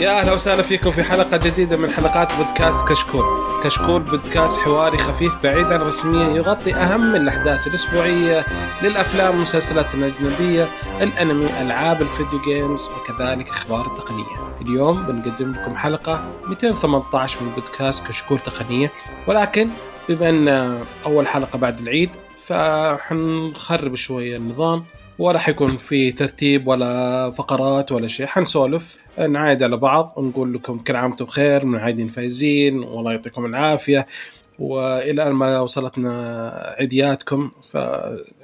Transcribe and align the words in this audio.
يا 0.00 0.20
أهلا 0.20 0.32
وسهلا 0.32 0.62
فيكم 0.62 0.90
في 0.90 1.02
حلقة 1.02 1.36
جديدة 1.36 1.76
من 1.76 1.90
حلقات 1.90 2.28
بودكاست 2.34 2.88
كشكول. 2.88 3.24
كشكول 3.64 4.02
بودكاست 4.02 4.60
حواري 4.60 4.98
خفيف 4.98 5.32
بعيدا 5.42 5.76
رسميا 5.76 6.36
يغطي 6.36 6.74
أهم 6.74 7.14
الأحداث 7.14 7.66
الأسبوعية 7.66 8.46
للأفلام 8.82 9.30
والمسلسلات 9.34 9.94
الأجنبية، 9.94 10.68
الأنمي، 11.00 11.60
ألعاب 11.60 12.02
الفيديو 12.02 12.40
جيمز 12.40 12.88
وكذلك 12.88 13.50
أخبار 13.50 13.86
التقنية. 13.86 14.56
اليوم 14.60 15.02
بنقدم 15.02 15.50
لكم 15.50 15.76
حلقة 15.76 16.24
218 16.46 17.42
من 17.42 17.48
بودكاست 17.48 18.06
كشكول 18.06 18.38
تقنية، 18.38 18.92
ولكن 19.26 19.68
بما 20.08 20.28
إن 20.28 20.78
أول 21.06 21.26
حلقة 21.26 21.58
بعد 21.58 21.78
العيد 21.78 22.10
فحنخرب 22.46 23.94
شوية 23.94 24.36
النظام 24.36 24.84
ولا 25.18 25.38
حيكون 25.38 25.68
في 25.68 26.12
ترتيب 26.12 26.68
ولا 26.68 27.30
فقرات 27.30 27.92
ولا 27.92 28.08
شيء. 28.08 28.26
حنسولف 28.26 28.98
نعايد 29.28 29.62
على 29.62 29.76
بعض 29.76 30.12
ونقول 30.16 30.54
لكم 30.54 30.78
كل 30.78 30.96
عام 30.96 31.10
وأنتم 31.10 31.24
بخير 31.24 31.64
من 31.64 31.78
عايدين 31.78 32.08
فايزين 32.08 32.78
والله 32.78 33.12
يعطيكم 33.12 33.46
العافية. 33.46 34.06
وإلى 34.58 35.26
ان 35.26 35.32
ما 35.32 35.60
وصلتنا 35.60 36.50
عيدياتكم 36.78 37.50
ف 37.62 37.74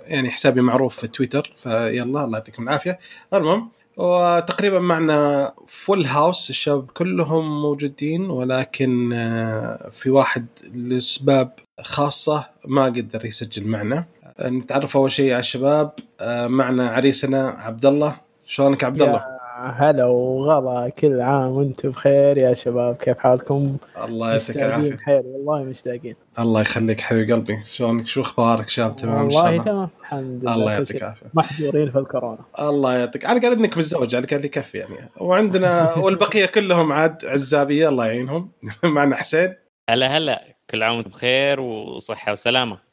يعني 0.06 0.30
حسابي 0.30 0.60
معروف 0.60 1.00
في 1.00 1.08
تويتر 1.08 1.52
فيلا 1.56 2.02
الله 2.02 2.32
يعطيكم 2.32 2.62
العافية. 2.62 2.98
المهم 3.34 3.70
وتقريبا 3.96 4.78
معنا 4.78 5.52
فول 5.66 6.04
هاوس 6.04 6.50
الشباب 6.50 6.90
كلهم 6.90 7.62
موجودين 7.62 8.30
ولكن 8.30 9.12
آه، 9.12 9.90
في 9.92 10.10
واحد 10.10 10.46
لاسباب 10.74 11.52
خاصة 11.82 12.46
ما 12.66 12.84
قدر 12.84 13.26
يسجل 13.26 13.66
معنا. 13.66 14.06
نتعرف 14.40 14.96
أول 14.96 15.10
شيء 15.10 15.30
على 15.32 15.40
الشباب 15.40 15.92
آه، 16.20 16.46
معنا 16.46 16.90
عريسنا 16.90 17.48
عبد 17.48 17.86
الله 17.86 18.16
شلونك 18.46 18.84
عبد 18.84 19.02
الله؟ 19.02 19.32
هلا 19.62 20.04
وغلا 20.04 20.88
كل 20.88 21.20
عام 21.20 21.50
وأنتم 21.50 21.90
بخير 21.90 22.38
يا 22.38 22.54
شباب 22.54 22.96
كيف 22.96 23.18
حالكم؟ 23.18 23.76
الله 24.04 24.32
يعطيك 24.32 24.56
العافية. 24.56 24.92
بخير 24.92 25.22
والله 25.24 25.62
مشتاقين. 25.62 26.14
الله 26.38 26.60
يخليك 26.60 27.00
حبيب 27.00 27.32
قلبي. 27.32 27.58
شلونك؟ 27.64 28.06
شو 28.06 28.20
أخبارك؟ 28.20 28.68
شباب 28.68 28.96
تمام؟ 28.96 29.24
إن 29.24 29.30
شاء 29.30 29.50
الله. 29.50 29.64
تمام 29.64 29.88
الحمد 30.00 30.42
لله. 30.42 30.54
الله 30.54 30.72
يعطيك 30.72 30.96
العافية. 30.96 31.26
محظورين 31.34 31.90
في 31.90 31.98
الكورونا. 31.98 32.38
الله 32.58 32.96
يعطيك. 32.98 33.24
على 33.26 33.38
الأقل 33.38 33.52
إنك 33.52 33.78
متزوج 33.78 34.14
على 34.14 34.24
الأقل 34.24 34.44
يكفي 34.44 34.78
يعني. 34.78 34.96
وعندنا 35.20 35.94
والبقية 36.02 36.46
كلهم 36.46 36.92
عاد 36.92 37.24
عزابية 37.24 37.88
الله 37.88 38.06
يعينهم. 38.06 38.50
معنا 38.84 39.16
حسين. 39.16 39.54
هلا 39.90 40.16
هلا 40.16 40.44
كل 40.70 40.82
عام 40.82 40.96
وأنتم 40.96 41.10
بخير 41.10 41.60
وصحة 41.60 42.32
وسلامة. 42.32 42.91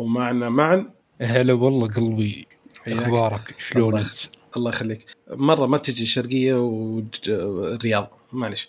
ومعنا 0.00 0.48
معا 0.48 0.90
هلا 1.20 1.52
والله 1.52 1.88
قلبي 1.88 2.46
أخبارك 2.88 3.54
شلونك؟ 3.58 4.04
الله 4.56 4.70
يخليك. 4.70 5.06
مرة 5.30 5.66
ما 5.66 5.78
تجي 5.78 6.02
الشرقيه 6.02 6.54
والرياض 6.54 8.10
معلش 8.32 8.68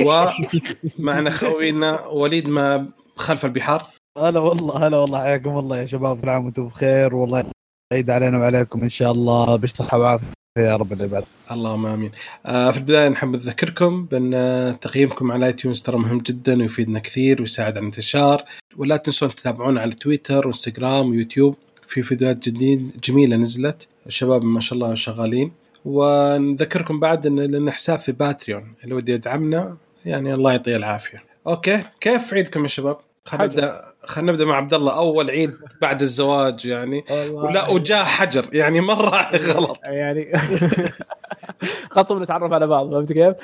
ومعنا 0.06 1.30
خوينا 1.30 2.06
وليد 2.06 2.48
ما 2.48 2.86
خلف 3.16 3.44
البحار. 3.44 3.86
هلا 4.18 4.40
والله 4.40 4.86
هلا 4.86 4.96
والله 4.96 5.18
حياكم 5.22 5.58
الله 5.58 5.76
يا 5.78 5.86
شباب 5.86 6.20
كل 6.20 6.28
عام 6.28 6.44
وأنتم 6.44 6.66
بخير. 6.68 7.14
والله 7.14 7.44
عيد 7.92 8.10
علينا 8.10 8.38
وعليكم 8.38 8.82
إن 8.82 8.88
شاء 8.88 9.12
الله 9.12 9.56
بصحه 9.56 9.98
وعافيه 9.98 10.26
يا 10.60 10.76
رب 10.76 10.92
العباد. 10.92 11.24
اللهم 11.50 11.86
آمين. 11.86 12.10
آه 12.46 12.70
في 12.70 12.78
البداية 12.78 13.08
نحب 13.08 13.36
نذكركم 13.36 14.04
بأن 14.04 14.76
تقييمكم 14.80 15.32
على 15.32 15.46
iTunes 15.46 15.82
ترى 15.82 15.98
مهم 15.98 16.18
جدا 16.18 16.58
ويفيدنا 16.58 16.98
كثير 16.98 17.40
ويساعد 17.40 17.72
على 17.72 17.80
الانتشار 17.80 18.42
ولا 18.76 18.96
تنسون 18.96 19.28
تتابعونا 19.34 19.80
على 19.80 19.92
تويتر 19.92 20.46
وانستغرام 20.46 21.10
ويوتيوب 21.10 21.56
في 21.86 22.02
فيديوهات 22.02 22.48
جديد 22.48 22.90
جميلة 23.04 23.36
نزلت. 23.36 23.88
الشباب 24.06 24.44
ما 24.44 24.60
شاء 24.60 24.78
الله 24.78 24.94
شغالين. 24.94 25.52
ونذكركم 25.84 27.00
بعد 27.00 27.26
ان 27.26 27.40
لنا 27.40 27.70
حساب 27.70 27.98
في 27.98 28.12
Patreon 28.12 28.74
اللي 28.84 28.94
ودي 28.94 29.12
يدعمنا 29.12 29.76
يعني 30.04 30.34
الله 30.34 30.50
يعطيه 30.52 30.76
العافية. 30.76 31.22
okay 31.46 31.82
كيف 32.00 32.34
عيدكم 32.34 32.62
يا 32.62 32.68
شباب؟ 32.68 32.98
خلينا 33.24 33.44
نبدا 33.46 33.82
خلينا 34.04 34.32
نبدأ 34.32 34.44
مع 34.44 34.56
عبد 34.56 34.74
الله. 34.74 34.96
أول 34.98 35.30
عيد 35.30 35.54
بعد 35.82 36.02
الزواج 36.02 36.66
يعني. 36.66 37.04
ولا 37.30 37.68
وجاء 37.68 38.04
حجر. 38.04 38.46
يعني 38.52 38.80
مره 38.80 39.36
غلط. 39.36 39.78
يعني 39.86 40.32
خاصة 41.90 42.18
نتعرف 42.18 42.52
على 42.52 42.66
بعض 42.66 42.90
فهمت 42.90 43.12
كيف؟ 43.12 43.34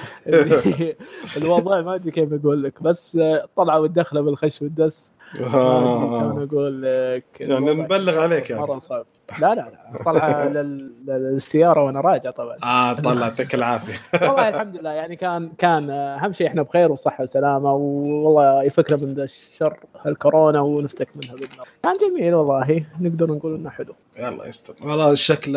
الوضع 1.43 1.81
ما 1.81 1.95
أدري 1.95 2.11
كيف 2.11 2.33
أقول 2.33 2.63
لك. 2.63 2.83
بس 2.83 3.19
طلعوا 3.57 3.79
والدخله 3.79 4.21
بالخش 4.21 4.63
والدس. 4.63 5.13
شلون 5.35 6.43
أقول 6.43 6.83
لك 6.83 7.25
يعني 7.41 7.71
نبلغ 7.75 8.19
عليك 8.19 8.51
يعني. 8.51 8.63
مرة 8.63 8.79
صعب. 8.79 9.07
لا 9.41 9.55
لا 9.55 9.61
لا. 9.61 10.03
طلع 10.05 10.45
للسيارة 11.17 11.85
وأنا 11.85 12.01
راجع 12.01 12.31
طبعا. 12.31 12.57
آه 12.65 12.93
طلع 12.93 13.27
يعطيك 13.27 13.55
العافية. 13.55 13.95
والله 14.29 14.49
الحمد 14.49 14.77
لله. 14.77 14.91
يعني 14.91 15.17
كان 15.17 15.49
كان 15.59 15.91
أهم 15.91 16.33
شيء 16.33 16.47
إحنا 16.47 16.63
بخير 16.63 16.93
وصحة 16.93 17.23
وسلامة 17.23 17.73
والله 17.73 18.63
يفكنا 18.63 18.97
من 18.97 19.15
ذا 19.15 19.25
الشر 19.25 19.79
الكورونا 20.07 20.61
ونفتك 20.61 21.09
منها 21.17 21.35
بإذن 21.35 21.49
الله. 21.53 21.65
كان 21.83 21.95
جميل 22.11 22.35
والله. 22.35 22.87
نقدر 23.01 23.31
نقول 23.31 23.55
إنه 23.55 23.71
حلو. 23.71 23.95
يلا 24.19 24.47
يستر. 24.49 24.75
والله 24.83 25.11
الشكل 25.13 25.53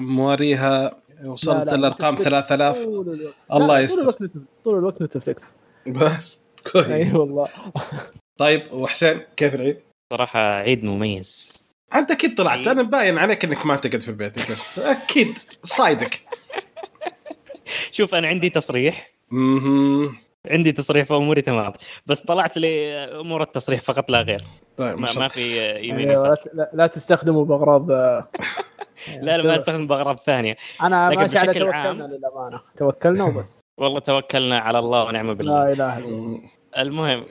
مواريها 0.00 0.90
وصلت 1.26 1.72
الأرقام 1.72 2.16
3000 2.16 2.76
الله 3.52 3.80
يستر 3.80 4.10
طول 4.10 4.16
الوقت. 4.20 4.32
طول 4.64 4.78
الوقت 4.78 5.02
نتفلكس. 5.02 5.54
بس 5.86 6.38
كويس. 6.72 6.86
أي 6.86 7.12
والله. 7.12 7.48
طيب 8.38 8.62
وحسين 8.72 9.20
كيف 9.36 9.54
العيد؟ 9.54 9.78
صراحة 10.12 10.40
عيد 10.40 10.84
مميز. 10.84 11.58
أنت 11.94 12.10
أكيد 12.10 12.34
طلعت. 12.34 12.66
أنا 12.66 12.82
باين 12.82 13.18
عليك 13.18 13.44
إنك 13.44 13.66
ما 13.66 13.76
تقعد 13.76 14.00
في 14.02 14.08
البيت 14.08 14.34
أكيد. 14.78 15.38
صايدك. 15.62 16.20
شوف 17.96 18.14
أنا 18.14 18.28
عندي 18.28 18.50
تصريح. 18.50 19.12
عندي 20.50 20.72
تصريح 20.72 21.06
فاموري 21.06 21.42
تمام. 21.42 21.72
بس 22.06 22.20
طلعت 22.20 22.56
لي 22.58 22.94
أمور 22.94 23.42
التصريح 23.42 23.80
فقط 23.80 24.10
لا 24.10 24.20
غير. 24.22 24.44
طيب 24.76 24.98
ما, 24.98 25.08
ما 25.18 25.28
في 25.28 25.74
يمين 25.78 26.10
أيوة 26.10 26.38
لا, 26.54 26.70
لا 26.74 26.86
تستخدموا 26.86 27.44
بأغراض 27.44 27.90
لا 29.22 29.36
لا 29.36 29.42
ما 29.44 29.54
استخدم 29.54 29.86
بأغراض 29.86 30.18
ثانية. 30.18 30.56
أنا 30.82 31.08
ماشي 31.08 31.38
على 31.38 31.48
بشكل 31.48 31.60
توكلنا 31.60 31.76
عام- 31.76 31.96
للأمانة. 32.02 32.60
توكلنا 32.76 33.24
وبس. 33.24 33.60
والله 33.80 34.00
توكلنا 34.00 34.58
على 34.58 34.78
الله 34.78 35.04
ونعم 35.04 35.34
بالله. 35.34 35.64
لا 35.64 35.72
إله 35.72 35.98
إلا 35.98 36.06
الله. 36.08 36.40
المهم 36.78 37.24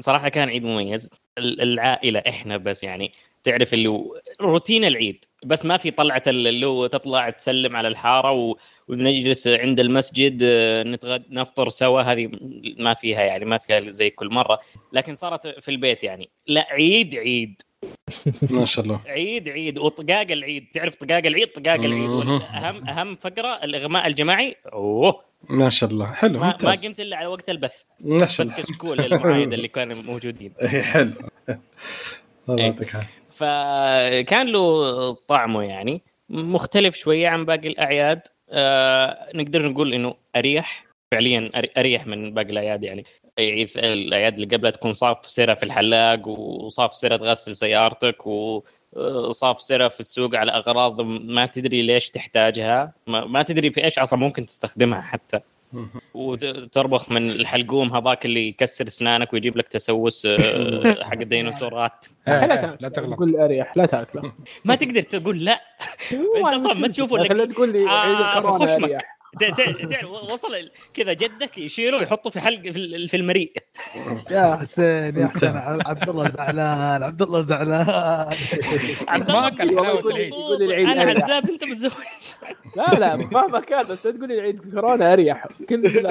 صراحة 0.00 0.28
كان 0.28 0.48
عيد 0.48 0.64
مميز. 0.64 1.10
ال- 1.38 1.60
العائلة 1.62 2.22
إحنا 2.28 2.56
بس 2.56 2.84
يعني 2.84 3.12
تعرف 3.42 3.74
اللي 3.74 3.88
هو 3.88 4.16
روتين 4.40 4.84
العيد 4.84 5.24
بس 5.44 5.66
ما 5.66 5.76
في 5.76 5.90
طلعة 5.90 6.22
ال- 6.26 6.46
اللي 6.46 6.66
هو 6.66 6.86
تطلع 6.86 7.30
تسلم 7.30 7.76
على 7.76 7.88
الحارة 7.88 8.32
و... 8.32 8.56
ونجلس 8.88 9.48
عند 9.48 9.80
المسجد 9.80 10.40
آه، 10.44 10.82
نتغد 10.82 11.24
نفطر 11.30 11.68
سوا 11.68 12.00
هذه 12.02 12.30
ما 12.78 12.94
فيها 12.94 13.22
يعني 13.22 13.44
ما 13.44 13.58
فيها 13.58 13.80
زي 13.80 14.10
كل 14.10 14.28
مرة. 14.28 14.58
لكن 14.92 15.14
صارت 15.14 15.46
في 15.46 15.70
البيت 15.70 16.04
يعني. 16.04 16.30
لا 16.46 16.66
عيد 16.70 17.14
عيد. 17.14 17.62
ما 18.50 18.64
شاء 18.64 18.84
الله. 18.84 19.00
عيد 19.06 19.48
عيد 19.48 19.78
وطقاق 19.78 20.26
العيد. 20.30 20.66
تعرف 20.72 20.94
طقاق 20.94 21.26
العيد؟ 21.26 21.46
طقاق 21.48 21.84
العيد. 21.84 22.10
والاهم 22.10 22.88
أهم 22.88 23.14
فقرة 23.16 23.64
الإغماء 23.64 24.06
الجماعي. 24.06 24.56
أوه. 24.72 25.20
ما 25.50 25.68
شاء 25.70 25.90
الله. 25.90 26.12
حلو 26.12 26.32
ما, 26.32 26.38
ما 26.40 26.46
ممتاز. 26.46 26.86
قمت 26.86 27.00
إلا 27.00 27.16
على 27.16 27.26
وقت 27.26 27.50
البث. 27.50 27.74
ما 28.00 28.26
شاء 28.26 28.46
الله. 28.46 28.56
كشكول 28.58 29.00
المعايد 29.00 29.52
اللي 29.52 29.68
كانوا 29.68 29.96
موجودين. 30.08 30.52
إيه، 30.62 30.82
حلو. 30.82 31.12
الله 32.48 32.58
إيه. 32.58 32.64
يعطيك 32.64 32.96
فكان 33.32 34.46
له 34.46 35.12
طعمه 35.12 35.62
يعني. 35.62 36.02
مختلف 36.28 36.96
شوية 36.96 37.28
عن 37.28 37.44
باقي 37.44 37.68
الأعياد. 37.68 38.20
آه 38.50 39.28
نقدر 39.34 39.68
نقول 39.68 39.94
إنه 39.94 40.14
أريح. 40.36 40.84
فعليا 41.12 41.50
أريح 41.78 42.06
من 42.06 42.34
باقي 42.34 42.50
الأعياد 42.50 42.82
يعني. 42.84 43.04
الاعياد 43.38 44.34
اللي 44.34 44.46
قبلها 44.46 44.70
تكون 44.70 44.92
صاف 44.92 45.30
سيرة 45.30 45.54
في 45.54 45.62
الحلاق 45.62 46.28
وصاف 46.28 46.94
سيرة 46.94 47.16
تغسل 47.16 47.56
سيارتك 47.56 48.26
وصاف 48.26 49.62
سيرة 49.62 49.88
في 49.88 50.00
السوق 50.00 50.36
على 50.36 50.52
أغراض 50.52 51.00
ما 51.00 51.46
تدري 51.46 51.82
ليش 51.82 52.10
تحتاجها. 52.10 52.92
ما, 53.06 53.24
ما 53.24 53.42
تدري 53.42 53.72
في 53.72 53.84
إيش 53.84 53.98
أصلا 53.98 54.18
ممكن 54.18 54.46
تستخدمها 54.46 55.00
حتى. 55.00 55.40
وتربخ 56.14 57.10
من 57.10 57.30
الحلقوم 57.30 57.96
هذاك 57.96 58.26
اللي 58.26 58.48
يكسر 58.48 58.86
أسنانك 58.86 59.32
ويجيب 59.32 59.56
لك 59.56 59.68
تسوس 59.68 60.26
آه، 60.26 61.02
حق 61.02 61.12
الديناصورات. 61.12 62.06
لا 62.26 62.88
تغلط. 62.88 63.14
تقول 63.14 63.36
أريح 63.36 63.76
لا 63.76 63.86
تأكله. 63.86 64.32
ما 64.64 64.74
تقدر 64.74 65.02
تقول 65.02 65.44
لا. 65.44 65.60
أنت 66.12 66.54
أصلا 66.54 66.74
ما 66.74 66.88
تشوفه 66.88 67.16
لا 67.16 67.44
تقول 67.44 67.72
لي 67.72 67.78
عيد 67.78 67.88
آه، 67.88 68.32
في 68.32 68.38
الكورونا 68.38 68.66
خشمك. 68.66 68.84
أريح. 68.84 69.18
وصل 70.32 70.70
كذا 70.94 71.12
جدك 71.12 71.58
يشيله 71.58 71.96
ويحطه 71.98 72.30
في 72.30 72.40
حلق 72.40 72.60
في 72.60 72.78
ال- 72.78 73.08
في 73.08 73.16
المريء. 73.16 73.52
يا 74.30 74.56
حسين 74.56 75.16
يا 75.16 75.26
حسين 75.34 75.56
عبد 75.86 76.08
الله 76.08 76.28
زعلان 76.28 77.02
عبد 77.02 77.22
الله 77.22 77.40
زعلان. 77.40 77.86
عبد 79.08 79.30
ما 79.30 79.38
الله 79.38 79.48
كان 79.48 79.70
يقول 79.70 80.62
العيد. 80.62 80.86
أنا. 80.88 81.10
عزاب 81.24 81.50
أنت 81.50 81.64
متزوج. 81.64 81.92
لا 82.76 82.94
لا 82.98 83.16
مهما 83.16 83.60
كان 83.60 83.84
بس 83.84 84.06
لا 84.06 84.12
تقول 84.12 84.28
لي 84.28 84.40
عيد 84.40 84.70
كورونا 84.74 85.12
أريح. 85.12 85.46
كل 85.68 86.08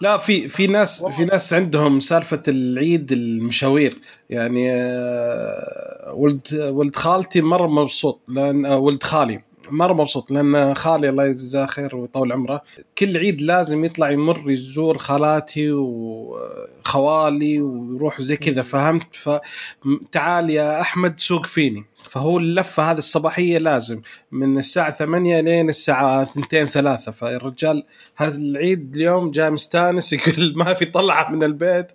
لا 0.00 0.18
في 0.18 0.48
في 0.48 0.66
ناس 0.66 1.04
في 1.04 1.24
ناس 1.24 1.54
عندهم 1.54 2.00
سالفة 2.00 2.42
العيد 2.48 3.12
المشاوير. 3.12 3.94
يعني 4.30 4.72
آه، 4.72 6.12
ولد 6.16 6.46
ولد 6.54 6.96
خالتي 6.96 7.40
مرة 7.40 7.66
مبسوط 7.66 8.20
لأن 8.28 8.66
آه، 8.66 8.78
ولد 8.78 9.02
خالي. 9.02 9.42
مرة 9.72 9.92
مبسوط 9.92 10.30
لأن 10.30 10.74
خالي 10.74 11.08
الله 11.08 11.26
يجزاه 11.26 11.66
خير 11.66 11.96
ويطول 11.96 12.32
عمره. 12.32 12.62
كل 12.98 13.16
عيد 13.16 13.40
لازم 13.40 13.84
يطلع 13.84 14.10
يمر 14.10 14.50
يزور 14.50 14.98
خالاتي 14.98 15.72
وخوالي 15.72 17.60
ويروح 17.60 18.22
زي 18.22 18.36
كذا 18.36 18.62
فهمت؟ 18.62 19.06
فتعال 19.16 20.50
يا 20.50 20.80
أحمد 20.80 21.20
سوق 21.20 21.46
فيني. 21.46 21.84
فهو 22.10 22.38
اللفه 22.38 22.90
هذه 22.90 22.98
الصباحية 22.98 23.58
لازم 23.58 24.02
من 24.32 24.58
الساعة 24.58 24.90
8 24.90 25.40
لين 25.40 25.68
الساعة 25.68 26.22
2 26.22 26.66
3 26.66 27.12
فالرجال 27.12 27.84
هذا 28.16 28.38
العيد 28.38 28.94
اليوم 28.94 29.30
جاي 29.30 29.50
مستانس 29.50 30.12
يقول 30.12 30.52
ما 30.58 30.74
في 30.74 30.84
طلعة 30.84 31.30
من 31.30 31.42
البيت. 31.42 31.86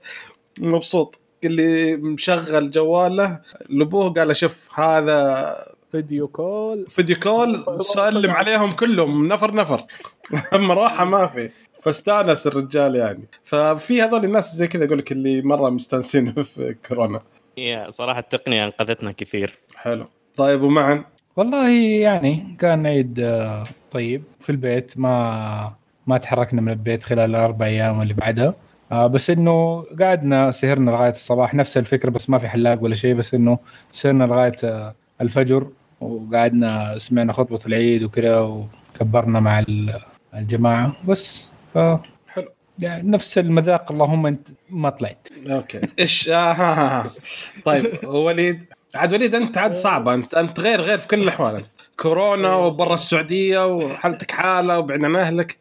مبسوط. 0.60 1.20
اللي 1.44 1.96
مشغل 1.98 2.72
جواله 2.72 3.40
لابوه 3.70 4.10
قال 4.10 4.36
شوف 4.36 4.80
هذا 4.80 5.77
video 5.92 6.28
call. 6.28 6.86
video 6.90 7.16
call 7.16 7.58
سلم 7.96 8.32
عليهم 8.32 8.72
كلهم 8.72 9.28
نفر 9.28 9.56
نفر. 9.56 9.84
مروحه 10.54 11.06
ما 11.06 11.28
في. 11.28 11.50
فاستانس 11.82 12.48
الرجال 12.48 12.96
يعني. 12.96 13.24
ففي 13.44 14.02
هذول 14.02 14.26
الناس 14.26 14.56
زي 14.56 14.68
كذا 14.68 14.86
أقول 14.86 14.98
لك 14.98 15.12
اللي 15.12 15.42
مرة 15.42 15.70
مستانسين 15.70 16.34
في 16.44 16.76
كورونا. 16.88 17.22
يا 17.58 17.90
صراحة 17.90 18.20
التقنية 18.20 18.66
أنقذتنا 18.66 19.12
كثير. 19.12 19.58
حلو. 19.76 20.06
طيب 20.38 20.62
ومعا 20.62 21.04
والله 21.36 21.70
يعني 22.02 22.56
كان 22.60 22.88
عيد 22.88 23.20
آه، 23.20 23.64
طيب. 23.92 24.24
في 24.40 24.50
البيت 24.50 24.98
ما 24.98 25.74
ما 26.08 26.18
تحركنا 26.18 26.62
من 26.62 26.70
البيت 26.70 27.04
خلال 27.04 27.30
الاربع 27.30 27.66
أيام 27.66 28.02
اللي 28.02 28.14
بعدها. 28.14 28.54
آه 28.92 29.08
بس 29.08 29.30
إنه 29.30 29.86
قعدنا 30.02 30.52
سهرنا 30.52 30.92
لغاية 30.92 31.12
الصباح. 31.12 31.54
نفس 31.56 31.78
الفكرة 31.78 32.10
بس 32.10 32.30
ما 32.30 32.38
في 32.38 32.48
حلاق 32.48 32.84
ولا 32.84 32.96
شيء. 32.96 33.14
بس 33.14 33.34
إنه 33.34 33.60
سهرنا 33.92 34.24
لغاية 34.24 34.56
آه 34.64 34.96
الفجر. 35.22 35.68
وقعدنا 36.02 36.98
سمعنا 36.98 37.34
خطبة 37.34 37.60
العيد 37.66 38.04
وكذا 38.04 38.40
وكبرنا 38.40 39.40
مع 39.40 39.64
الجماعة. 40.34 40.96
بس 41.08 41.46
ف 41.74 41.78
حلو. 42.28 42.48
يعني 42.80 43.10
نفس 43.10 43.38
المذاق. 43.38 43.92
اللهم 43.92 44.26
انت 44.26 44.48
ما 44.70 44.90
طلعت. 44.90 45.28
أوكي. 45.50 45.82
إيش؟ 46.00 46.30
آه 46.30 47.06
طيب 47.66 48.04
وليد. 48.04 48.66
عاد 48.96 49.14
وليد 49.14 49.36
أنت 49.36 49.58
عاد 49.58 49.76
صعبه 49.76 50.14
انت 50.14 50.34
أنت 50.34 50.60
غير 50.60 50.82
غير 50.82 50.98
في 50.98 51.08
كل 51.08 51.22
الأحوال. 51.24 51.56
انت 51.56 51.68
كورونا 52.00 52.56
وبرا 52.56 52.94
السعودية 52.94 53.68
وحالتك 53.68 54.32
حالة 54.32 54.80
وبعد 54.80 55.04
عن 55.04 55.16
أهلك. 55.16 55.58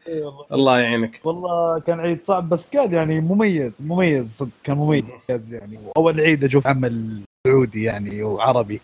الله 0.52 0.80
يعينك. 0.80 1.20
والله 1.24 1.80
كان 1.80 2.00
عيد 2.00 2.18
صعب 2.26 2.48
بس 2.48 2.68
كان 2.70 2.92
يعني 2.92 3.20
مميز 3.20 3.82
مميز 3.82 4.36
صدق 4.36 4.50
كان 4.64 4.76
مميز 4.76 5.52
يعني. 5.52 5.78
أول 5.96 6.20
عيد 6.20 6.44
أشوف 6.44 6.66
عمل 6.66 7.20
سعودي 7.46 7.82
يعني 7.82 8.22
وعربي. 8.22 8.80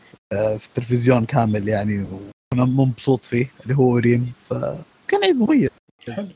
في 0.58 0.66
التلفزيون 0.66 1.24
كامل 1.24 1.68
يعني 1.68 2.06
وأنا 2.52 2.64
مبسوط 2.64 3.24
فيه 3.24 3.50
اللي 3.62 3.76
هو 3.76 3.96
ريم 3.96 4.32
فكان 4.50 5.24
عيد 5.24 5.36
مميز. 5.36 5.70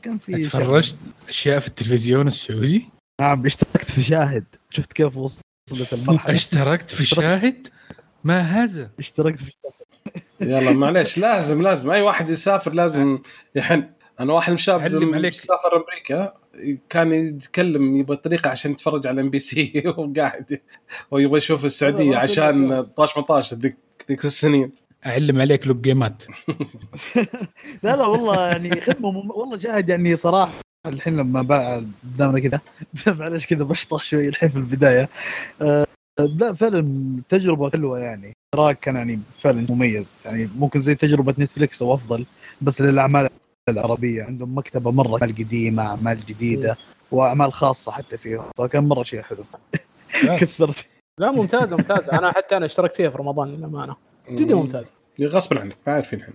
كان 0.01 0.17
في 0.17 0.43
تفرجت 0.43 0.95
أشياء 1.29 1.59
في 1.59 1.67
التلفزيون 1.67 2.27
السعودي؟ 2.27 2.85
نعم 3.21 3.45
اشتركت 3.45 3.91
في 3.91 4.03
شاهد. 4.03 4.45
شفت 4.69 4.93
كيف 4.93 5.17
وصلت 5.17 5.93
المرحلة. 5.93 6.35
اشتركت 6.35 6.89
في 6.89 7.05
شاهد؟ 7.05 7.67
ما 8.23 8.41
هذا؟ 8.41 8.89
اشتركت 8.99 9.39
في 9.39 9.51
شاهد. 9.51 10.49
يلا 10.49 10.71
معليش 10.71 11.17
لازم 11.17 11.61
لازم. 11.61 11.89
أي 11.91 12.01
واحد 12.01 12.29
يسافر 12.29 12.73
لازم 12.73 13.19
يحن. 13.55 13.83
أنا 14.19 14.33
واحد 14.33 14.49
من 14.49 14.55
الشباب 14.55 15.29
سافر 15.29 15.75
أمريكا 15.75 16.33
كان 16.89 17.13
يتكلم 17.13 17.97
يبغى 17.97 18.17
طريقة 18.17 18.49
عشان 18.49 18.71
يتفرج 18.71 19.07
على 19.07 19.21
إم 19.21 19.29
بي 19.29 19.39
سي 19.39 19.83
وقاعد 19.97 20.61
ويبغى 21.11 21.37
يشوف 21.37 21.65
السعودية 21.65 22.17
عشان 22.17 22.81
طاش 22.81 23.17
مطاش 23.17 23.53
ذيك 23.53 23.77
ذيك 24.09 24.25
السنين. 24.25 24.71
أعلم 25.05 25.41
عليك 25.41 25.67
لوك 25.67 25.77
جيمات. 25.77 26.23
لا 27.83 27.95
لا 27.95 28.05
والله 28.05 28.47
يعني 28.47 28.81
خدمة 28.81 29.11
مم... 29.11 29.31
والله 29.31 29.57
جاهد 29.57 29.89
يعني 29.89 30.15
صراحة. 30.15 30.53
الحين 30.85 31.17
لما 31.17 31.41
قدامنا 32.03 32.39
كذا 32.39 32.61
معلش 33.19 33.45
كذا 33.45 33.63
بشطح 33.63 34.03
شوي 34.03 34.27
الحين 34.29 34.49
في 34.49 34.55
البداية. 34.55 35.09
أه 35.61 35.87
لا 36.19 36.53
فعلا 36.53 37.21
تجربة 37.29 37.69
حلوة 37.69 37.99
يعني. 37.99 38.33
راك 38.55 38.79
كان 38.79 38.95
يعني 38.95 39.19
فعلا 39.39 39.65
مميز. 39.69 40.19
يعني 40.25 40.49
ممكن 40.57 40.79
زي 40.79 40.95
تجربة 40.95 41.35
Netflix 41.39 41.81
أو 41.81 41.93
أفضل 41.93 42.25
بس 42.61 42.81
للأعمال 42.81 43.29
العربية. 43.69 44.23
عندهم 44.23 44.57
مكتبة 44.57 44.91
مرة 44.91 45.13
أعمال 45.13 45.35
قديمة 45.35 45.83
أعمال 45.83 46.25
جديدة 46.25 46.77
وأعمال 47.11 47.53
خاصة 47.53 47.91
حتى 47.91 48.17
فيها. 48.17 48.51
فكان 48.57 48.83
مرة 48.83 49.03
شيء 49.03 49.21
حلو. 49.21 49.43
كثرت. 50.39 50.85
لا 51.17 51.31
ممتازه 51.31 51.77
ممتازه 51.77 52.13
أنا 52.19 52.31
حتى 52.31 52.57
أنا 52.57 52.65
اشتركت 52.65 52.95
فيها 52.95 53.09
في 53.09 53.17
رمضان 53.17 53.47
للأمانة. 53.49 53.95
جدا 54.29 54.55
ممتازه 54.55 54.91
غصب 55.21 55.57
عنك 55.57 55.77
ما 55.87 55.93
عارفين 55.93 56.21
إحنا 56.21 56.33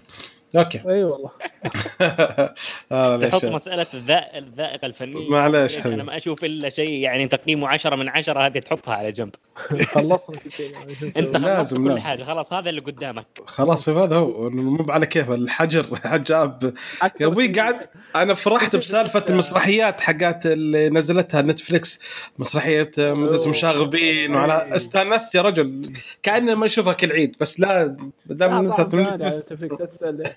okay. 0.57 0.79
أي 0.79 0.95
أيوة 0.95 1.11
والله. 1.13 1.31
آه 2.93 3.17
تحط 3.17 3.45
مسألة 3.45 3.87
الذائقة 4.35 4.87
الفنية. 4.87 5.31
معلش 5.31 5.87
أنا 5.87 6.03
ما 6.03 6.17
أشوف 6.17 6.45
إلا 6.45 6.69
شيء 6.69 6.91
يعني 6.91 7.29
تقييمه 7.29 7.69
10 7.69 7.97
من 7.97 8.09
10 8.09 8.47
هذه 8.47 8.59
تحطها 8.59 8.95
على 8.95 9.13
جنب. 9.13 9.35
خلصنا 9.95 10.37
كل 10.37 10.53
شيء. 10.53 10.73
أنت 11.19 11.37
خلصت 11.37 11.77
كل 11.77 12.01
حاجة. 12.01 12.23
خلاص 12.23 12.53
هذا 12.53 12.71
اللي 12.71 12.81
قدامك. 12.81 13.27
خلاص 13.47 13.89
هذا 13.89 14.17
هو. 14.17 14.51
مو 14.51 14.93
على 14.93 15.07
كيف 15.07 15.31
الحجر 15.31 15.87
جاب 16.15 16.75
يا 17.21 17.27
أبوي 17.27 17.49
قاعد 17.49 17.77
أنا 18.17 18.35
فرحت 18.35 18.77
بسالفة 18.77 19.25
المسرحيات 19.31 20.01
حقات 20.01 20.47
اللي 20.47 20.89
نزلتها 20.89 21.43
نتفلكس 21.43 22.01
مسرحية 22.39 22.91
مدرسة 22.99 23.51
مشاغبين 23.51 24.35
وعلى 24.35 24.77
استأنست 24.77 25.35
يا 25.35 25.43
رجل. 25.43 25.93
كأني 26.23 26.55
ما 26.55 26.67
أشوفها 26.67 26.93
كل 26.93 27.13
عيد 27.13 27.37
بس 27.41 27.61
لا 27.61 27.97
دام 28.27 28.63
نزلت 28.63 28.95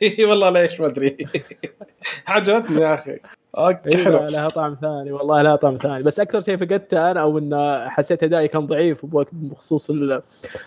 اي 0.03 0.04
والله 0.29 0.49
ليش 0.49 0.79
ما 0.79 0.87
أدري. 0.87 1.17
عجبتني 2.27 2.81
يا 2.81 2.93
أخي. 2.93 3.19
okay 3.57 4.03
حلو 4.03 4.27
لها 4.27 4.49
طعم 4.49 4.77
ثاني 4.81 5.11
والله 5.11 5.41
لها 5.41 5.55
طعم 5.55 5.77
ثاني 5.77 6.03
بس 6.03 6.19
أكثر 6.19 6.41
شيء 6.41 6.57
فقدته 6.57 7.11
أنا 7.11 7.21
أو 7.21 7.37
ان 7.37 7.83
حسيت 7.89 8.23
أدائي 8.23 8.47
كان 8.47 8.65
ضعيف 8.65 9.05
بخصوص 9.31 9.91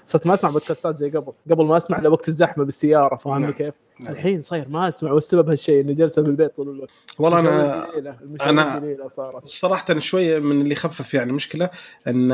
صرت 0.06 0.26
ما 0.26 0.35
أسمع 0.35 0.50
بودكاستات 0.50 0.94
زي 0.94 1.11
قبل 1.11 1.32
قبل 1.50 1.64
ما 1.64 1.76
أسمع 1.76 2.00
لوقت 2.00 2.29
الزحمة 2.29 2.64
بالسيارة 2.64 3.17
فاهمني 3.17 3.46
نعم. 3.46 3.52
كيف؟ 3.52 3.75
نعم. 4.00 4.12
الحين 4.12 4.40
صاير 4.40 4.69
ما 4.69 4.88
أسمع 4.88 5.12
والسبب 5.12 5.49
هالشيء 5.49 5.81
إني 5.81 5.94
جالسه 5.94 6.23
في 6.23 6.31
البيت 6.31 6.56
طول 6.56 6.69
الوقت 6.69 6.90
والله 7.19 7.38
أنا 7.40 7.87
أنا 8.42 8.83
صراحة 9.45 9.99
شوية 9.99 10.38
من 10.38 10.61
اللي 10.61 10.75
خفف 10.75 11.14
يعني 11.14 11.33
مشكلة 11.33 11.71
إن 12.07 12.33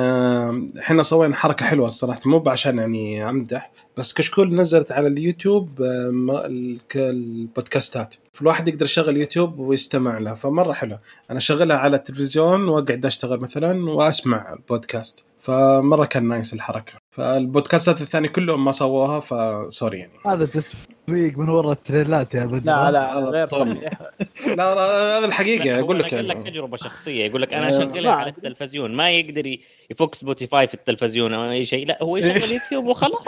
إحنا 0.78 1.02
سوينا 1.02 1.34
حركة 1.34 1.66
حلوة 1.66 1.88
صراحة 1.88 2.20
مو 2.26 2.44
عشان 2.46 2.78
يعني 2.78 3.30
أمدح 3.30 3.73
بس 3.96 4.12
كشكول 4.12 4.54
نزلت 4.54 4.92
على 4.92 5.08
اليوتيوب 5.08 5.82
آه، 5.82 6.49
البودكاستات 6.96 8.14
فالواحد 8.35 8.69
يقدر 8.69 8.85
يشغل 8.85 9.17
يوتيوب 9.17 9.59
ويستمع 9.59 10.19
لها 10.19 10.35
فمرة 10.35 10.73
حلو 10.73 10.99
أنا 11.31 11.38
أشغلها 11.38 11.76
على 11.76 11.97
التلفزيون 11.97 12.69
وأقعد 12.69 13.07
أشتغل 13.07 13.41
مثلا 13.41 13.91
وأسمع 13.91 14.53
البودكاست 14.53 15.25
فمرة 15.45 16.05
كان 16.05 16.29
nice 16.28 16.54
الحركة. 16.55 16.93
فالبودكاستات 17.11 18.00
الثانية 18.00 18.29
كلهم 18.29 18.64
ما 18.64 18.73
سووها 18.73 19.21
ف 19.21 19.34
sorry 19.34 19.99
يعني. 19.99 20.12
هذا 20.26 20.47
تسويق 20.47 21.38
من 21.38 21.49
وراء 21.49 21.73
ال 21.73 21.79
trailers 21.79 22.35
يا 22.35 22.45
بدر. 22.45 22.64
لا 22.64 22.91
لا 22.91 23.19
غير 23.19 23.47
صحيح. 23.47 23.93
لا 24.59 24.75
لا 24.75 25.19
هذا 25.19 25.26
الحقيقة 25.26 25.81
أقول 25.81 25.99
لك 25.99 26.12
يقول 26.12 26.29
لك 26.29 26.43
تجربة 26.43 26.76
شخصية 26.76 27.25
يقول 27.25 27.43
لك 27.43 27.55
أنا 27.55 27.69
أشغلها 27.69 28.12
على 28.12 28.31
التلفزيون 28.31 28.93
ما 28.93 29.11
يقدر 29.11 29.59
يفك 29.91 30.14
Spotify 30.14 30.66
في 30.67 30.75
التلفزيون 30.75 31.35
أو 31.35 31.50
أي 31.50 31.64
شيء 31.64 31.87
لا 31.87 31.99
هو 32.03 32.17
يشغل 32.17 32.53
يوتيوب 32.61 32.87
وخلاص. 32.87 33.23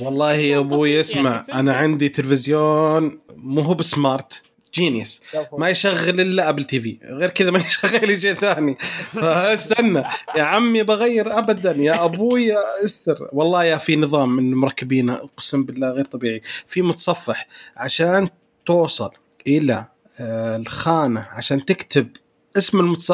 والله 0.00 0.32
يا 0.34 0.58
أبوي 0.58 1.00
اسمع 1.00 1.44
أنا 1.52 1.74
عندي 1.76 2.08
تلفزيون 2.08 3.20
مو 3.36 3.60
هو 3.60 3.74
بسمارت 3.74 4.42
جينيوس. 4.74 5.22
ما 5.52 5.68
يشغل 5.70 6.20
إلا 6.20 6.48
أبل 6.48 6.64
تي 6.64 6.80
في. 6.80 6.98
غير 7.04 7.28
كذا 7.28 7.50
ما 7.50 7.58
يشغل 7.66 8.22
شيء 8.22 8.34
ثاني. 8.34 8.78
استنى 9.16 10.04
يا 10.36 10.42
عمي 10.42 10.82
بغير 10.82 11.38
ابدا. 11.38 11.72
يا 11.72 12.04
أبوي 12.04 12.44
يا 12.46 12.84
إستر. 12.84 13.28
والله 13.32 13.64
يا 13.64 13.76
في 13.76 13.96
نظام 13.96 14.36
من 14.36 14.54
مركبينه 14.54 15.14
أقسم 15.14 15.64
بالله 15.64 15.90
غير 15.90 16.04
طبيعي. 16.04 16.42
في 16.66 16.82
متصفح 16.82 17.46
عشان 17.76 18.28
توصل 18.66 19.10
إلى 19.46 19.86
آه، 20.20 20.56
الخانة 20.56 21.26
عشان 21.30 21.64
تكتب 21.64 22.08
اسم 22.56 22.80
المتص... 22.80 23.12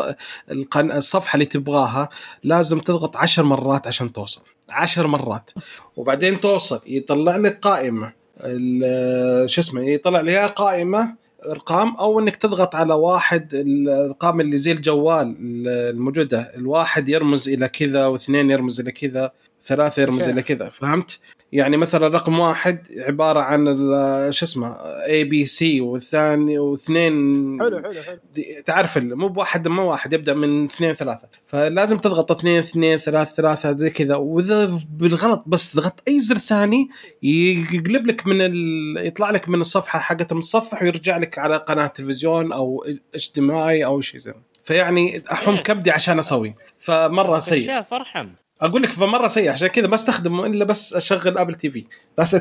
الصفحة 0.77 1.35
اللي 1.37 1.45
تبغاها 1.47 2.09
لازم 2.45 2.79
تضغط 2.79 3.17
عشر 3.17 3.43
مرات 3.43 3.87
عشان 3.87 4.13
توصل. 4.13 4.43
عشر 4.73 5.07
مرات. 5.07 5.51
وبعدين 5.97 6.41
توصل 6.41 6.81
يطلع 6.87 7.37
لك 7.37 7.59
قائمة. 7.59 8.13
شو 9.47 9.61
اسمه 9.61 9.83
يطلع 9.83 10.21
لها 10.21 10.47
قائمة 10.47 11.15
أرقام 11.47 11.97
أو 11.97 12.21
إنك 12.21 12.37
تضغط 12.37 12.75
على 12.75 12.95
واحد 12.95 13.55
الأرقام 13.55 14.41
اللي 14.41 14.57
زي 14.57 14.73
الجوال 14.73 15.37
الموجودة. 15.67 16.53
الواحد 16.57 17.09
يرمز 17.09 17.49
إلى 17.49 17.69
كذا 17.69 18.07
واثنين 18.07 18.51
يرمز 18.51 18.81
إلى 18.81 18.93
كذا 18.93 19.33
ثلاثة 19.65 20.03
يرمز 20.03 20.23
إلى 20.23 20.43
كذا 20.43 20.69
فهمت؟ 20.69 21.19
يعني 21.53 21.77
مثلا 21.77 22.09
رقم 22.09 22.39
واحد 22.39 22.87
عبارة 23.07 23.41
عن 23.41 23.69
ال- 23.69 24.35
شو 24.35 24.45
اسمه 24.47 24.77
ABC 25.07 25.81
والثاني 25.81 26.59
واثنين 26.59 27.13
حلو 27.61 27.83
حلو 27.83 28.03
حلو. 28.03 28.19
تعرف 28.67 28.97
ال- 28.97 29.17
مو 29.17 29.29
بواحد 29.29 29.69
مو 29.69 29.91
واحد 29.91 30.13
يبدأ 30.13 30.35
من 30.35 30.65
اثنين 30.65 30.95
ثلاثة. 30.95 31.29
فلازم 31.47 31.99
تضغط 31.99 32.31
اثنين 32.33 32.59
اثنين 32.59 32.99
ثلاث 32.99 33.35
ثلاثة 33.35 33.77
زي 33.77 33.91
كذا. 33.91 34.15
وإذا 34.17 34.79
بالغلط 34.91 35.43
بس 35.47 35.77
ضغطت 35.77 36.09
أي 36.09 36.21
زر 36.21 36.39
ثاني 36.39 36.89
يقلب 37.23 38.07
لك 38.07 38.27
من 38.27 38.41
ال... 38.41 38.55
يطلع 39.07 39.31
لك 39.31 39.49
من 39.49 39.61
الصفحة 39.61 39.99
حقت 39.99 40.33
المتصفح 40.33 40.83
ويرجع 40.83 41.17
لك 41.17 41.39
على 41.39 41.57
قناة 41.57 41.87
تلفزيون 41.87 42.53
أو 42.53 42.85
اجتماعي 43.15 43.85
أو 43.85 44.01
شيء 44.01 44.21
زي 44.21 44.35
فيعني 44.65 45.23
أحوم 45.33 45.57
كبدي 45.57 45.91
عشان 45.91 46.19
أسوي. 46.19 46.55
فمرة 46.79 47.39
سيء. 47.39 47.63
كشاف 47.63 47.95
ارحم 47.95 48.29
أقول 48.63 48.83
لك 48.83 48.89
فمرة 48.89 49.29
سيء 49.29 49.51
عشان 49.51 49.69
كذا 49.69 49.87
ما 49.87 49.95
أستخدمه 49.95 50.47
إلا 50.47 50.65
بس 50.65 50.95
أشغل 50.95 51.39
Apple 51.39 51.55
TV 51.55 51.85
بس 52.19 52.37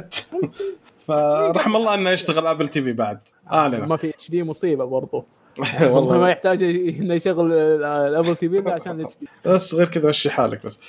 فرحم 1.08 1.76
الله 1.76 1.94
إنه 1.94 2.10
يشتغل 2.10 2.48
Apple 2.48 2.68
TV 2.68 2.92
بعد. 2.94 3.20
آه 3.52 3.68
لا. 3.68 3.86
ما 3.86 3.98
في 3.98 4.10
إتش 4.10 4.30
دي 4.32 4.44
مصيبة 4.44 4.86
برضو. 4.86 5.26
ما 5.60 5.88
والله 5.88 6.30
يحتاج 6.30 6.64
إنه 6.64 7.14
يشغل 7.14 7.54
آه، 7.54 8.08
ال 8.08 8.36
Apple 8.36 8.50
TV 8.50 8.70
عشان 8.70 9.02
HD 9.02 9.28
بس 9.46 9.76
غير 9.76 9.88
كذا 9.88 10.10
مشي 10.10 10.30
حالك 10.30 10.66
بس. 10.66 10.80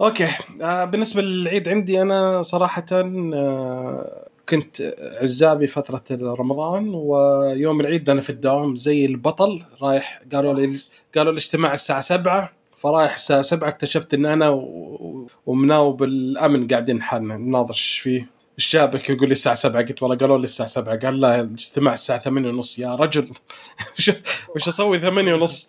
أوكي. 0.00 0.28
آه 0.62 0.84
بالنسبة 0.84 1.22
للعيد 1.22 1.68
عندي 1.68 2.02
أنا 2.02 2.42
صراحة 2.42 2.86
آه 2.92 4.28
كنت 4.48 4.94
عزابي 5.20 5.66
فترة 5.66 6.02
رمضان 6.10 6.90
ويوم 6.94 7.80
العيد 7.80 8.10
أنا 8.10 8.20
في 8.20 8.30
الدوام 8.30 8.76
زي 8.76 9.04
البطل 9.06 9.62
رايح 9.82 10.22
قالوا 10.32 10.54
لي 10.54 10.78
قالوا 11.16 11.32
الاجتماع 11.32 11.72
الساعة 11.72 12.00
7 12.00 12.61
فرايح 12.82 13.12
الساعة 13.14 13.42
7 13.42 13.68
اكتشفت 13.68 14.14
إن 14.14 14.26
أنا 14.26 14.48
و- 14.48 15.26
ومناوب 15.46 16.02
الامن 16.02 16.68
قاعدين 16.68 17.02
حالنا 17.02 17.36
نناظر 17.36 17.70
إيش 17.70 17.98
فيه. 17.98 18.26
الشابك 18.58 19.10
يقول 19.10 19.28
لي 19.28 19.32
الساعة 19.32 19.54
7 19.54 19.82
قلت 19.82 20.02
والله 20.02 20.16
قالوا 20.16 20.38
لي 20.38 20.44
الساعة 20.44 20.68
7 20.68 20.96
قال 20.98 21.20
لا 21.20 21.40
الاجتماع 21.40 21.92
الساعة 21.94 22.18
8 22.18 22.48
ونص 22.48 22.78
يا 22.78 22.94
رجل. 22.94 23.28
وش- 23.98 24.10
وش 24.56 24.68
أسوي 24.68 24.98
8 24.98 25.34
ونص؟ 25.34 25.68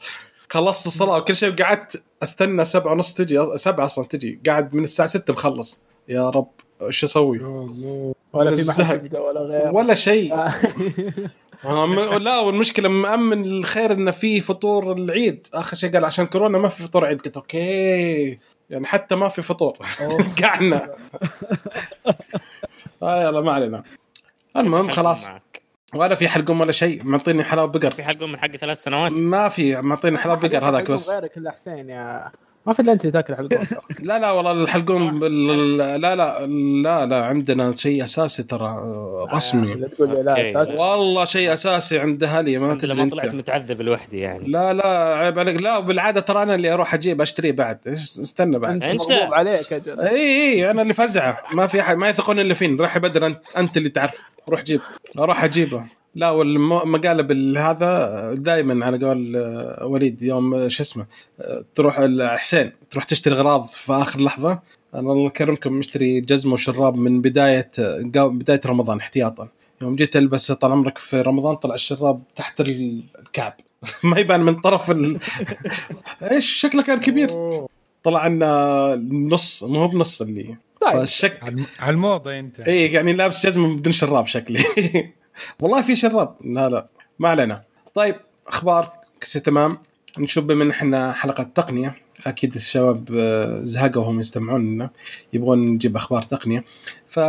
خلصت 0.50 0.86
الصلاة 0.88 1.18
وكل 1.18 1.36
شيء 1.36 1.54
وقعدت 1.54 2.04
أستنى 2.24 2.64
7 2.66 2.92
ونص 2.92 3.14
تجي 3.14 3.46
7 3.58 3.86
أصلا 3.86 4.06
تجي 4.06 4.40
قاعد 4.46 4.76
من 4.76 4.84
الساعة 4.84 5.08
6 5.10 5.34
مخلص. 5.34 5.80
يا 6.10 6.30
رب 6.30 6.52
إيش 6.82 7.04
أسوي؟ 7.04 7.40
ولا 8.34 8.56
في. 8.56 8.68
محل 8.70 9.18
ولا 9.18 9.40
غير. 9.42 9.72
ولا 9.76 9.94
شيء. 9.94 10.36
لا 11.66 12.40
والمشكلة 12.40 12.90
مأمن 12.90 13.46
الخير 13.46 13.92
إنه 13.92 14.12
في 14.12 14.42
فطور 14.42 14.94
العيد. 14.94 15.48
آخر 15.54 15.78
شيء 15.78 15.92
قال 15.94 16.06
عشان 16.06 16.26
كورونا 16.26 16.58
ما 16.58 16.70
في 16.70 16.84
فطور 16.84 17.06
عيد. 17.06 17.22
قلت 17.22 17.38
أوكي. 17.38 18.40
يعني 18.70 18.86
حتى 18.86 19.16
ما 19.16 19.28
في 19.28 19.42
فطور. 19.42 19.74
قعنا. 20.44 20.96
آه 23.04 23.24
يلا 23.24 23.42
ما 23.42 23.52
علينا. 23.54 23.84
المهم 24.58 24.90
خلاص. 24.90 25.30
ولا 25.96 26.16
في 26.16 26.28
حلقوم 26.28 26.62
ولا 26.62 26.72
شيء. 26.72 27.04
معطيني 27.04 27.44
حلاوة 27.44 27.68
بقر. 27.68 27.92
في 27.92 28.04
حلقة 28.04 28.26
من 28.28 28.40
حق 28.40 28.52
ثلاث 28.56 28.84
سنوات؟ 28.84 29.12
ما 29.12 29.50
في. 29.50 29.82
معطيني 29.82 30.18
حلاوة 30.18 30.40
بقر. 30.40 30.66
هذاك 30.70 30.92
بس. 30.92 31.10
غيرك 31.10 31.38
إلا 31.38 31.52
حسين 31.52 31.90
يا 31.90 32.32
ما 32.66 32.74
في 32.74 32.82
إلا 32.82 32.92
أنت 32.94 33.02
اللي 33.02 33.12
تاكل 33.12 33.36
حلقوم 33.36 33.68
لا 34.00 34.20
لا 34.20 34.32
والله 34.32 34.52
الحلقوم 34.52 35.20
بال- 35.20 35.78
لا 35.78 35.98
لا 35.98 36.16
لا 36.46 37.06
لا 37.06 37.26
عندنا 37.26 37.76
شيء 37.76 38.04
أساسي 38.04 38.44
ترى 38.44 38.66
آه، 38.68 39.28
رسمي. 39.34 39.74
لا 39.74 39.88
تقول 39.88 40.10
لي 40.10 40.24
لا. 40.24 40.42
أساسا 40.42 40.76
والله 40.78 41.26
شيء 41.26 41.54
أساسي 41.54 42.00
عند 42.00 42.24
أهلي 42.24 42.58
ما 42.58 42.72
أنت 42.74 42.82
تدري 42.82 42.94
لما 42.98 43.10
طلعت 43.10 43.36
متعذب 43.36 43.82
لوحدي 43.82 44.20
يعني. 44.20 44.48
لا 44.48 44.74
لا 44.74 44.88
عيب 45.18 45.40
عليك. 45.40 45.62
لا 45.62 45.80
بالعاده 45.80 46.20
ترى 46.22 46.44
أنا 46.44 46.56
اللي 46.56 46.74
أروح 46.74 46.94
أجيب 46.94 47.22
اشتريه 47.22 47.52
بعد. 47.52 47.78
استنى 47.88 48.60
بعد. 48.60 48.84
أنت. 48.84 49.02
مغضوب 49.02 49.34
عليك 49.34 49.74
أجل 49.74 50.00
إي 50.00 50.54
إي 50.54 50.72
أنا 50.72 50.82
اللي 50.82 50.94
فزعة. 50.94 51.38
ما 51.54 51.68
في 51.68 51.80
أحد 51.82 51.98
ما 51.98 52.10
يثقون 52.10 52.40
إلا 52.40 52.54
فين. 52.54 52.78
روح 52.80 52.96
يا 52.96 53.02
بدر 53.02 53.26
أنت 53.26 53.40
أنت 53.58 53.78
اللي 53.78 53.90
تعرف. 53.90 54.22
روح 54.50 54.62
جيب. 54.64 54.82
أروح 55.20 55.44
أجيبه. 55.44 55.86
لا 56.16 56.30
والمقالب 56.30 57.32
ال- 57.32 57.58
هذا 57.58 58.34
دائما 58.34 58.86
على 58.86 59.06
قول 59.06 59.36
آه، 59.36 59.86
وليد 59.86 60.22
يوم 60.22 60.54
آه، 60.54 60.68
شو 60.68 60.84
اسمه 60.84 61.06
آه، 61.42 61.64
تروح 61.76 62.02
حسين 62.22 62.72
تروح 62.90 63.04
تشتري 63.04 63.36
اغراض 63.36 63.66
في 63.68 63.94
آخر 63.94 64.22
لحظة. 64.22 64.60
أنا 64.94 65.12
الله 65.12 65.26
يكرمكم 65.26 65.74
مشتري 65.74 66.22
جزمه 66.22 66.54
وشراب 66.54 66.96
من 66.96 67.22
بداية 67.22 67.72
بداية 68.16 68.62
رمضان 68.66 68.98
احتياطا. 68.98 69.48
يوم 69.82 69.96
جيت 69.96 70.16
ألبس 70.16 70.52
طال 70.52 70.72
عمرك 70.72 70.98
في 70.98 71.22
رمضان 71.22 71.56
طلع 71.56 71.76
الشراب 71.76 72.22
تحت 72.36 72.62
ال- 72.62 73.04
الكعب. 73.20 73.54
ما 74.04 74.20
يبان 74.20 74.40
من 74.42 74.56
طرف 74.56 74.92
ال... 74.92 75.20
إيش؟ 76.32 76.50
شكله 76.50 76.84
كان 76.84 77.00
كبير. 77.00 77.30
طلع 78.04 78.28
لنا 78.28 78.96
نص 79.12 79.64
مو 79.64 79.80
هو 79.80 79.88
بنص 79.88 80.22
اللي. 80.22 80.56
طيب. 80.82 80.94
فالشك 80.94 81.40
على 81.80 81.92
الموضة 81.94 82.40
أنت. 82.40 82.60
اي 82.60 82.92
يعني 82.92 83.14
لابس 83.14 83.46
جزمه 83.48 83.76
بدون 83.76 83.94
شراب 83.94 84.28
شكلي. 84.28 84.60
والله 85.62 85.82
في 85.82 85.96
شراب. 85.96 86.36
لا 86.46 86.70
لا 86.70 86.88
ما 87.20 87.30
علينا. 87.30 87.62
طيب 87.94 88.16
أخبار. 88.48 88.94
كل 89.34 89.40
تمام. 89.40 89.78
نشوف 90.20 90.46
بما 90.46 90.72
إحنا 90.72 91.12
حلقة 91.12 91.44
تقنية. 91.44 91.96
أكيد 92.28 92.56
الشباب 92.56 93.10
آه، 93.16 93.60
زهقوا 93.64 94.04
هم 94.04 94.20
يستمعون 94.20 94.76
لنا. 94.76 94.90
يبغون 95.34 95.60
نجيب 95.60 95.96
أخبار 95.96 96.22
تقنية. 96.24 96.64
ف 97.08 97.20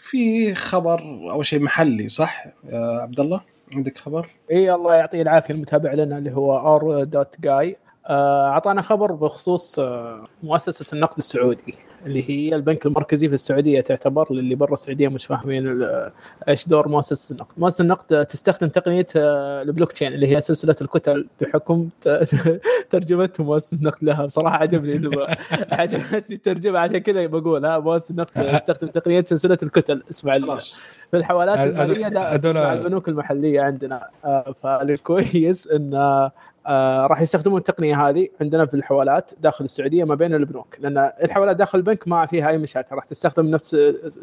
في 0.00 0.54
خبر 0.54 1.00
أول 1.30 1.46
شيء 1.46 1.60
محلي 1.60 2.08
صح؟ 2.08 2.46
عبد 2.72 3.20
الله 3.20 3.40
عندك 3.74 3.98
خبر؟ 3.98 4.30
إي 4.50 4.74
الله 4.74 4.94
يعطيه 4.94 5.22
العافية 5.22 5.54
المتابع 5.54 5.92
لنا 5.92 6.18
اللي 6.18 6.32
هو 6.32 6.76
R 6.76 7.04
dot 7.04 7.40
J 7.40 7.76
أعطانا 8.06 8.82
خبر 8.82 9.12
بخصوص 9.12 9.78
آه، 9.78 10.26
مؤسسة 10.42 10.86
النقد 10.92 11.18
السعودي 11.18 11.74
اللي 12.06 12.30
هي 12.30 12.54
البنك 12.54 12.86
المركزي 12.86 13.28
في 13.28 13.34
السعودية 13.34 13.80
تعتبر 13.80 14.32
للي 14.32 14.54
برا 14.54 14.72
السعودية 14.72 15.08
مش 15.08 15.26
فاهمين 15.26 15.66
ال- 15.66 16.10
إيش 16.48 16.68
دور 16.68 16.88
مؤسسة 16.88 17.32
النقد، 17.32 17.54
مؤسسة 17.58 17.82
النقد 17.82 18.26
تستخدم 18.26 18.68
تقنية 18.68 19.06
آه، 19.16 19.62
البلوك 19.62 19.92
تشين 19.92 20.12
اللي 20.14 20.36
هي 20.36 20.40
سلسلة 20.40 20.76
الكتل 20.80 21.26
بحكم 21.40 21.88
ترجمتهم 22.90 23.46
مؤسسة 23.46 23.76
النقد 23.76 23.98
لها. 24.04 24.24
بصراحة 24.24 24.56
عجبني 24.56 25.16
عجبتني 25.72 26.36
الترجمة 26.36 26.78
عشان 26.78 26.98
كذا 26.98 27.26
بقولها 27.26 27.78
مؤسسة 27.78 28.12
النقد 28.12 28.52
تستخدم 28.58 28.88
تقنية 28.88 29.24
سلسلة 29.28 29.58
الكتل. 29.62 30.02
اسمع 30.10 30.32
في 31.10 31.16
الحوالات 31.16 31.58
المالية 31.58 32.06
مع 32.64 32.72
البنوك 32.72 33.08
المحلية 33.08 33.60
عندنا. 33.60 34.08
آه، 34.24 34.54
فالكويس 34.62 35.66
إن 35.66 35.94
آه، 36.66 37.06
راح 37.06 37.20
يستخدمون 37.20 37.58
التقنية 37.58 38.08
هذه 38.08 38.28
عندنا 38.40 38.66
في 38.66 38.74
الحوالات 38.74 39.30
داخل 39.40 39.64
السعودية 39.64 40.04
ما 40.04 40.14
بين 40.14 40.34
البنوك 40.34 40.76
لأن 40.80 41.10
الحوالات 41.24 41.56
داخل 41.56 41.78
البنك 41.78 42.08
ما 42.08 42.26
فيها 42.26 42.48
أي 42.48 42.58
مشاكل 42.58 42.96
راح 42.96 43.04
تستخدم 43.04 43.46
نفس 43.46 43.70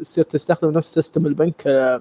تصير 0.00 0.24
تستخدم 0.24 0.70
نفس 0.70 0.94
system 0.94 1.26
البنك 1.26 1.66
آه، 1.66 2.00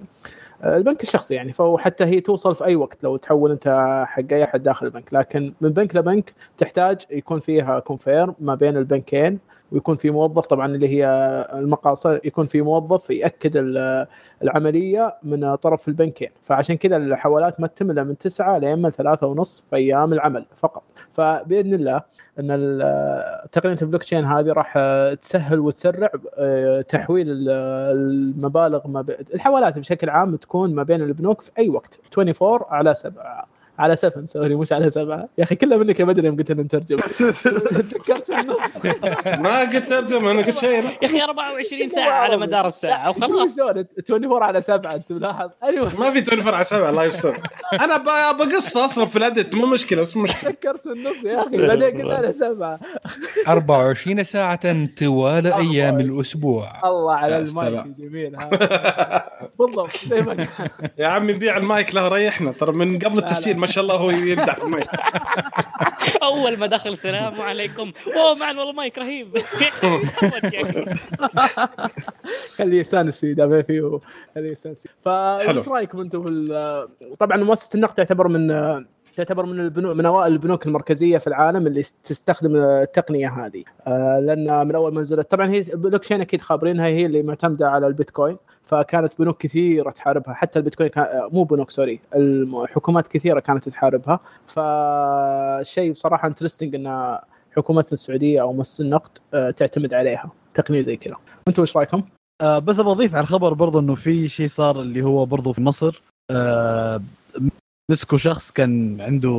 البنك 0.64 1.04
الشخصي 1.04 1.36
يعني 1.36 1.54
فحتى 1.54 2.04
هي 2.04 2.22
توصل 2.22 2.56
في 2.56 2.66
أي 2.66 2.76
وقت 2.76 3.04
لو 3.04 3.18
تحول 3.18 3.52
أنت 3.52 3.68
حق 4.08 4.34
أي 4.34 4.44
أحد 4.44 4.64
داخل 4.64 4.86
البنك 4.86 5.14
لكن 5.14 5.54
من 5.62 5.70
بنك 5.70 5.96
لبنك 5.96 6.34
تحتاج 6.58 7.02
يكون 7.12 7.40
فيها 7.40 7.80
confirm 7.80 8.36
ما 8.40 8.56
بين 8.56 8.78
البنكين 8.78 9.40
ويكون 9.72 9.96
في 9.96 10.12
موظف 10.12 10.46
طبعا 10.48 10.66
اللي 10.76 10.88
هي 10.90 11.08
المقاصة 11.54 12.22
يكون 12.24 12.46
في 12.46 12.62
موظف 12.62 13.10
يأكد 13.10 13.52
ال- 13.58 14.08
العملية 14.44 15.16
من 15.24 15.56
طرف 15.56 15.88
البنكين 15.88 16.30
فعشان 16.42 16.78
كذا 16.78 16.98
الحوالات 16.98 17.62
ما 17.62 17.68
تتم 17.68 17.92
إلا 17.92 18.04
من 18.04 18.18
9 18.18 18.58
لين 18.58 18.90
ثلاثة 18.90 19.28
ونص 19.28 19.64
في 19.70 19.76
أيام 19.76 20.14
العمل 20.14 20.46
فقط 20.56 20.84
فبإذن 21.12 21.74
الله 21.74 22.02
إن 22.40 22.48
تقنية 23.52 23.78
البلوك 23.82 24.04
تشين 24.04 24.26
هذه 24.26 24.52
راح 24.54 24.78
تسهل 25.22 25.60
وتسرع 25.60 26.10
آه، 26.38 26.82
تحويل 26.82 27.28
ال- 27.30 27.50
المبالغ 27.98 28.88
ما. 28.88 29.06
الحوالات 29.34 29.80
بشكل 29.80 30.10
عام 30.10 30.36
تكون 30.36 30.76
ما 30.76 30.84
بين 30.84 31.02
البنوك 31.02 31.42
في 31.42 31.52
أي 31.58 31.70
وقت 31.70 32.00
24 32.18 32.60
على 32.70 32.96
7 32.96 33.48
على 33.80 33.96
7 33.96 34.26
sorry 34.26 34.56
مش 34.56 34.72
على 34.74 34.90
7 34.90 35.30
يا 35.38 35.44
أخي 35.44 35.56
كلها 35.56 35.78
منك 35.78 36.00
يا 36.00 36.06
بدري 36.06 36.28
يوم 36.28 36.38
قلت 36.38 36.52
لنا 36.52 36.64
نترجم 36.64 36.98
تذكرت 37.18 38.28
في 38.32 38.40
النص 38.40 38.86
ما 39.40 39.60
قلت 39.60 39.90
ترجمة 39.90 40.32
أنا 40.32 40.42
قلت 40.42 40.58
شيء. 40.58 40.84
يا 41.02 41.06
أخي 41.08 41.22
24 41.24 41.90
ساعة 41.90 42.12
على 42.14 42.38
مدار 42.38 42.66
الساعة. 42.66 43.10
وخلاص. 43.10 43.56
شلون 43.56 44.24
24 44.24 44.44
على 44.44 44.62
7 44.62 44.96
أنت 44.96 45.12
ملاحظ؟ 45.12 45.50
أيوه. 45.64 46.00
ما 46.00 46.12
في 46.12 46.20
24 46.32 46.54
على 46.56 46.64
7 46.66 46.90
الله 46.90 47.04
يستر. 47.06 47.38
أنا 47.74 47.98
بقص 48.32 48.78
أصلا 48.78 49.06
في 49.06 49.16
الادت 49.16 49.56
مو 49.56 49.66
مشكلة 49.66 50.02
بس 50.02 50.18
مو 50.18 50.24
مشكلة. 50.24 50.52
تذكرت 50.52 50.84
في 50.88 50.94
النص 50.94 51.24
يا 51.24 51.40
أخي 51.42 51.58
بعدين 51.68 52.02
قلت 52.02 52.12
على 52.14 52.34
7 52.34 52.80
24 53.48 54.24
ساعة 54.24 54.88
طوال 55.00 55.54
أيام 55.54 56.00
الأسبوع. 56.00 56.72
الله 56.90 57.14
على 57.16 57.38
المايك. 57.38 57.86
الجميل 57.86 58.36
هذا 58.36 59.24
بالضبط 59.60 59.98
زي 59.98 60.22
ما 60.22 60.48
يا 60.98 61.08
عمي 61.08 61.34
بيع 61.34 61.58
المايك 61.58 61.96
له 61.96 62.08
ريحنا. 62.08 62.52
ترى 62.52 62.72
من 62.72 63.00
قبل 63.00 63.18
التسجيل 63.18 63.58
ما 63.68 63.74
شاء 63.74 63.84
الله 63.84 63.96
هو 63.96 64.10
يبدع 64.10 64.54
في 64.54 64.64
المايك. 64.64 64.88
أول 66.24 66.58
ما 66.58 66.68
دخل 66.68 66.90
السلام 66.90 67.42
عليكم. 67.42 67.92
أوه 68.16 68.34
معن 68.36 68.58
والله 68.58 68.74
مايك 68.74 68.98
رهيب. 68.98 69.38
خليه 72.58 72.80
يستانس 72.80 73.24
يدافع 73.24 73.62
فيه 73.62 73.82
وخليه 73.82 74.52
يستانس. 74.52 74.88
فايش 75.02 75.68
رأيكم 75.68 76.00
أنتم 76.00 76.24
في 76.24 76.30
ال- 76.30 76.88
طبعا 77.20 77.38
مؤسسة 77.38 77.78
النقد 77.78 77.94
تعتبر 77.94 78.28
من 78.28 78.48
تعتبر 79.18 79.46
من 79.46 79.60
البنوك 79.60 79.96
من 79.96 80.06
أوائل 80.06 80.34
البنوك 80.34 80.66
المركزية 80.66 81.18
في 81.18 81.28
العالم 81.28 81.68
اللي 81.68 81.84
تستخدم 82.04 82.56
التقنية 82.56 83.30
هذه. 83.46 83.64
آه 83.88 84.20
لأن 84.20 84.68
من 84.68 84.76
أول 84.76 84.94
ما 84.94 85.02
نزلت 85.02 85.32
طبعا 85.32 85.50
هي 85.50 85.62
بلوك 85.74 86.02
تشين 86.04 86.22
أكيد 86.22 86.42
خابرينها 86.42 86.86
هي 86.88 87.06
اللي 87.06 87.24
معتمدة 87.24 87.70
على 87.70 87.88
البيتكوين. 87.88 88.38
فكانت 88.68 89.14
بنوك 89.20 89.38
كثيرة 89.38 89.92
تحاربها. 89.92 90.34
حتى 90.34 90.60
البيتكوين 90.60 90.90
كان 90.90 91.04
آه، 91.04 91.30
مو 91.32 91.44
بنوك 91.44 91.72
sorry. 91.72 92.00
الحكومات 92.16 93.08
كثيرة 93.08 93.40
كانت 93.40 93.70
تحاربها. 93.70 94.20
فشيء 94.48 95.92
بصراحة 95.92 96.28
انترستنج 96.28 96.76
إن 96.76 97.18
حكومتنا 97.56 97.94
السعودية 97.94 98.42
أو 98.42 98.54
مؤسسة 98.54 98.84
النقد 98.84 99.18
آه، 99.34 99.52
تعتمد 99.52 99.94
عليها. 99.94 100.32
تقنية 100.54 100.82
زي 100.82 100.96
كذا. 100.98 101.16
أنتم 101.48 101.62
إيش 101.62 101.78
رأيكم؟ 101.78 102.04
آه 102.42 102.60
بس 102.60 102.80
أبغى 102.80 102.92
أضيف 102.92 103.16
على 103.16 103.24
الخبر 103.24 103.54
برضه 103.54 103.80
إنه 103.80 103.96
في 103.96 104.28
شيء 104.28 104.48
صار 104.48 104.80
اللي 104.80 105.02
هو 105.02 105.26
برضه 105.26 105.54
في 105.54 105.62
مصر. 105.62 106.02
آه 106.32 107.02
مسكوا 107.92 108.18
شخص 108.18 108.52
كان 108.52 109.02
عنده 109.02 109.32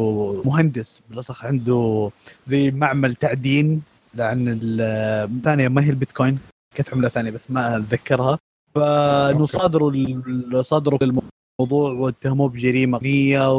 مهندس 0.45 1.03
بالأصح 1.11 1.45
عنده 1.47 2.11
زي 2.47 2.71
معمل 2.71 3.15
تعدين 3.15 3.83
لأن 4.15 4.59
الثانية 4.63 5.69
ما 5.69 5.85
هي 5.85 5.91
البيتكوين؟ 5.91 6.39
كانت 6.77 6.95
عملة 6.95 7.09
ثانية 7.09 7.31
بس 7.31 7.51
ما 7.51 7.77
أتذكرها. 7.77 8.39
فانه 8.81 9.47
صادروا 9.47 9.91
ال- 9.91 10.65
صادروا 10.65 10.99
الموضوع 11.03 11.93
واتهموه 11.93 12.49
بجريمة 12.49 12.99
قانونيه 12.99 13.53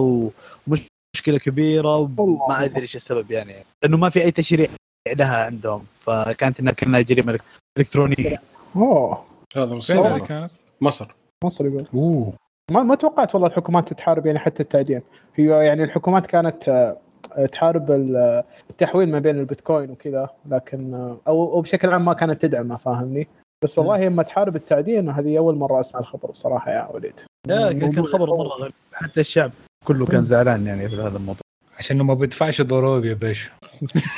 ومشكلة 0.67 1.37
كبيرة 1.45 1.95
وما 2.17 2.63
أدري 2.65 2.81
إيش 2.81 2.95
السبب 2.95 3.31
يعني. 3.31 3.55
لأنه 3.83 3.97
ما 3.97 4.09
في 4.09 4.23
أي 4.23 4.31
تشريع 4.31 4.67
لها 5.15 5.45
عندهم 5.45 5.83
فكانت 5.99 6.59
إنها 6.59 6.73
كأنها 6.73 7.01
جريمة 7.01 7.39
إلكترونية. 7.77 8.41
أوه. 8.75 9.23
هذا 9.55 9.75
مصر 9.75 10.19
كانت؟ 10.19 10.51
مصر. 10.81 11.15
مصر 11.43 11.65
يقول. 11.67 11.85
أوه. 11.93 12.33
ما 12.71 12.83
ما 12.83 12.95
توقعت 12.95 13.35
والله 13.35 13.47
الحكومات 13.47 13.93
تحارب 13.93 14.25
يعني 14.25 14.39
حتى 14.39 14.63
التعدين. 14.63 15.01
هي 15.35 15.45
يعني 15.65 15.83
الحكومات 15.83 16.27
كانت 16.27 16.69
آه، 16.69 17.45
تحارب 17.45 17.91
ال- 17.91 18.43
التحويل 18.69 19.11
ما 19.11 19.19
بين 19.19 19.39
البيتكوين 19.39 19.89
وكذا 19.91 20.29
لكن 20.45 20.93
آه، 20.93 21.17
أو 21.27 21.53
أو 21.53 21.61
بشكل 21.61 21.89
عام 21.89 22.05
ما 22.05 22.13
كانت 22.13 22.41
تدعمه 22.41 22.77
فاهمني؟ 22.77 23.27
بس 23.63 23.79
والله 23.79 24.05
لما 24.05 24.23
تحارب 24.23 24.55
التعدين 24.55 25.09
هذه 25.09 25.37
أول 25.37 25.55
مرة 25.55 25.79
أسمع 25.79 25.99
الخبر 26.01 26.31
بصراحة 26.31 26.71
يا 26.71 26.89
وليد. 26.93 27.13
لا 27.47 27.71
كان 27.73 28.05
خبر 28.05 28.29
مرة 28.37 28.47
غريب. 28.47 28.73
حتى 28.93 29.21
الشعب 29.21 29.51
كله 29.85 30.05
كان 30.05 30.23
زعلان 30.23 30.67
يعني 30.67 30.89
في 30.89 30.95
هذا 30.95 31.17
الموضوع. 31.17 31.41
عشان 31.79 32.01
ما 32.01 32.13
بدفعش 32.13 32.61
ضروب 32.61 33.05
يا 33.05 33.13
باشا. 33.13 33.49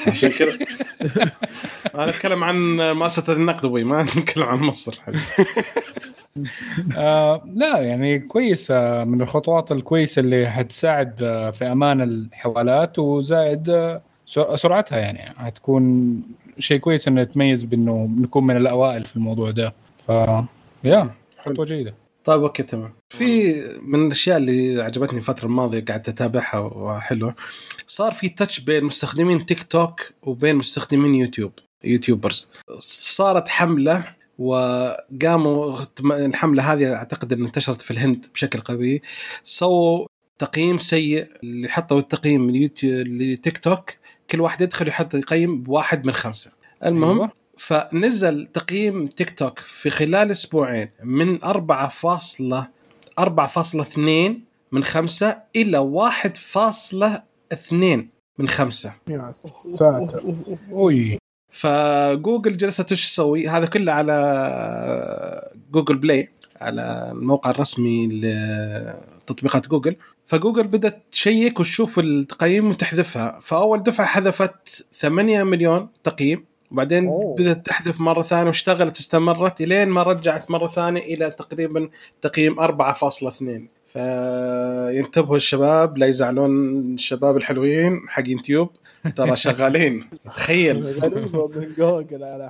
عشان 0.08 0.30
كذا 0.30 0.58
أنا 1.96 2.10
أتكلم 2.10 2.44
عن 2.44 2.78
مؤسسة 2.96 3.34
النقد 3.34 3.66
أبوي 3.66 3.84
ما 3.84 4.04
نتكلم 4.04 4.44
عن 4.44 4.58
مصر. 4.60 5.00
حبيبي. 5.02 5.24
آه 6.98 7.42
لا 7.56 7.78
يعني 7.80 8.20
كويس 8.20 8.72
آه 8.72 9.04
من 9.04 9.22
الخطوات 9.22 9.72
الكويسة 9.72 10.20
اللي 10.20 10.50
حتساعد 10.50 11.24
آه 11.24 11.52
في 11.52 11.66
أمان 11.72 12.02
الحوالات 12.02 13.00
وزائد 13.00 13.70
آه 13.70 14.02
سر- 14.26 14.56
سرعتها 14.56 14.98
يعني 14.98 15.34
حتكون 15.40 16.14
شيء 16.60 16.78
كويس 16.80 17.08
إنه 17.08 17.22
يتميز 17.22 17.64
بإنه 17.64 18.10
نكون 18.20 18.48
من 18.48 18.58
الأوائل 18.58 19.06
في 19.06 19.16
الموضوع 19.16 19.52
ده. 19.52 19.74
ف 20.08 20.12
يا 20.84 21.10
خطوة 21.46 21.66
جيدة. 21.66 21.94
طيب 22.24 22.42
أوكي 22.44 22.64
تمام. 22.64 22.94
في 23.10 23.54
من 23.86 24.06
الأشياء 24.06 24.38
اللي 24.38 24.82
عجبتني 24.84 25.20
الفترة 25.20 25.46
الماضية 25.46 25.86
قعدت 25.86 26.10
أتابعها 26.10 26.60
وحلوة 26.60 27.36
صار 27.88 28.12
في 28.12 28.30
touch 28.30 28.60
بين 28.60 28.84
مستخدمين 28.84 29.46
تيك 29.46 29.64
توك 29.64 30.02
وبين 30.24 30.56
مستخدمين 30.56 31.16
يوتيوب 31.16 31.52
YouTubers. 31.84 32.52
صارت 32.80 33.50
حملة 33.50 34.04
وقاموا 34.40 35.78
الحملة 36.06 36.74
هذه 36.74 36.94
أعتقد 36.94 37.34
إنها 37.34 37.48
انتشرت 37.48 37.82
في 37.82 37.92
الهند 37.92 38.26
بشكل 38.34 38.60
قوي 38.60 39.02
سووا 39.44 40.06
تقييم 40.42 40.78
سيء 40.78 41.28
اللي 41.44 41.70
حطوا 41.70 42.00
التقييم 42.00 42.50
اليوتيوب 42.50 43.08
لتيك 43.08 43.58
توك. 43.58 43.92
كل 44.30 44.42
واحد 44.42 44.62
يدخل 44.62 44.88
يحط 44.88 45.14
يقيم 45.14 45.64
بواحد 45.64 46.06
من 46.06 46.14
خمسة. 46.14 46.52
المهم 46.86 47.18
أيوة. 47.18 47.32
فنزل 47.58 48.46
تقييم 48.46 49.08
تيك 49.08 49.40
توك 49.40 49.60
في 49.60 49.90
خلال 49.90 50.32
أسبوعين 50.32 50.90
من 51.04 51.40
4.4.2 51.44 54.34
من 54.72 54.84
خمسة 54.84 55.38
إلى 55.56 55.80
1.2 55.80 58.10
من 58.38 58.48
خمسة. 58.48 58.94
يا 59.08 59.32
ساتر. 59.78 60.36
أوي. 60.72 61.18
فجوجل 61.50 62.58
جلست 62.58 62.92
إيش 62.92 63.10
تسوي؟ 63.10 63.48
هذا 63.48 63.66
كله 63.66 63.92
على 63.92 65.52
Google 65.72 65.98
Play 65.98 66.30
على 66.62 67.12
الموقع 67.12 67.50
الرسمي 67.50 68.08
لتطبيقات 68.08 69.68
جوجل. 69.68 69.96
فجوجل 70.32 70.68
بدات 70.68 71.04
check 71.12 71.60
وتشوف 71.60 72.00
التقييم 72.00 72.70
وتحذفها. 72.70 73.40
فأول 73.42 73.84
دفعة 73.84 74.08
حذفت 74.08 74.86
8 74.94 75.44
مليون 75.44 75.90
تقييم 76.04 76.46
وبعدين 76.72 77.08
أوه. 77.08 77.36
بدأت 77.36 77.66
تحذف 77.66 78.00
مرة 78.02 78.22
ثانية 78.22 78.48
واشتغلت 78.48 78.98
استمرت 78.98 79.62
إلين 79.62 79.88
ما 79.88 80.04
رجعت 80.04 80.52
مرة 80.52 80.68
ثانية 80.68 81.02
إلى 81.02 81.30
تقريبا 81.30 81.90
تقييم 82.22 82.56
4.2 82.60 83.70
فينتبهوا 83.88 85.36
الشباب 85.36 85.98
لا 85.98 86.06
يزعلون 86.06 86.52
الشباب 86.94 87.38
الحلوين 87.38 88.00
حق 88.08 88.24
يوتيوب 88.28 88.70
ترى 89.16 89.36
شغالين. 89.46 90.10
تخيل. 90.26 90.90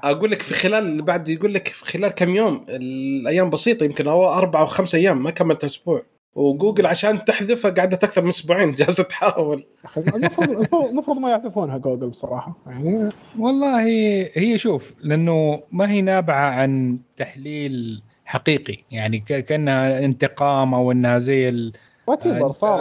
أقول 0.03 0.31
لك 0.31 0.41
في 0.41 0.53
خلال 0.53 1.01
بعد 1.01 1.29
يقول 1.29 1.53
لك 1.53 1.67
في 1.67 1.85
خلال 1.85 2.09
كم 2.11 2.35
يوم 2.35 2.65
الأيام 2.69 3.49
بسيطة 3.49 3.83
يمكن 3.83 4.07
هو 4.07 4.33
أربع 4.33 4.61
أو 4.61 4.65
خمس 4.65 4.95
أيام 4.95 5.23
ما 5.23 5.31
كملت 5.31 5.63
أسبوع. 5.63 6.03
وجوجل 6.35 6.85
عشان 6.85 7.25
تحذفها 7.25 7.71
قعدت 7.71 8.03
أكثر 8.03 8.21
من 8.21 8.29
أسبوعين 8.29 8.71
جالسة 8.79 9.03
تحاول. 9.03 9.63
المفروض 9.97 10.49
المفروض- 10.49 10.89
المفروض 10.89 11.17
ما 11.17 11.29
يعرفونها 11.29 11.77
جوجل 11.77 12.09
بصراحة 12.09 12.57
يعني. 12.67 13.09
والله 13.39 13.81
هي 14.33 14.57
شوف 14.57 14.93
لأنه 15.03 15.63
ما 15.71 15.91
هي 15.91 16.01
نابعة 16.01 16.49
عن 16.49 16.99
تحليل 17.17 18.01
حقيقي 18.25 18.77
يعني 18.91 19.19
ك- 19.19 19.45
كأنها 19.45 20.05
انتقام 20.05 20.73
أو 20.73 20.91
إنها 20.91 21.19
زي 21.19 21.49
ال- 21.49 21.73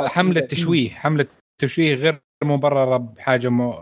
حملة 0.09 0.41
تشويه 0.41 0.91
حملة 0.91 1.27
تشويه 1.59 1.95
غير 1.95 2.21
مبرره 2.51 2.97
بحاجه 2.97 3.49
م... 3.49 3.73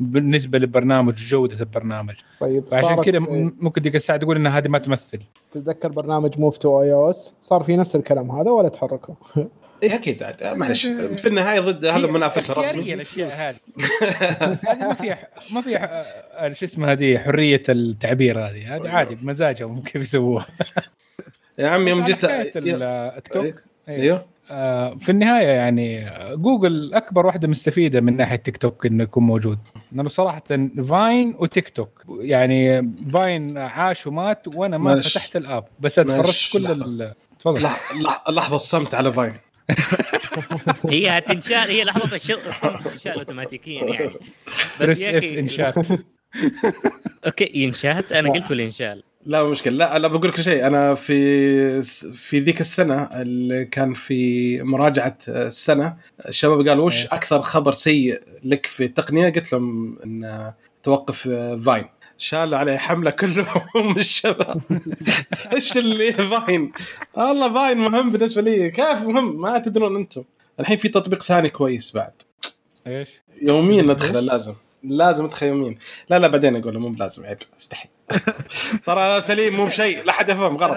بالنسبة 0.00 0.58
للبرنامج 0.58 1.12
وجوده 1.12 1.60
البرنامج. 1.60 2.14
طيب 2.40 2.64
صارت- 2.70 3.04
كذا 3.04 3.18
م- 3.18 3.56
ممكن 3.60 3.82
ديك 3.82 3.94
الساعة 3.94 4.18
تقول 4.18 4.36
إن 4.36 4.46
هذه 4.46 4.68
ما 4.68 4.78
تمثل. 4.78 5.20
تتذكر 5.50 5.88
برنامج 5.88 6.38
Move 6.40 6.58
to 6.58 6.82
iOS 6.82 7.34
صار 7.40 7.62
في 7.62 7.76
نفس 7.76 7.96
الكلام 7.96 8.30
هذا 8.30 8.50
ولا 8.50 8.68
تحركوا؟ 8.68 9.14
اي 9.82 9.94
أكيد 9.94 10.22
عاد. 10.22 10.44
معلش. 10.56 10.86
في 11.22 11.28
النهاية 11.28 11.60
ضد 11.60 11.84
هذا 11.84 12.06
المنافس 12.06 12.50
الرسمي. 12.50 12.94
الأشياء 12.94 13.30
هذه. 13.36 13.56
هذه 14.70 14.88
ما 14.88 14.94
فيها 14.94 15.28
ما 15.52 15.60
فيها 15.60 16.04
آه، 16.46 16.52
شو 16.52 16.64
اسمه 16.64 16.92
هذه 16.92 17.18
حرية 17.18 17.62
التعبير 17.68 18.38
هذه. 18.38 18.76
هذه 18.76 18.88
عادي 18.88 19.14
بمزاجهم 19.14 19.80
كيف 19.82 20.02
يسووها. 20.02 20.46
يا 21.58 21.68
عمي 21.68 21.90
يوم 21.90 22.04
جيت 22.04 22.26
حكاية 22.26 22.52
ال- 22.56 22.82
التيك 22.82 23.32
توك 23.32 23.44
أيوه. 23.88 24.02
أيوه. 24.02 24.16
آه، 24.16 24.24
في 24.98 25.08
النهاية 25.08 25.46
يعني 25.46 26.10
جوجل 26.36 26.94
أكبر 26.94 27.26
واحدة 27.26 27.48
مستفيدة 27.48 28.00
من 28.00 28.16
ناحية 28.16 28.36
تيك 28.36 28.56
توك 28.56 28.86
انه 28.86 29.02
يكون 29.02 29.22
موجود. 29.24 29.58
لأنه 29.92 30.08
صراحة 30.08 30.42
Vine 30.88 31.34
وتيك 31.38 31.68
توك. 31.68 32.02
يعني 32.20 32.92
Vine 33.12 33.58
عاش 33.58 34.06
ومات 34.06 34.48
وأنا 34.48 34.78
ما 34.78 34.84
معلش. 34.94 35.12
فتحت 35.18 35.36
الآب. 35.36 35.64
بس 35.80 35.98
اتفرجت 35.98 36.52
كل 36.52 36.62
لحظة. 36.62 36.84
ال- 36.84 37.14
تفضل. 37.38 37.62
لح- 37.68 37.92
لح- 37.92 38.30
لحظة 38.30 38.56
الصمت 38.56 38.94
على 38.94 39.12
فاين. 39.12 39.34
هي 40.90 41.18
هتنشال 41.18 41.70
هي 41.70 41.84
لحظة 41.84 42.16
الشغل 42.16 42.46
الصمت 42.46 42.88
تنشال 42.88 43.12
اوتوماتيكيا 43.12 43.84
يعني. 43.84 44.10
بس 44.80 45.00
يا 45.00 45.18
أخي 45.18 45.38
انشات 45.40 45.74
أوكي 47.26 47.50
ينشات 47.54 48.12
أنا 48.12 48.32
قلت 48.32 48.50
ولا 48.50 48.62
ينشال؟ 48.62 49.02
لا 49.26 49.44
مشكلة. 49.44 49.76
لا 49.76 49.98
لا 49.98 50.08
بقول 50.08 50.28
لك 50.28 50.40
شيء. 50.40 50.66
أنا 50.66 50.94
في 50.94 51.82
في 52.12 52.40
ذيك 52.40 52.60
السنة 52.60 53.02
اللي 53.02 53.64
كان 53.64 53.94
في 53.94 54.62
مراجعة 54.62 55.18
السنة 55.28 55.96
الشباب 56.28 56.68
قالوا 56.68 56.86
وش 56.86 57.02
إيه. 57.02 57.08
أكثر 57.12 57.42
خبر 57.42 57.72
سيء 57.72 58.20
لك 58.44 58.66
في 58.66 58.84
التقنيه 58.84 59.28
قلت 59.28 59.52
لهم 59.52 59.98
إن 60.04 60.52
توقف 60.82 61.28
Vine. 61.64 61.84
شالوا 62.18 62.58
عليه 62.58 62.76
حملة 62.76 63.10
كلهم 63.10 63.96
الشباب. 63.96 64.60
إيش 65.52 65.76
اللي 65.76 66.12
Vine؟ 66.12 66.72
والله 67.14 67.54
Vine 67.54 67.78
مهم 67.78 68.12
بالنسبة 68.12 68.42
لي. 68.42 68.70
كيف 68.70 69.02
مهم؟ 69.02 69.40
ما 69.40 69.58
تدرون 69.58 69.96
أنتم. 69.96 70.22
الحين 70.60 70.76
في 70.76 70.88
تطبيق 70.88 71.22
ثاني 71.22 71.50
كويس 71.50 71.94
بعد. 71.94 72.12
إيش؟ 72.86 73.08
يوميا 73.42 73.82
ندخله 73.82 74.20
لازم. 74.20 74.54
لازم 74.86 75.30
يوميا 75.42 75.74
لا 76.10 76.18
لا 76.18 76.26
بعدين 76.26 76.56
أقول 76.56 76.78
مو 76.78 76.88
بلازم 76.88 77.26
عيب 77.26 77.38
استحي. 77.60 77.88
ترى 78.86 79.20
سليم 79.20 79.56
مو 79.56 79.66
بشيء 79.66 80.04
لا 80.04 80.12
حد 80.12 80.28
يفهم 80.28 80.56
غلط. 80.56 80.76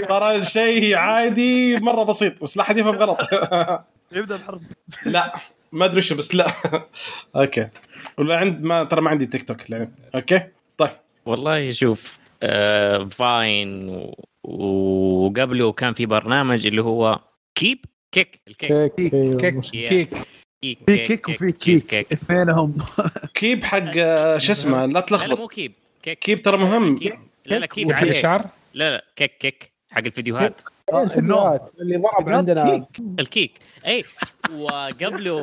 ترى 0.08 0.44
شيء 0.44 0.96
عادي 0.96 1.76
مرة 1.76 2.04
بسيط 2.04 2.42
بس 2.42 2.56
لا 2.56 2.62
حد 2.62 2.78
يفهم 2.78 2.96
غلط. 2.96 3.20
يبدأ 4.12 4.36
بحرف 4.36 4.60
لا 5.06 5.32
ما 5.72 5.84
أدري 5.84 6.00
شو 6.00 6.16
بس 6.16 6.34
لا. 6.34 6.52
أوكي. 7.36 7.68
ولا 8.18 8.36
عند 8.36 8.64
ما 8.64 8.84
ترى 8.84 9.00
ما 9.00 9.10
عندي 9.10 9.26
تيك 9.26 9.48
توك. 9.48 9.88
أوكي؟ 10.14 10.42
طيب. 10.76 10.90
والله 11.26 11.70
شوف 11.70 12.18
آه 12.42 13.04
فاين 13.04 13.88
و... 13.88 14.14
وقبله 14.44 15.72
كان 15.72 15.94
في 15.94 16.06
برنامج 16.06 16.66
اللي 16.66 16.82
هو 16.82 17.20
كيب 17.54 17.84
كيك 18.12 18.40
الكيك. 18.48 18.94
كيك 18.94 19.14
أيوة،. 19.14 19.60
كيك. 19.62 20.10
كيك 20.62 20.78
في 20.86 20.98
كيك 20.98 21.28
وفي 21.28 21.52
كيك 21.52 21.94
اثنينهم. 21.94 22.76
كيب 23.34 23.64
حق 23.64 23.90
آه، 23.96 24.38
شو 24.38 24.52
اسمه 24.52 24.86
لا 24.86 24.86
لا 24.86 24.92
لا 24.92 25.00
تلخبط. 25.00 25.38
مو 25.38 25.48
كيب 25.48 25.72
كيك. 26.02 26.18
كيب 26.18 26.42
ترى 26.42 26.56
مهم. 26.56 26.98
لا 27.46 27.58
لا 27.58 27.66
كيب 27.66 27.92
حق 27.92 28.00
عليه 28.00 28.10
الشعر 28.10 28.46
لا 28.74 28.90
لا 28.90 29.04
كيك 29.16 29.38
كيك. 29.38 29.72
حق 29.90 29.98
الفيديوهات. 30.04 30.62
إيه، 30.92 31.02
الفيديوهات 31.02 31.70
اللي 31.80 31.96
ضرب 31.96 32.28
عندنا. 32.28 32.86
ال 33.18 33.25
Keek. 33.25 33.58
إي 33.86 34.04
وقبله 34.52 35.36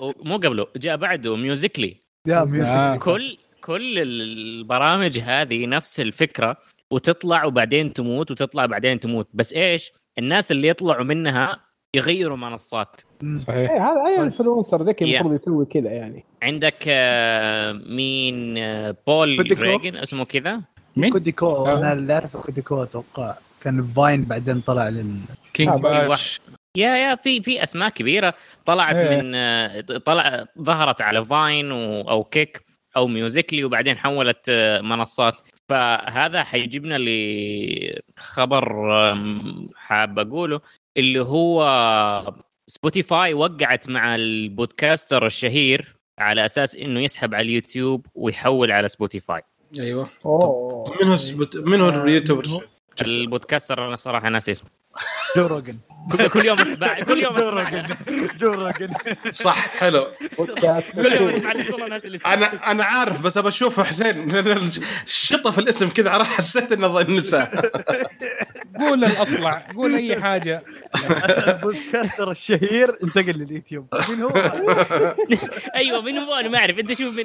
مو 0.00 0.36
قبله 0.36 0.66
جاء 0.76 0.96
بعده 0.96 1.36
Musical.ly 1.36 1.96
آه. 2.30 2.96
كل 2.96 3.38
كل 3.60 3.98
البرامج 3.98 5.20
هذه 5.20 5.66
نفس 5.66 6.00
الفكرة 6.00 6.56
وتطلع 6.90 7.44
وبعدين 7.44 7.92
تموت 7.92 8.30
وتطلع 8.30 8.66
بعدين 8.66 9.00
تموت. 9.00 9.28
بس 9.34 9.52
إيش؟ 9.52 9.92
الناس 10.18 10.52
اللي 10.52 10.68
يطلعوا 10.68 11.04
منها 11.04 11.71
يغيروا 11.96 12.36
منصات 12.36 13.00
صحيح 13.34 13.70
اي 13.70 13.78
هذا 13.78 14.06
اي 14.06 14.20
influencer 14.20 14.82
ذكي 14.82 15.04
Yeah. 15.04 15.08
المفروض 15.08 15.34
يسوي 15.34 15.66
كذا 15.66 15.90
يعني 15.90 16.24
عندك 16.42 16.84
آه، 16.88 17.72
مين 17.72 18.58
آه، 18.58 18.96
بول 19.06 19.36
كوديكو. 19.36 19.62
ريجن 19.62 19.96
اسمه 19.96 20.24
كذا 20.24 20.60
مين؟ 20.96 21.10
كوديكو 21.12 21.46
آه. 21.46 21.78
أنا 21.78 21.92
اللي 21.92 22.12
اعرفه 22.14 22.40
كوديكو 22.40 22.82
أتوقع 22.82 23.34
كان 23.60 23.82
Vine 23.82 24.24
بعدين 24.24 24.60
طلع 24.60 24.88
لل 24.88 25.16
King 25.52 25.68
آه، 25.86 26.08
Bach 26.08 26.40
yeah 26.76 26.96
yeah 26.96 27.14
في 27.14 27.42
في 27.42 27.62
أسماء 27.62 27.88
كبيرة 27.88 28.34
طلعت 28.66 28.94
إيه. 28.96 29.22
من 29.22 29.32
آه، 29.34 29.80
طلع 29.80 30.44
ظهرت 30.60 31.02
على 31.02 31.24
Vine 31.24 31.72
أو 32.08 32.24
Keek 32.24 32.62
أو 32.96 33.06
Musical.ly 33.06 33.64
وبعدين 33.64 33.98
حولت 33.98 34.46
آه، 34.48 34.80
منصات. 34.80 35.40
فهذا 35.68 36.44
حيجيبنا 36.44 36.98
لخبر 38.18 38.64
حاب 39.74 40.18
أقوله 40.18 40.60
اللي 40.96 41.20
هو 41.20 41.62
سبوتيفاي 42.66 43.34
وقعت 43.34 43.88
مع 43.88 44.14
ال 44.14 44.25
podcaster 44.25 45.26
الشهير 45.26 45.96
على 46.18 46.44
أساس 46.44 46.76
إنه 46.76 47.00
يسحب 47.00 47.34
على 47.34 47.42
اليوتيوب 47.42 48.06
ويحول 48.14 48.72
على 48.72 48.88
سبوتيفاي 48.88 49.42
أيوه. 49.78 50.08
أوه. 50.24 50.94
من 51.02 51.08
هو 51.08 51.16
سبت... 51.16 51.56
من 51.56 51.80
هو 51.80 51.88
ال 51.88 51.94
YouTuber 51.94 52.44
ال 53.02 53.10
podcaster 53.10 53.86
أنا 53.86 53.96
صراحة 53.96 54.28
ناسي 54.28 54.52
اسمه. 54.52 54.68
جو 55.36 55.46
روجن. 55.46 55.78
كل 56.32 56.44
يوم 56.46 56.58
اسمع 56.60 57.00
كل 57.00 57.22
يوم 57.22 57.32
جو 57.38 57.48
اسمع 57.48 57.60
روجن. 57.62 57.96
جو 58.38 58.52
روجن. 58.52 58.90
صح 59.30 59.56
حلو. 59.76 60.06
كل 60.36 60.48
يوم. 60.64 61.28
أسمع 61.28 61.52
ليش 61.52 61.70
والله 61.70 61.88
ناسي 61.88 62.08
الاسم. 62.08 62.26
أنا 62.28 62.70
أنا 62.70 62.84
عارف 62.84 63.22
بس 63.22 63.36
أبى 63.36 63.48
أشوفه 63.48 63.84
حسين. 63.84 64.28
لأن 64.32 64.70
الشطه 65.06 65.50
في 65.50 65.58
الاسم 65.58 65.88
كذا 65.88 66.24
حسيت 66.24 66.72
إنه 66.72 67.00
نسى 67.02 67.46
قول 68.78 69.04
الأصلع. 69.04 69.66
قول 69.76 69.94
أي 69.94 70.20
حاجة. 70.20 70.64
ال 71.48 71.56
podcaster 71.56 72.30
الشهير 72.30 72.96
انتقل 73.04 73.32
لليوتيوب. 73.38 73.86
مين 74.08 74.22
هو؟ 74.22 74.30
أيوه 75.74 76.00
من 76.02 76.18
هو؟ 76.18 76.34
أنا 76.34 76.48
ما 76.48 76.58
أعرف. 76.58 76.78
أنت 76.78 76.92
شوف 76.92 77.16
من 77.16 77.24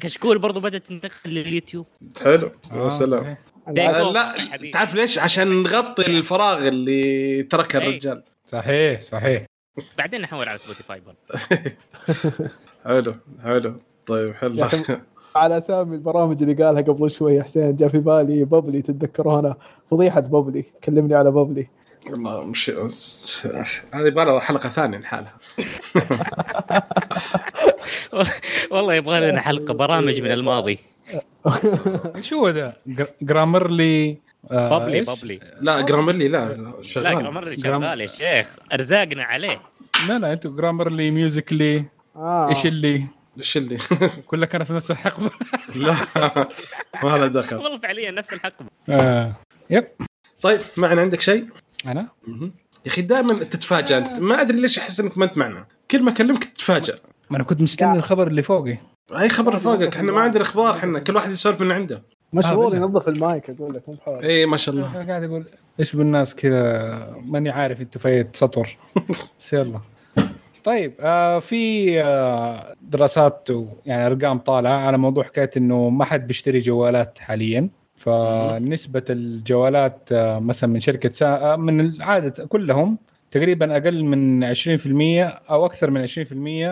كشكول 0.00 0.38
برضو 0.38 0.60
بدأت 0.60 0.86
تنتقل 0.86 1.30
لليوتيوب. 1.30 1.86
حلو. 2.24 2.50
آه، 2.72 2.84
يا 2.84 2.88
سلام. 2.88 3.36
آه، 3.68 3.72
لا. 4.12 4.34
تعرف 4.72 4.94
ليش؟ 4.94 5.18
عشان 5.18 5.62
نغطي 5.62 6.06
الفراغ 6.06 6.68
اللي 6.68 7.42
تركه 7.42 7.78
إيه. 7.78 7.88
الرجال. 7.88 8.22
صحيح 8.46 9.00
صحيح. 9.00 9.44
بعدين 9.98 10.20
نحول 10.20 10.48
على 10.48 10.58
سبوتيفاي 10.58 11.02
حلو 12.84 13.14
حلو. 13.42 13.80
طيب 14.06 14.34
حلو. 14.34 14.66
على 15.36 15.58
أسامي 15.58 15.96
البرامج 15.96 16.42
اللي 16.42 16.64
قالها 16.64 16.82
قبل 16.82 17.10
شوي 17.10 17.42
حسين 17.42 17.76
جاء 17.76 17.88
في 17.88 17.98
بالي 17.98 18.44
بابلي 18.44 18.82
تتذكرونها 18.82 19.56
فضيحة 19.90 20.20
بابلي 20.20 20.64
كلمني 20.84 21.14
على 21.14 21.30
بابلي. 21.30 21.68
والله 22.10 22.44
مش 22.44 22.70
هذه 22.70 24.06
يبغى 24.06 24.24
لها 24.24 24.40
حلقة 24.40 24.68
ثانية 24.68 24.98
لحالها. 24.98 25.34
والله 28.72 28.94
يبغى 28.94 29.20
لنا 29.30 29.40
حلقة 29.40 29.74
برامج 29.74 30.20
من 30.20 30.30
الماضي. 30.30 30.78
إيش 32.16 32.32
هو 32.32 32.48
ذا؟ 32.48 32.76
Gr- 32.86 33.12
Grammarly 33.22 34.18
آه، 34.50 34.68
بابلي؟ 34.78 35.00
بابلي 35.00 35.40
لا 35.60 35.80
Grammarly 35.80 36.28
لا 36.28 36.48
لا 36.56 36.74
شغال. 36.82 37.14
Grammar 37.22 37.54
Gram- 37.54 37.82
شغال 37.82 38.00
يا 38.00 38.06
شيخ. 38.06 38.46
أرزاقنا 38.72 39.24
عليه. 39.24 39.62
لا 40.08 40.18
لا 40.18 40.32
أنتوا 40.32 40.50
Grammarly 40.50 41.10
Musical.ly 41.10 41.84
إيش 42.18 42.66
اللي؟ 42.66 43.04
إيش 43.38 43.56
اللي؟ 43.56 43.78
كلها 44.28 44.46
كانت 44.46 44.66
في 44.66 44.72
نفس 44.72 44.90
الحقبة. 44.90 45.30
لا 45.74 45.94
ما 47.02 47.08
له 47.18 47.26
دخل. 47.26 47.56
والله 47.56 47.78
فعليا 47.78 48.10
نفس 48.10 48.32
الحقبة. 48.32 48.68
آه. 48.88 49.32
يب. 49.70 49.88
طيب 50.42 50.60
معنا 50.76 51.00
عندك 51.00 51.20
شيء؟ 51.20 51.46
أنا. 51.86 52.08
يا 52.28 52.50
أخي 52.86 53.02
دائما 53.02 53.34
تتفاجئ 53.44 53.96
أنت 53.98 54.20
ما 54.20 54.40
أدري 54.40 54.60
ليش 54.60 54.78
أحس 54.78 55.00
إنك 55.00 55.18
ما 55.18 55.24
أنت 55.24 55.38
معنا. 55.38 55.66
كل 55.90 56.02
ما 56.02 56.10
أكلمك 56.10 56.44
تتفاجئ 56.44 56.94
ما 57.32 57.36
أنا 57.36 57.44
كنت 57.44 57.62
مستني 57.62 57.96
الخبر 57.96 58.26
اللي 58.26 58.42
فوقي. 58.42 58.76
أي 59.18 59.28
خبر 59.28 59.58
فوقك؟ 59.58 59.96
إحنا 59.96 60.12
ما 60.12 60.20
عندنا 60.20 60.42
أخبار 60.42 60.76
إحنا 60.76 60.98
كل 60.98 61.16
واحد 61.16 61.30
يسولف 61.30 61.60
من 61.60 61.72
عنده. 61.72 62.02
مشغول 62.32 62.74
ينظف 62.74 63.08
المايك 63.08 63.50
أقول 63.50 63.74
لك 63.74 63.88
مو 63.88 63.96
إي 64.22 64.46
ما 64.46 64.56
شاء 64.56 64.74
الله. 64.74 64.96
أنا 64.96 65.08
قاعد 65.08 65.22
أقول 65.22 65.44
إيش 65.80 65.96
بالناس 65.96 66.34
كذا؟ 66.34 67.16
ماني 67.24 67.50
عارف 67.50 67.80
أنتوا 67.80 68.00
في 68.00 68.26
سطر. 68.32 68.76
بس 69.40 69.52
يلا. 69.52 69.80
طيب 70.64 70.94
آه 71.00 71.38
في 71.38 72.00
آه 72.02 72.74
دراسات 72.82 73.48
يعني 73.86 74.06
أرقام 74.06 74.38
طالعة 74.38 74.78
على 74.86 74.98
موضوع 74.98 75.24
حكاية 75.24 75.50
إنه 75.56 75.88
ما 75.88 76.04
حد 76.04 76.26
بيشتري 76.26 76.58
جوالات 76.58 77.18
حاليا. 77.18 77.70
فنسبة 77.96 79.04
الجوالات 79.10 80.08
آه 80.12 80.38
مثلا 80.38 80.70
من 80.70 80.80
شركة 80.80 81.10
سا... 81.10 81.26
آه 81.26 81.56
من 81.56 81.80
العادة 81.80 82.44
كلهم 82.46 82.98
تقريبا 83.30 83.76
أقل 83.76 84.04
من 84.04 84.54
20% 84.54 84.58
أو 85.50 85.66
أكثر 85.66 85.90
من 85.90 86.06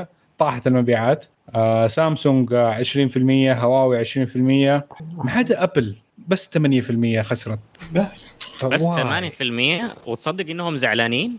20% 0.05 0.07
طاحت 0.41 0.67
المبيعات. 0.67 1.27
آه 1.55 1.87
سامسونج 1.87 2.53
آه 2.53 2.83
20% 2.83 3.59
هواوي 3.63 4.05
20% 4.05 4.37
ما 4.37 4.83
عدا 5.31 5.63
أبل 5.63 5.97
بس 6.29 6.51
8% 6.59 7.21
خسرت. 7.23 7.59
بس. 7.95 8.39
بس 8.65 8.83
واو. 8.83 9.31
8% 9.31 10.07
وتصدق 10.07 10.51
إنهم 10.51 10.77
زعلانين. 10.77 11.39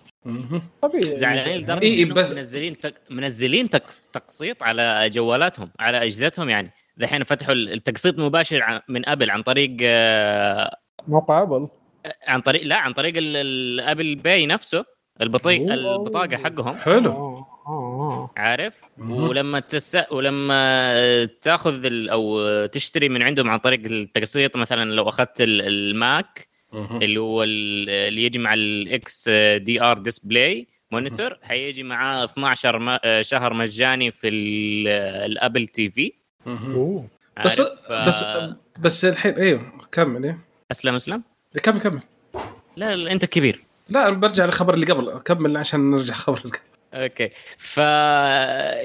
طبيعي. 0.82 1.16
زعلانين 1.16 1.58
لدرجة 1.58 1.84
إيه، 1.84 2.04
إنهم 2.04 2.14
بس- 2.14 2.36
منزلين 2.36 2.80
تق... 2.80 2.94
منزلين 3.10 3.70
تقص... 3.70 4.04
تقسيط 4.14 4.64
على 4.64 5.10
جوالاتهم 5.10 5.70
على 5.80 5.98
أجهزتهم 6.04 6.50
يعني. 6.50 6.72
دحين 6.98 7.24
فتحوا 7.24 7.54
التقسيط 7.54 8.20
مباشر 8.20 8.82
من 8.90 9.10
أبل 9.10 9.32
عن 9.32 9.42
طريق 9.42 9.78
آه، 9.84 10.76
موقع 11.08 11.42
أبل. 11.42 11.68
عن 12.28 12.42
طريق 12.42 12.64
لا 12.64 12.76
عن 12.78 12.94
طريق 12.94 13.18
ال- 13.18 13.36
ال 13.38 13.51
Apple 13.51 14.16
Pay 14.16 14.46
نفسه 14.46 14.86
البطيء 15.22 15.62
أوه. 15.74 15.96
البطاقة 15.96 16.38
حقهم. 16.38 16.76
حلو. 16.76 17.12
آه، 17.12 17.48
آه. 17.68 17.91
عارف. 18.38 18.82
ولما 19.00 19.60
تس... 19.60 19.98
ولما 20.12 21.26
تاخذ 21.42 21.86
ال... 21.86 22.10
أو 22.10 22.66
تشتري 22.66 23.10
من 23.10 23.22
عندهم 23.22 23.50
عن 23.50 23.60
طريق 23.60 23.80
التقسيط 23.86 24.58
مثلا 24.58 24.92
لو 24.92 25.10
أخذت 25.10 25.42
ال- 25.42 25.62
الماك. 25.62 26.48
اللي 26.74 27.20
هو 27.20 27.44
ال- 27.44 27.90
اللي 27.90 28.24
يجي 28.24 28.40
مع 28.40 28.54
ال 28.54 29.30
XDR 29.58 29.98
display 29.98 30.68
monitor 30.92 31.38
حيجي 31.44 31.84
معاه 31.84 32.26
12 32.26 32.80
م- 32.80 33.00
شهر 33.22 33.54
مجاني 33.54 34.12
في 34.12 34.28
ال- 34.28 34.88
ال 35.32 35.68
Apple 35.68 35.90
TV 35.90 36.12
بس؟ 37.46 37.62
بس 38.08 38.26
بس 38.80 39.06
الحين 39.06 39.34
أيوه 39.34 39.72
كمل 39.92 40.24
إيه. 40.24 40.40
أسلم 40.72 40.96
أسلم. 40.96 41.24
كمل 41.64 41.80
كمل. 41.80 42.00
لا, 42.76 42.96
لا 42.96 43.12
أنت 43.12 43.26
كبير. 43.26 43.64
لا 43.90 44.10
برجع 44.10 44.46
للخبر 44.46 44.74
اللي 44.74 44.86
قبل. 44.86 45.20
كمل 45.26 45.58
عشان 45.58 45.92
نرجع 45.92 46.14
خبر 46.14 46.38
اللي 46.38 46.50
قبل. 46.50 46.60
okay. 46.94 47.30
ف 47.58 47.78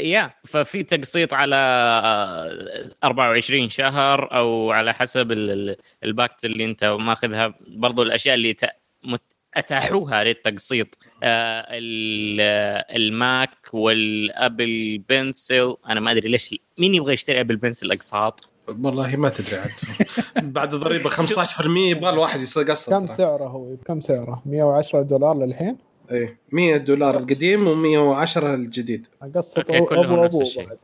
يا 0.03 0.31
ففي 0.45 0.83
تقسيط 0.83 1.35
على 1.35 1.57
آه، 1.57 2.85
24 3.05 3.69
شهر 3.71 4.37
أو 4.37 4.71
على 4.71 4.95
حسب 4.95 5.33
ال- 5.33 5.51
ال- 5.51 5.77
ال 6.05 6.10
packet 6.10 6.45
اللي 6.45 6.65
أنت 6.65 6.85
ماخذها. 6.85 7.55
برضو 7.69 8.03
الأشياء 8.03 8.35
اللي 8.35 8.53
ت... 8.55 8.65
مت... 9.05 9.23
أتاحوها 9.55 10.25
للتقسيط 10.25 10.99
آه، 11.23 11.67
ال- 11.71 12.39
آه، 12.41 12.97
الماك 12.97 13.51
وال 13.73 14.09
Apple 14.09 14.99
Pencil. 15.09 15.77
أنا 15.89 16.01
ما 16.01 16.11
أدري 16.13 16.29
ليش 16.29 16.55
مين 16.79 16.95
يبغى 16.95 17.13
يشتري 17.13 17.41
Apple 17.41 17.57
Pencil 17.57 17.93
أقساط؟ 17.93 18.49
والله 18.69 19.17
ما 19.17 19.29
تدري 19.29 19.57
عاد. 19.61 19.71
بعد 20.55 20.75
الضريبه 20.75 21.11
15% 21.11 21.67
يبغى 21.67 22.11
الواحد 22.11 22.41
يقسط 22.41 22.91
كم 22.91 23.07
سعره 23.07 23.45
هو؟ 23.45 23.77
كم 23.77 24.01
سعره؟ 24.01 24.43
110 24.47 25.03
دولار 25.03 25.37
للحين؟ 25.39 25.79
إيه 26.11 26.39
100 26.53 26.77
دولار 26.77 27.19
القديم 27.19 27.65
و110 27.65 28.37
الجديد. 28.45 29.07
اقسط 29.23 29.59
okay، 29.59 29.77
ابو 29.77 29.87
كلهم 29.87 30.13
ابو 30.13 30.25
نفس 30.25 30.35
أبو 30.35 30.43
الشيء. 30.43 30.67
بعد. 30.67 30.79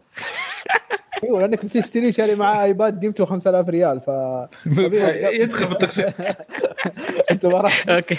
أيوه 1.25 1.41
لأنك 1.41 1.65
بتشتري 1.65 2.13
شاري 2.13 2.35
معاه 2.35 2.65
ايباد 2.65 3.01
قيمته 3.01 3.25
5000 3.25 3.69
ريال 3.69 4.01
ف 4.01 4.11
يدخل 5.43 5.67
بالتقسيط 5.67 6.07
أنت 7.31 7.47
ما 7.47 7.59
راح 7.61 7.89
okay. 7.89 8.17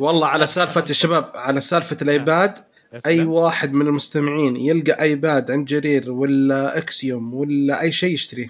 والله 0.00 0.26
على 0.26 0.46
سالفة 0.46 0.84
الشباب 0.90 1.30
على 1.34 1.60
سالفة 1.60 1.96
الآيباد 2.02 2.58
أي 3.06 3.24
واحد 3.24 3.72
من 3.72 3.86
المستمعين 3.86 4.56
يلقى 4.56 5.02
آيباد 5.02 5.50
عند 5.50 5.64
جرير 5.64 6.10
ولا 6.10 6.78
Axiom 6.78 7.34
ولا 7.34 7.80
أي 7.80 7.92
شيء 7.92 8.14
يشتريه. 8.14 8.48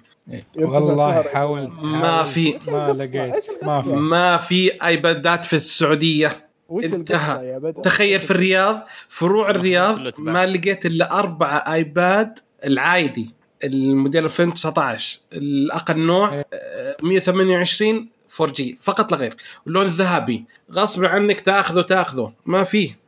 والله. 0.57 1.23
حاولت 1.23 1.71
ما 1.83 2.25
في 2.25 2.59
ما؟ 2.69 2.93
لقيت. 2.93 3.65
ما 3.87 4.37
في 4.37 4.87
آيبادات 4.87 5.45
في 5.45 5.57
السعودية. 5.57 6.52
وش 6.73 6.85
انتهى. 6.85 7.17
القصة 7.17 7.43
يا 7.43 7.59
بدر؟ 7.59 7.83
تخيل 7.83 8.21
في 8.21 8.31
الرياض 8.31 8.87
فروع 9.09 9.51
الرياض. 9.51 10.21
ما 10.21 10.47
لقيت 10.47 10.87
إلا 10.87 11.19
اربعه 11.19 11.57
آيباد 11.57 12.39
العادي 12.65 13.31
الموديل 13.65 14.25
2019 14.25 15.19
الأقل 15.33 15.99
نوع 15.99 16.35
إيه. 16.35 16.47
آه، 16.53 16.97
128 17.03 18.09
4G 18.41 18.79
فقط 18.83 19.13
لا 19.13 19.19
غير. 19.19 19.37
اللون 19.67 19.87
الذهبي 19.87 20.45
غصب 20.73 21.05
عنك 21.05 21.41
تأخذه 21.41 21.81
تأخذه. 21.81 22.33
ما 22.47 22.65
فيه. 22.65 22.99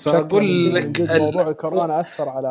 فأقول 0.00 0.74
لك 0.74 1.10
موضوع 1.10 1.48
الكورونا 1.48 2.00
أثر 2.00 2.28
على 2.28 2.48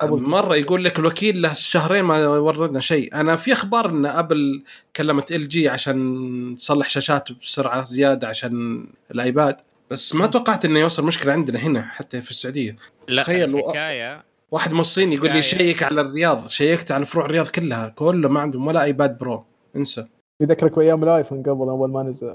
ابل 0.00 0.20
مرة 0.20 0.56
يقول 0.56 0.84
لك 0.84 0.98
الوكيل 0.98 1.42
له 1.42 1.52
شهرين 1.52 2.04
ما 2.04 2.28
وردنا 2.28 2.80
شيء. 2.80 3.14
أنا 3.14 3.36
في 3.36 3.52
أخبار 3.52 3.90
إن 3.90 4.06
أبل 4.06 4.62
كلمت 4.96 5.32
LG 5.32 5.68
عشان 5.68 6.54
تصلح 6.58 6.88
شاشات 6.88 7.32
بسرعة 7.32 7.84
زيادة 7.84 8.28
عشان 8.28 8.86
الآيباد. 9.10 9.56
بس 9.90 10.14
ما 10.14 10.26
توقعت 10.26 10.64
إنه 10.64 10.80
يوصل 10.80 11.06
مشكلة 11.06 11.32
عندنا 11.32 11.58
هنا 11.58 11.82
حتى 11.82 12.22
في 12.22 12.30
السعودية. 12.30 12.76
لا 13.08 13.22
تخيل 13.22 13.56
الحكاية 13.56 14.24
واحد 14.50 14.72
من 14.72 14.80
الصين 14.80 15.12
يقول 15.12 15.32
لي. 15.32 15.42
شيك 15.42 15.82
على 15.82 16.00
الرياض 16.00 16.48
شيكت 16.48 16.90
على 16.92 17.06
فروع 17.06 17.24
الرياض 17.24 17.48
كلها. 17.48 17.88
كله 17.88 18.28
ما 18.28 18.40
عندهم 18.40 18.66
ولا 18.66 18.82
iPad 18.82 19.18
Pro. 19.18 19.44
انسى. 19.76 20.06
يذكرك 20.40 20.76
بأيام 20.76 21.02
ال 21.04 21.09
iPhone 21.09 21.42
قبل 21.42 21.68
أول 21.68 21.90
ما 21.90 22.02
نزل. 22.02 22.34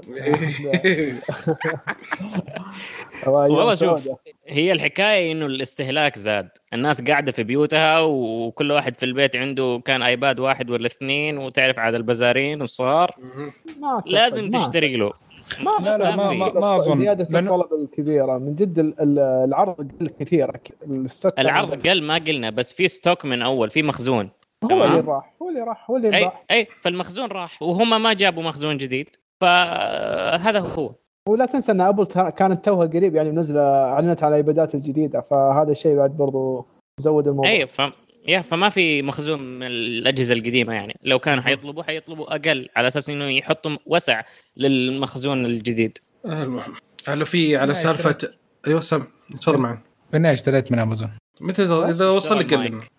والله 3.26 3.74
شوف. 3.74 4.08
هي 4.46 4.72
الحكاية 4.72 5.32
إنه 5.32 5.46
الاستهلاك 5.46 6.18
زاد. 6.18 6.48
الناس 6.72 7.02
قاعدة 7.02 7.32
في 7.32 7.42
بيوتها 7.42 8.00
وكل 8.00 8.72
واحد 8.72 8.96
في 8.96 9.02
البيت 9.04 9.36
عنده 9.36 9.82
كان 9.84 10.02
iPad 10.02 10.40
واحد 10.40 10.70
ولا 10.70 10.86
اثنين 10.86 11.38
وتعرف 11.38 11.78
عاد 11.78 11.94
البزارين 11.94 12.60
والصغار. 12.60 13.10
لازم 14.06 14.50
ما 14.50 14.58
تشتري 14.66 14.96
له. 14.96 15.12
ما 15.60 15.70
لا، 15.84 15.98
لا، 15.98 16.16
ما- 16.16 16.30
ما- 16.30 16.52
ما 16.60 16.76
أظن. 16.76 16.94
زيادة 16.96 17.24
لأنه- 17.24 17.52
الطلب 17.52 17.80
الكبيرة. 17.80 18.38
من 18.38 18.54
جد 18.54 18.78
ال- 18.78 19.00
ال- 19.00 19.18
العرض 19.18 19.90
قل 20.00 20.08
كثير. 20.20 20.50
ال 20.86 20.95
stock 20.95 21.38
العرض 21.38 21.86
قل 21.86 22.02
ما 22.02 22.14
قلنا 22.14 22.50
بس 22.50 22.72
في 22.72 22.88
stock 22.88 23.24
من 23.24 23.42
أول 23.42 23.70
في 23.70 23.82
مخزون. 23.82 24.30
هو. 24.64 24.84
اللي 24.84 25.00
راح 25.00 25.34
هو 25.42 25.48
اللي 25.48 25.60
راح 25.60 25.90
هو 25.90 25.96
اللي 25.96 26.10
راح 26.10 26.44
أي 26.50 26.66
فالمخزون 26.80 27.26
راح 27.26 27.62
وهم 27.62 28.02
ما 28.02 28.12
جابوا 28.12 28.42
مخزون 28.42 28.76
جديد. 28.76 29.08
فهذا 29.40 30.58
هو. 30.60 30.94
ولا 31.28 31.46
تنسى 31.46 31.72
أن 31.72 31.80
Apple 31.80 32.04
كانت 32.30 32.64
توها 32.64 32.86
قريب 32.86 33.14
يعني 33.14 33.30
منزله 33.30 33.60
أعلنت 33.60 34.22
على 34.22 34.30
ال 34.30 34.37
iPadات 34.37 34.74
الجديدة 34.74 35.20
فهذا 35.20 35.72
الشيء 35.72 35.96
بعد 35.96 36.10
برضو 36.10 36.66
زود 37.00 37.28
الموضوع. 37.28 37.50
أي 37.50 37.66
ف 37.66 37.82
يا 38.28 38.42
فما 38.42 38.68
في 38.68 39.02
مخزون 39.02 39.58
من 39.58 39.66
الأجهزة 39.66 40.34
القديمة 40.34 40.72
يعني. 40.72 40.96
لو 41.02 41.18
كانوا 41.18 41.42
حيطلبوا 41.42 41.82
حيطلبوا 41.82 42.34
أقل 42.34 42.68
على 42.76 42.88
أساس 42.88 43.10
إنه 43.10 43.24
يحطوا 43.24 43.76
وسع 43.86 44.22
للمخزون 44.56 45.46
الجديد. 45.46 45.98
المهم 46.24 46.74
هلا 47.08 47.24
في 47.24 47.56
على 47.56 47.74
سالفه 47.74 48.28
أيوه 48.66 48.80
سم 48.80 49.06
تفضل 49.40 49.58
معي 49.58 49.78
في 50.10 50.16
النهايه 50.16 50.34
اشتريت 50.34 50.72
من 50.72 50.78
أمازون. 50.78 51.10
متى 51.40 51.62
اذا 51.62 52.08
وصل 52.08 52.38
لك. 52.38 52.52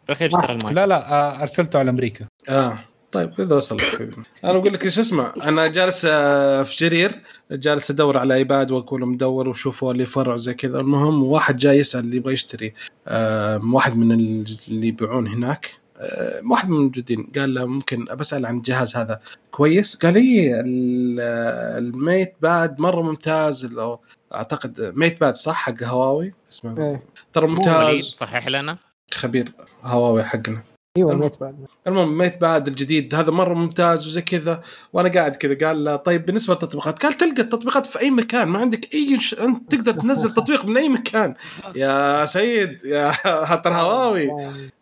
رخي 0.09 0.25
اشترى 0.25 0.53
المايك 0.55 0.75
لا 0.75 0.87
لا 0.87 1.11
آه، 1.11 1.41
ارسلته 1.41 1.79
على 1.79 1.89
أمريكا. 1.89 2.25
آه 2.49 2.77
طيب 3.11 3.31
إذا 3.39 3.55
وصل 3.55 3.77
لك. 3.77 4.01
أنا 4.43 4.57
أقول 4.57 4.73
لك 4.73 4.85
إيش 4.85 4.99
اسمع 4.99 5.33
أنا 5.43 5.67
جالس 5.67 6.07
آه، 6.09 6.63
في 6.63 6.75
جرير 6.85 7.11
جالس 7.51 7.91
أدور 7.91 8.17
على 8.17 8.35
إيباد 8.35 8.71
واكون 8.71 9.05
مدور 9.05 9.49
وشوفوا 9.49 9.91
اللي 9.91 10.05
فرع 10.05 10.37
زي 10.37 10.53
كذا. 10.53 10.79
المهم 10.79 11.23
واحد 11.23 11.57
جاي 11.57 11.77
يسأل 11.77 11.99
اللي 11.99 12.17
يبغى 12.17 12.33
يشتري 12.33 12.73
آه، 13.07 13.61
واحد 13.73 13.97
من 13.97 14.11
اللي 14.11 14.87
يبيعون 14.87 15.27
هناك. 15.27 15.65
آه، 15.65 15.86
واحد 16.51 16.69
من 16.69 16.75
الموجودين 16.77 17.31
قال 17.35 17.53
له 17.53 17.65
ممكن 17.65 18.05
بسال 18.05 18.45
عن 18.45 18.57
الجهاز 18.57 18.95
هذا. 18.97 19.19
كويس؟ 19.51 19.95
قال 19.95 20.13
لي 20.13 20.59
ال- 20.59 21.19
الميت 21.83 22.33
باد 22.41 22.79
مرة 22.81 23.01
ممتاز. 23.01 23.65
لو 23.65 23.99
أعتقد 24.33 24.93
MatePad 24.95 25.33
صح؟ 25.35 25.55
حق 25.55 25.83
هواوي؟ 25.83 26.33
اسمه. 26.51 26.77
إيه. 26.89 27.03
ترى 27.33 27.47
ممتاز. 27.47 27.99
صحح 28.03 28.47
لنا؟ 28.47 28.77
خبير 29.13 29.51
هواوي 29.83 30.23
حقنا. 30.23 30.63
أيوه 30.97 31.11
المهم. 31.11 31.23
ال 31.23 31.39
MatePad 31.41 31.55
المهم 31.87 32.17
MatePad 32.17 32.67
الجديد. 32.67 33.15
هذا 33.15 33.31
مرة 33.31 33.53
ممتاز 33.53 34.07
وزي 34.07 34.21
كذا. 34.21 34.61
وأنا 34.93 35.09
قاعد 35.09 35.35
كذا 35.35 35.67
قال 35.67 36.03
طيب 36.03 36.25
بالنسبة 36.25 36.53
للتطبيقات. 36.53 37.03
قال 37.03 37.13
تلقى 37.13 37.41
التطبيقات 37.41 37.85
في 37.85 37.99
أي 37.99 38.11
مكان. 38.11 38.47
ما 38.47 38.59
عندك 38.59 38.93
أي 38.93 39.17
ش... 39.19 39.33
أنت 39.33 39.71
تقدر 39.75 39.91
تنزل 39.93 40.29
تطبيق 40.33 40.65
من 40.65 40.77
أي 40.77 40.89
مكان. 40.89 41.35
يا 41.75 42.25
سيد 42.25 42.85
يا 42.85 43.11
ترى 43.63 43.73
هواوي. 43.73 44.29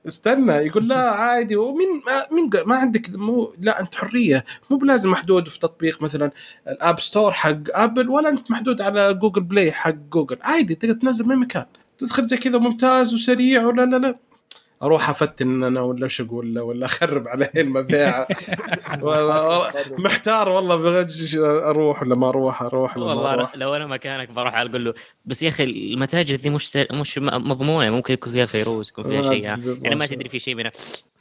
استنى 0.08 0.54
يقول 0.54 0.88
لا 0.88 1.12
عادي. 1.12 1.56
ومين 1.56 1.88
ما 2.08 2.36
مين 2.36 2.50
ما 2.66 2.76
عندك 2.76 3.10
مو 3.16 3.54
لا 3.60 3.82
أنت 3.82 3.96
حرية. 3.96 4.46
مو 4.70 4.78
بلازم 4.78 5.12
محدود 5.12 5.48
في 5.48 5.60
تطبيق 5.60 6.02
مثلا 6.02 6.32
ال 6.68 6.76
App 6.76 7.00
Store 7.00 7.32
حق 7.32 7.58
Apple 7.74 8.10
ولا 8.10 8.30
أنت 8.30 8.52
محدود 8.52 8.82
على 8.82 9.14
Google 9.14 9.42
Play 9.44 9.72
حق 9.72 9.96
جوجل 10.12 10.38
عادي 10.42 10.76
تقدر 10.76 10.94
تنزل 10.94 11.26
من 11.26 11.36
مكان. 11.36 11.66
تدخل 11.98 12.28
زي 12.28 12.38
كذا 12.38 12.58
ممتاز 12.58 13.14
وسريع 13.14 13.66
ولا 13.66 13.86
لا 13.86 13.96
لا. 13.98 14.16
أروح 14.84 15.10
أفتن 15.10 15.64
أنا 15.64 15.82
ولا 15.82 16.04
إيش 16.04 16.22
أقول 16.22 16.54
له؟ 16.54 16.64
ولا 16.64 16.86
أخرب 16.86 17.28
عليه 17.28 17.52
المبيعه 17.56 18.28
محتار 20.06 20.50
والله 20.50 20.76
بغج 20.76 21.38
أروح 21.40 22.02
ولا 22.02 22.16
ما 22.16 22.30
أروح 22.30 22.62
أروح 22.62 22.98
ولا 22.98 23.06
والله 23.06 23.48
أنا- 23.48 23.50
لو 23.56 23.76
أنا 23.76 23.88
مكانك 23.88 24.30
بروح 24.30 24.56
أقول 24.58 24.86
له 24.86 24.94
بس 25.26 25.44
يا 25.44 25.50
أخي 25.50 25.64
المتاجر 25.64 26.36
دي 26.36 26.50
مش 26.50 26.72
سر... 26.72 26.88
مش 26.92 27.18
مضمونة 27.18 27.90
ممكن 27.90 28.14
يكون 28.14 28.34
فيها 28.34 28.46
فيروز 28.46 28.90
يكون 28.90 29.04
فيها 29.04 29.22
شيء؟ 29.22 29.44
يعني 29.84 29.96
ما 29.96 30.06
تدري 30.06 30.30
في 30.30 30.40
شيء 30.40 30.56
من 30.56 30.70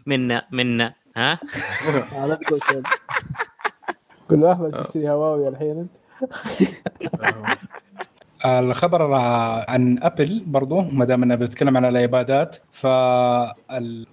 منا 0.06 0.46
منا 0.50 0.94
ها؟ 1.16 1.38
آه، 2.12 2.26
لا 2.26 2.34
تقول 2.34 2.60
كذا 2.60 2.82
قول 4.30 4.40
له 4.40 4.50
اهبل 4.50 4.72
تشتري 4.72 5.10
هواوي 5.10 5.48
الحين 5.48 5.78
أنت؟ 5.78 5.90
الخبر 8.46 9.12
عن 9.68 9.98
أبل 10.02 10.42
برضو 10.46 10.80
ما 10.80 11.04
دام 11.04 11.22
إننا 11.22 11.34
بنتكلم 11.34 11.76
عن 11.76 11.84
الايبادات 11.84 12.56
ف 12.72 12.86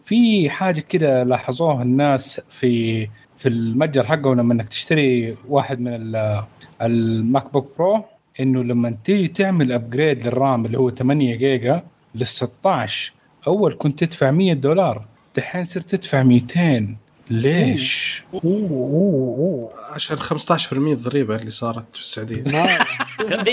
في 0.06 0.50
حاجة 0.50 0.80
كده 0.80 1.24
لاحظوها 1.24 1.84
الناس 1.84 2.42
في 2.50 3.08
في 3.38 3.50
المتجر 3.50 4.04
حقهم 4.06 4.40
لما 4.40 4.54
إنك 4.54 4.70
تشتري 4.70 5.38
واحد 5.50 5.80
من 5.80 5.94
ال- 5.96 6.44
ال 6.82 7.54
MacBook 7.54 7.72
Pro 7.78 8.04
إنه 8.40 8.64
لما 8.64 8.98
تيجي 9.04 9.28
تعمل 9.28 9.72
upgrade 9.72 10.28
لل 10.28 10.43
RAM 10.43 10.66
اللي 10.66 10.78
هو 10.80 10.90
8 10.90 11.36
جيجا 11.36 11.84
لل 12.16 12.28
16 12.28 13.14
أول 13.48 13.76
كنت 13.80 14.04
تدفع 14.04 14.32
100 14.32 14.54
دولار 14.54 15.06
دحين 15.38 15.64
صرت 15.64 15.96
تدفع 15.96 16.24
200 16.24 16.98
ليش؟ 17.30 18.24
أوه. 18.34 18.42
أوه. 18.44 19.38
أوه. 19.38 19.72
عشان 19.94 20.18
15% 20.18 20.74
الضريبة 20.74 21.36
اللي 21.36 21.52
صارت 21.52 21.96
في 21.96 22.02
السعودية. 22.02 22.44
ما- 22.54 22.78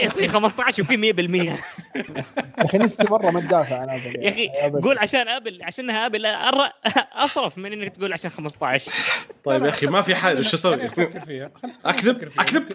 في 0.09 0.28
15 0.28 0.83
وفي 0.83 0.96
100% 0.96 1.35
يا 1.46 1.57
أخي 2.59 2.78
نفسي 2.78 3.04
مرة 3.11 3.31
ما 3.31 3.40
تدافع 3.40 3.76
عن 3.81 3.90
Apple 3.90 4.22
يا 4.24 4.28
أخي. 4.28 4.48
قول 4.83 4.98
عشان 4.98 5.28
Apple 5.29 5.62
عشانها 5.62 6.07
Apple 6.07 6.22
أر- 6.26 6.90
أصرف 7.12 7.59
من 7.59 7.72
إنك 7.72 7.88
تقول 7.96 8.12
عشان 8.12 8.31
15 8.31 8.92
طيب 9.44 9.64
يا 9.64 9.68
أخي 9.68 9.87
ما 9.87 10.02
في 10.02 10.14
حل 10.14 10.37
إيش 10.37 10.54
أسوي؟ 10.54 10.88
فيها. 10.88 11.07
فيها. 11.24 11.50
أكذب؟ 11.85 12.28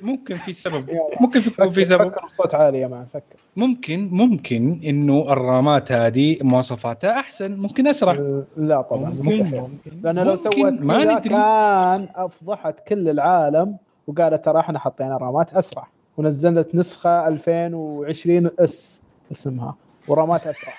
ممكن- 0.05 0.35
في 0.35 0.53
سبب 0.53 0.89
ممكن 1.21 1.39
في- 1.41 1.49
يكون 1.49 1.69
في 1.71 1.85
فكر 1.85 1.97
سبب 1.97 2.11
فكر 2.11 2.25
بصوت 2.25 2.55
عالي 2.55 2.79
يا 2.79 2.87
man 2.87 3.05
فكر 3.05 3.35
ممكن 3.55 4.09
ممكن 4.11 4.79
إنه 4.85 5.25
ال 5.33 5.45
RAMات 5.45 5.91
هذه 5.91 6.37
مواصفاتها 6.41 7.19
أحسن 7.19 7.51
ممكن 7.55 7.87
أسرع 7.87 8.13
لا 8.57 8.81
طبعا 8.81 9.09
ممكن- 9.09 9.17
مستحيل 9.19 9.61
ممكن. 9.61 10.01
لأن 10.03 10.19
لو. 10.19 10.35
سوت 10.35 10.57
ما. 10.57 11.19
كان 11.19 12.07
أفضحت 12.15 12.79
كل 12.87 13.09
العالم 13.09 13.77
وقالت 14.07 14.45
ترى 14.45 14.59
إحنا 14.59 14.79
حطينا 14.79 15.17
RAMات 15.17 15.53
أسرع 15.53 15.87
ونزلت 16.17 16.75
نسخة 16.75 17.27
2020 17.27 18.49
S 18.59 19.01
اسمها 19.31 19.75
و 20.07 20.15
RAMات 20.15 20.47
أسرع. 20.47 20.73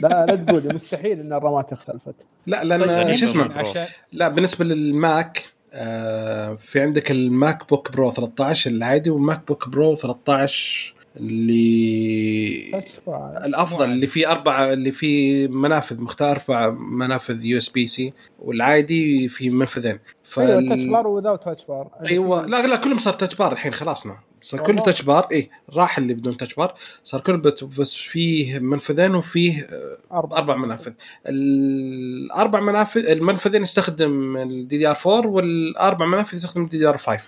لا 0.00 0.26
لا 0.26 0.34
تقولي 0.34 0.74
مستحيل 0.74 1.20
إن 1.20 1.32
ال 1.32 1.40
RAMات 1.40 1.72
اختلفت. 1.72 2.14
لا 2.46 2.64
لأن 2.64 3.04
طيب، 3.04 3.16
شو 3.16 3.24
اسمه. 3.24 3.58
عشان 3.58 3.86
لا 4.12 4.28
بالنسبة 4.28 4.64
لل 4.64 4.95
Mac 4.95 5.42
آه 5.72 6.54
في 6.54 6.80
عندك 6.80 7.10
ال 7.10 7.68
MacBook 7.68 7.92
Pro 7.92 8.10
13 8.10 8.70
العادي 8.70 9.10
وال 9.10 9.46
MacBook 9.48 9.68
Pro 9.68 9.94
13 9.94 10.94
اللي 11.16 12.78
أسرع. 12.78 13.42
الأفضل 13.44 13.90
اللي 13.90 14.06
فيه 14.06 14.30
أربع 14.30 14.72
اللي 14.72 14.90
فيه 14.90 15.48
منافذ 15.48 16.00
مختار 16.00 16.36
أربع 16.36 16.70
منافذ 16.70 17.44
USB-C 17.44 18.12
والعادي 18.38 19.28
في 19.28 19.50
منفذين 19.50 19.98
أيوه 20.38 20.68
Touch 20.68 20.84
Bar 20.84 21.06
without 21.06 21.44
Touch 21.44 21.64
Bar 21.64 21.88
أيوه 22.06 22.46
لا 22.46 22.66
لا 22.66 22.76
كلهم 22.76 22.98
صار 22.98 23.14
Touch 23.14 23.34
Bar 23.34 23.52
الحين 23.52 23.74
خلاصنا 23.74 24.18
صار 24.42 24.60
كله. 24.60 24.82
Touch 24.82 25.02
Bar 25.02 25.28
اي 25.32 25.50
راح 25.74 25.98
اللي 25.98 26.14
بدون 26.14 26.36
Touch 26.36 26.54
Bar 26.54 26.74
صار 27.04 27.20
كله 27.20 27.36
بس 27.78 27.94
فيه 27.94 28.58
منفذين 28.58 29.14
وفيه 29.14 29.62
آه، 29.62 29.98
أربع 30.12 30.36
أربع 30.38 30.56
منافذ. 30.56 30.92
الأربع 31.26 32.60
منافذ 32.60 33.06
المنفذين 33.10 33.62
يستخدم 33.62 34.36
ال 34.36 34.78
DDR 34.78 34.96
4 35.06 35.26
والأربع 35.30 36.06
منافذ 36.06 36.36
يستخدم 36.36 36.64
ال 36.64 36.78
DDR 36.78 36.98
5 36.98 37.20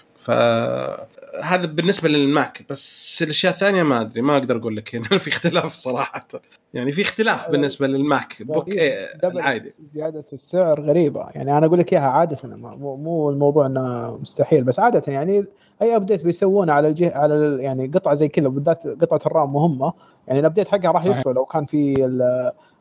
فهذا 1.43 1.67
بالنسبة 1.67 2.09
لل 2.09 2.32
Mac 2.32 2.67
بس 2.71 3.23
الأشياء 3.23 3.53
الثانية 3.53 3.83
ما 3.83 4.01
أدري 4.01 4.21
ما 4.23 4.33
أقدر 4.37 4.57
أقول 4.57 4.77
لك 4.77 4.95
هنا 4.95 5.05
في 5.19 5.29
اختلاف 5.29 5.73
صراحة. 5.73 6.27
يعني 6.75 6.93
في 6.93 7.03
اختلاف 7.03 7.51
بالنسبة 7.51 7.87
لل 7.87 8.43
MacBook 8.43 8.69
إيه 8.69 9.07
العادي 9.25 9.73
زيادة 9.85 10.25
السعر 10.33 10.81
غريبة. 10.81 11.27
يعني 11.35 11.59
أنا 11.59 11.67
أقول 11.67 11.79
لك 11.79 11.93
إياها 11.93 12.03
عادة 12.03 12.37
مو 12.45 12.97
مو 12.97 13.31
الموضوع 13.31 13.67
إنه 13.67 14.17
مستحيل 14.19 14.65
بس 14.65 14.81
عادة 14.81 15.03
يعني 15.13 15.45
أي 15.83 15.97
update 15.97 16.25
بيسوونه 16.25 16.73
على 16.73 16.89
الجهه 16.89 17.13
على 17.19 17.35
ال- 17.35 17.61
يعني 17.61 17.87
قطعة 17.87 18.15
زي 18.15 18.29
كذا 18.29 18.49
بالذات 18.49 18.87
قطعة 18.87 19.21
ال 19.27 19.33
RAM 19.33 19.53
مهمة. 19.53 19.93
يعني 20.29 20.41
ال 20.41 20.45
update 20.45 20.69
حقها 20.69 20.91
راح. 20.91 21.05
يسوى 21.07 21.33
لو 21.33 21.45
كان 21.45 21.65
في 21.67 21.95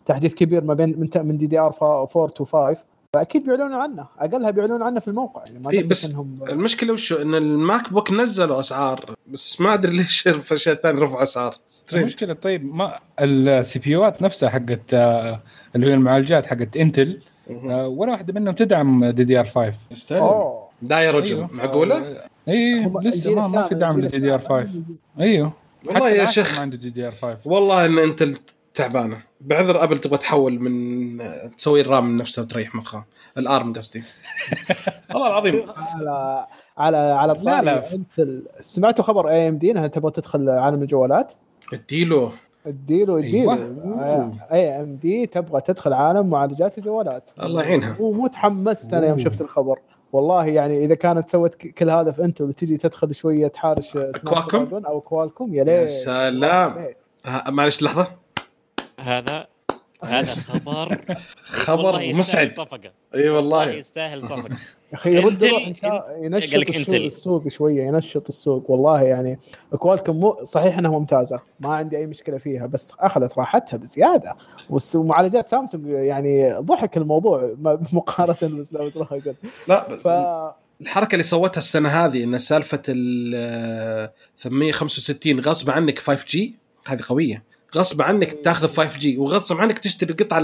تحديث 0.05 0.33
كبير 0.33 0.63
ما 0.63 0.73
بين 0.73 1.09
من 1.15 1.37
DDR 1.37 1.75
4 1.81 2.27
to 2.27 2.45
5 2.45 2.83
فأكيد 3.13 3.43
بيعلنون 3.43 3.73
عنه. 3.73 4.07
أقلها 4.19 4.51
بيعلنون 4.51 4.81
عنه 4.81 4.99
في 4.99 5.07
الموقع. 5.07 5.43
يعني 5.45 5.59
ما 5.59 5.71
إيه، 5.71 5.83
بس 5.83 6.05
انهم 6.05 6.39
المشكلة 6.49 6.93
وشو 6.93 7.15
إن 7.21 7.35
ال 7.35 7.93
MacBook 7.93 8.11
نزلوا 8.11 8.59
أسعار 8.59 9.15
بس 9.27 9.61
ما 9.61 9.73
أدري 9.73 9.97
ليش 9.97 10.21
في 10.27 10.51
الاشياء 10.51 10.75
الثانية 10.75 11.01
رفعوا 11.01 11.23
اسعار. 11.23 11.57
المشكلة 11.93 12.33
طيب 12.33 12.75
ما 12.75 12.99
ال 13.19 13.79
CPUات 13.79 14.21
نفسها 14.21 14.49
حقت 14.49 14.93
آه، 14.93 15.41
اللي 15.75 15.89
هي 15.89 15.93
المعالجات 15.93 16.45
حقت 16.45 16.77
Intel 16.77 17.21
آه، 17.49 17.87
ولا 17.87 18.11
واحدة 18.11 18.33
منهم 18.33 18.55
تدعم 18.55 19.05
DDR 19.05 19.45
5 19.45 19.73
يستاهل 19.91 20.19
أوه. 20.19 20.69
دا 20.81 20.99
يا 20.99 21.11
رجل 21.11 21.35
أيوه. 21.35 21.53
معقولة؟ 21.53 22.21
اي 22.47 22.91
لسه 23.03 23.35
ما, 23.35 23.47
ما 23.47 23.63
في 23.63 23.75
دعم 23.75 23.99
لل 23.99 24.19
DDR 24.19 24.39
5 24.39 24.59
الثامن. 24.59 24.83
أيوه. 25.19 25.53
والله 25.85 26.09
حتى 26.09 26.17
يا 26.17 26.25
شيخ 26.25 26.55
ما 26.55 26.61
عنده 26.61 26.77
دي 26.77 26.89
دي 26.89 27.07
ار 27.07 27.11
5 27.11 27.37
والله 27.45 27.85
إن 27.85 27.99
انت 27.99 28.23
تعبانة. 28.73 29.23
بعذر 29.45 29.83
Apple 29.83 29.97
تبغى 29.97 30.17
تحول 30.17 30.59
من 30.59 31.17
تسوي 31.57 31.81
ال 31.81 31.87
RAM 31.87 32.05
من 32.05 32.17
نفسها 32.17 32.43
وتريح 32.43 32.75
مخها. 32.75 33.05
ال 33.37 33.46
ARM 33.46 33.73
قصدي. 33.73 34.03
والله 35.13 35.27
العظيم. 35.27 35.63
على 35.77 36.47
على 36.77 36.97
على 36.97 37.39
لا، 37.41 37.61
لا. 37.61 37.93
انت 37.93 38.27
سمعتوا 38.61 39.03
خبر 39.03 39.29
AMD 39.29 39.71
إنها 39.71 39.87
تبغى 39.87 40.11
تدخل 40.11 40.49
عالم 40.49 40.81
الجوالات؟ 40.81 41.33
اديله. 41.73 42.31
اديله 42.67 43.17
اديله. 43.19 43.53
أيوة. 43.53 44.31
AMD 44.51 45.25
تبغى 45.25 45.61
تدخل 45.61 45.93
عالم 45.93 46.29
معالجات 46.29 46.77
الجوالات. 46.77 47.29
الله 47.43 47.63
يعينها. 47.63 47.97
مو 47.99 48.11
مو 48.11 48.27
تحمست 48.27 48.93
أنا 48.93 49.07
يوم 49.07 49.17
شفت 49.17 49.41
الخبر. 49.41 49.79
والله 50.13 50.45
يعني 50.45 50.85
إذا 50.85 50.95
كانت 50.95 51.29
سوت 51.29 51.55
كل 51.55 51.89
هذا 51.89 52.11
في 52.11 52.23
Intel 52.23 52.43
وتجي 52.43 52.77
تدخل 52.77 53.15
شوية 53.15 53.47
تحارش؟ 53.47 53.97
Dragon 53.97 54.85
أو 54.85 55.01
Qualcomm 55.01 55.53
يا 55.53 55.59
يا 55.59 55.63
ليت. 55.63 55.89
سلام. 55.89 56.77
يا. 56.77 56.95
ها- 57.25 57.51
معلش 57.51 57.83
لحظة. 57.83 58.22
هذا 58.99 59.47
هذا 60.03 60.33
خبر 60.35 61.01
خبر 61.43 62.13
مسعد. 62.13 62.51
صفقة. 62.51 62.91
إي 63.15 63.29
والله. 63.29 63.71
يستاهل 63.71 64.23
صفقة. 64.23 64.49
يا 64.49 64.57
أخي 64.93 65.15
يرد 65.15 65.43
ينشط 66.21 66.69
السوق. 66.69 66.95
السوق 66.95 67.47
شوية 67.47 67.83
ينشط 67.83 68.27
السوق. 68.27 68.71
والله 68.71 69.01
يعني 69.01 69.39
Qualcomm 69.77 70.19
مو 70.19 70.37
صحيح 70.43 70.77
إنها 70.77 70.91
ممتازة. 70.91 71.39
ما 71.59 71.75
عندي 71.75 71.97
أي 71.97 72.07
مشكلة 72.07 72.37
فيها 72.37 72.65
بس 72.65 72.93
أخذت 72.99 73.37
راحتها 73.37 73.77
بزيادة. 73.77 74.35
ومعالجات 74.95 75.45
سامسونج 75.45 75.87
يعني 75.89 76.53
ضحك 76.53 76.97
الموضوع 76.97 77.55
مقارنة 77.93 78.59
ب 78.59 78.91
Snapdragon 78.95 79.35
لا 79.67 79.89
بس 79.89 79.99
ف 79.99 80.07
الحركة 80.81 81.13
اللي 81.13 81.23
سوتها 81.23 81.57
السنة 81.57 81.89
هذه 81.89 82.23
إن 82.23 82.37
سالفة 82.37 82.81
ال 82.89 84.09
865 84.37 85.39
غصب 85.39 85.69
عنك 85.69 85.99
5G 85.99 86.55
هذه 86.87 87.01
قوية. 87.09 87.43
غصب 87.75 88.01
عنك 88.01 88.33
تاخذ 88.43 88.67
5G 88.67 89.17
وغصب 89.17 89.57
عنك 89.57 89.79
تشتري 89.79 90.11
القطعه 90.11 90.39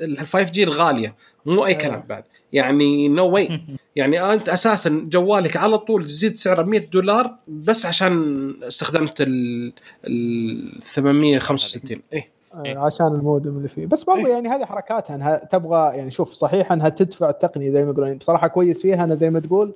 ال 0.00 0.18
5G 0.18 0.62
الغالية. 0.64 1.16
مو 1.46 1.66
أي 1.66 1.74
كلام 1.74 2.04
بعد. 2.08 2.24
يعني 2.52 3.08
نو 3.08 3.28
no 3.28 3.32
واي 3.32 3.60
يعني 3.96 4.32
أنت 4.32 4.48
أساسا 4.48 5.06
جوالك 5.08 5.56
على 5.56 5.78
طول 5.78 6.04
تزيد 6.04 6.36
سعره 6.36 6.62
100 6.62 6.80
دولار 6.80 7.36
بس 7.48 7.86
عشان 7.86 8.54
استخدمت 8.62 9.20
ال 9.20 9.72
ال 10.06 10.82
865 10.82 12.02
إيه. 12.12 12.39
آه، 12.54 12.78
عشان 12.78 13.06
المودم 13.06 13.56
اللي 13.56 13.68
فيه. 13.68 13.86
بس 13.86 14.04
برضه 14.04 14.28
يعني 14.28 14.48
هذه 14.48 14.64
حركاتها 14.64 15.14
أنها 15.16 15.36
تبغى 15.36 15.96
يعني 15.96 16.10
شوف 16.10 16.32
صحيح 16.32 16.72
أنها 16.72 16.88
تدفع 16.88 17.28
التقنية 17.28 17.70
زي 17.70 17.84
ما 17.84 17.90
يقولون. 17.90 18.14
بصراحة 18.14 18.48
كويس 18.48 18.82
فيها 18.82 19.04
أنا 19.04 19.14
زي 19.14 19.30
ما 19.30 19.40
تقول 19.40 19.74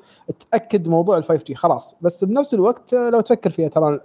تأكد 0.51 0.89
موضوع 0.89 1.19
ال 1.19 1.25
5 1.25 1.45
G 1.45 1.55
خلاص. 1.55 1.97
بس 2.01 2.25
بنفس 2.25 2.55
الوقت 2.55 2.95
لو 2.95 3.21
تفكر 3.21 3.51
فيها 3.51 3.69
ترى 3.69 4.01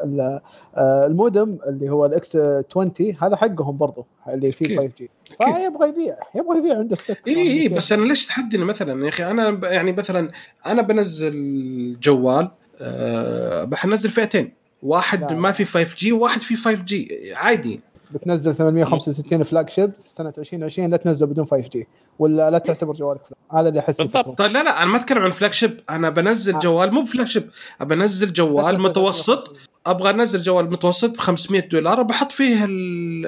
آه، 0.76 1.06
المودم 1.06 1.58
اللي 1.68 1.90
هو 1.90 2.06
ال 2.06 2.21
X 2.21 2.36
20 2.36 2.92
هذا 3.22 3.36
حقهم 3.36 3.78
برضه 3.78 4.06
اللي 4.28 4.52
فيه 4.52 4.66
أكيد. 4.66 4.78
5 4.80 4.94
G 4.98 5.10
فيبغى 5.44 5.90
يبيع. 5.90 6.18
يبغى 6.36 6.58
يبيع 6.58 6.78
عند 6.78 6.92
السك 6.92 7.28
اي 7.28 7.62
اي 7.62 7.68
بس 7.68 7.92
أنا 7.92 8.06
ليش 8.06 8.26
تحدني 8.26 8.64
مثلا 8.64 9.04
يا 9.06 9.10
أخي 9.10 9.24
أنا 9.32 9.60
يعني 9.64 9.92
مثلا 9.92 10.32
أنا 10.66 10.82
بنزل 10.82 11.98
جوال 12.02 12.52
أه 12.82 13.64
بحنزل 13.64 14.10
فئتين. 14.10 14.60
واحد 14.84 15.32
لا. 15.32 15.40
ما 15.40 15.52
في 15.52 15.66
5 15.66 15.96
جي 15.98 16.12
وواحد 16.12 16.42
في 16.42 16.56
5 16.56 16.84
جي 16.84 17.34
عادي. 17.36 17.82
بتنزل 18.12 18.56
865 18.56 19.44
flagship 19.44 19.92
في 20.04 20.10
سنه 20.10 20.34
2020 20.38 20.90
لا 20.90 20.98
تنزله 20.98 21.28
بدون 21.28 21.46
5 21.46 21.70
G 21.70 21.88
ولا 22.20 22.50
لا 22.50 22.58
تعتبر 22.58 22.94
جوالك 22.94 23.22
flag 23.26 23.62
هذا 23.62 23.70
اللي 23.70 23.80
أحس 23.80 24.02
بالضبط. 24.02 24.38
طيب 24.38 24.52
لا 24.52 24.64
لا 24.64 24.84
أنا 24.84 24.92
ما 24.92 24.98
أتكلم 24.98 25.24
عن 25.24 25.32
flagship 25.32 25.80
أنا 25.90 26.10
بنزل 26.10 26.56
آه. 26.56 26.60
جوال 26.60 26.94
مو 26.94 27.06
flagship 27.06 27.50
بنزل 27.82 28.34
جوال 28.34 28.66
تنزل 28.66 28.84
متوسط 28.84 29.48
865. 29.48 29.69
أبغى 29.88 30.10
أنزل 30.10 30.42
جوال 30.42 30.66
متوسط 30.66 31.10
ب 31.10 31.18
500 31.18 31.62
دولار 31.62 32.00
وبحط 32.00 32.32
فيه 32.32 32.66
ال 32.66 33.26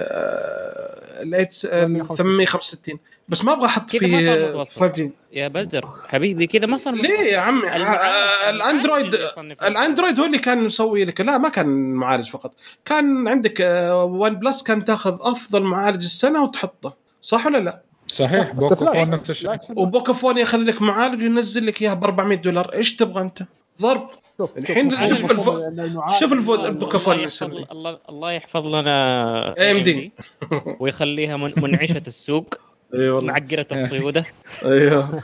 ال 1.21 1.51
865 1.51 2.99
بس 3.29 3.43
ما 3.45 3.51
أبغى 3.51 3.65
أحط 3.65 3.89
فيه 3.89 4.47
متوسط. 4.49 4.79
5 4.79 4.93
G 4.93 5.11
يا 5.33 5.47
بدر 5.47 5.89
حبيبي 6.07 6.47
كذا 6.47 6.65
ما 6.65 6.77
صار 6.77 6.93
ليه 6.93 7.09
يا 7.09 7.39
عمي؟ 7.39 7.69
آه، 7.69 8.49
الاندرويد 8.49 9.15
الأندرويد 9.63 10.19
هو 10.19 10.25
اللي 10.25 10.37
كان 10.37 10.63
مسوي 10.63 11.05
لك. 11.05 11.21
لا 11.21 11.37
ما 11.37 11.49
كان 11.49 11.93
معالج 11.93 12.29
فقط. 12.29 12.53
كان 12.85 13.27
عندك 13.27 13.61
آه، 13.61 14.03
ون 14.03 14.35
بلس 14.35 14.63
كان 14.63 14.85
تاخذ 14.85 15.17
أفضل 15.21 15.63
معالج 15.63 16.03
السنة 16.03 16.43
وتحطه. 16.43 16.93
صح 17.21 17.45
ولا 17.45 17.57
لا؟ 17.57 17.81
صحيح. 18.07 18.51
بوكو. 18.51 18.75
فون 18.75 19.09
نفس 19.09 19.29
الشيء. 19.29 19.57
وبوكا 19.75 20.13
فون 20.13 20.37
ياخذ 20.37 20.57
لك 20.57 20.81
معالج 20.81 21.23
وينزل 21.23 21.65
لك 21.65 21.81
إياه 21.81 21.93
ب 21.93 22.03
400 22.03 22.37
دولار. 22.37 22.73
إيش 22.73 22.95
تبغى 22.95 23.21
أنت؟ 23.21 23.43
ضرب. 23.81 24.09
شوف 24.37 24.57
الحين 24.57 24.91
شوف- 24.91 25.31
الف- 25.31 26.19
شوف 26.19 26.33
الفود 26.33 26.57
الله 26.59 26.67
البوكا 26.69 26.97
فون 26.97 27.13
يحفظ 27.19 27.25
يسوي. 27.25 27.65
الله 27.71 27.99
الله 28.09 28.31
يحفظ 28.31 28.67
لنا 28.67 29.55
AMD. 29.57 30.09
ويخليها 30.81 31.37
من- 31.37 31.53
منعشة 31.57 32.03
السوق. 32.07 32.55
اي 32.93 33.09
والله. 33.09 33.31
معقرة 33.33 33.67
الصيودة. 33.71 34.25
أيوه 34.65 35.21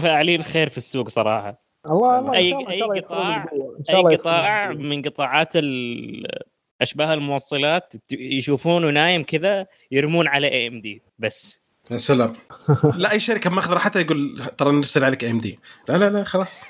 فاعلين 0.00 0.42
خير 0.42 0.68
في 0.68 0.76
السوق 0.76 1.08
صراحة. 1.08 1.62
الله 1.86 2.18
الله 2.18 2.34
اي 2.36 2.50
شاء 2.50 2.58
الله- 2.60 2.74
إن 2.86 2.92
أي 2.92 3.00
قطاع 3.00 3.46
أي 3.90 4.16
قطاع. 4.16 4.72
من 4.72 5.02
قطاعات 5.02 5.56
ال- 5.56 6.26
أشباه 6.80 7.14
الموصلات 7.14 7.94
يشوفونه 8.12 8.90
نايم 8.90 9.22
كذا 9.22 9.66
يرمون 9.90 10.28
على 10.28 10.48
AMD 10.48 11.02
بس. 11.18 11.67
يا 11.90 11.98
سلام 11.98 12.32
لا 13.02 13.12
أي 13.12 13.20
شركة 13.20 13.50
ماخذ 13.50 13.72
راحتها 13.72 14.00
يقول 14.00 14.42
ترى 14.58 14.72
نرسل 14.72 15.04
عليك 15.04 15.24
AMD 15.24 15.58
لا 15.88 15.96
لا 15.96 16.10
لا 16.10 16.24
خلاص. 16.24 16.64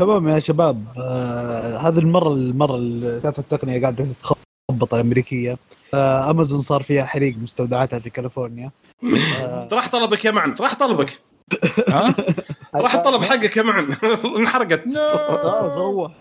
تمام 0.00 0.28
يا 0.28 0.38
شباب. 0.38 0.84
آه 0.98 1.76
هذه 1.78 1.98
المرة 1.98 2.28
المرة 2.28 2.78
كانت 3.22 3.38
التقنية 3.38 3.80
قاعدة 3.80 4.04
تتخبط 4.04 4.94
الأمريكية. 4.94 5.58
آه 5.94 6.30
أمازون 6.30 6.62
صار 6.62 6.82
فيها 6.82 7.04
حريق 7.04 7.36
مستودعاتها 7.38 7.98
في 7.98 8.10
كاليفورنيا. 8.10 8.70
آه 9.42 9.68
راح 9.72 9.88
طلبك 9.88 10.24
يا 10.24 10.30
معن. 10.30 10.54
راح 10.60 10.74
طلبك. 10.74 11.20
ها؟ 11.88 12.14
راح 12.74 12.96
طلب 12.96 13.22
حقك 13.24 13.56
يا 13.56 13.62
معن. 13.62 13.96
انحرقت. 14.38 14.84
خلاص 14.94 15.72
روح 15.72 16.12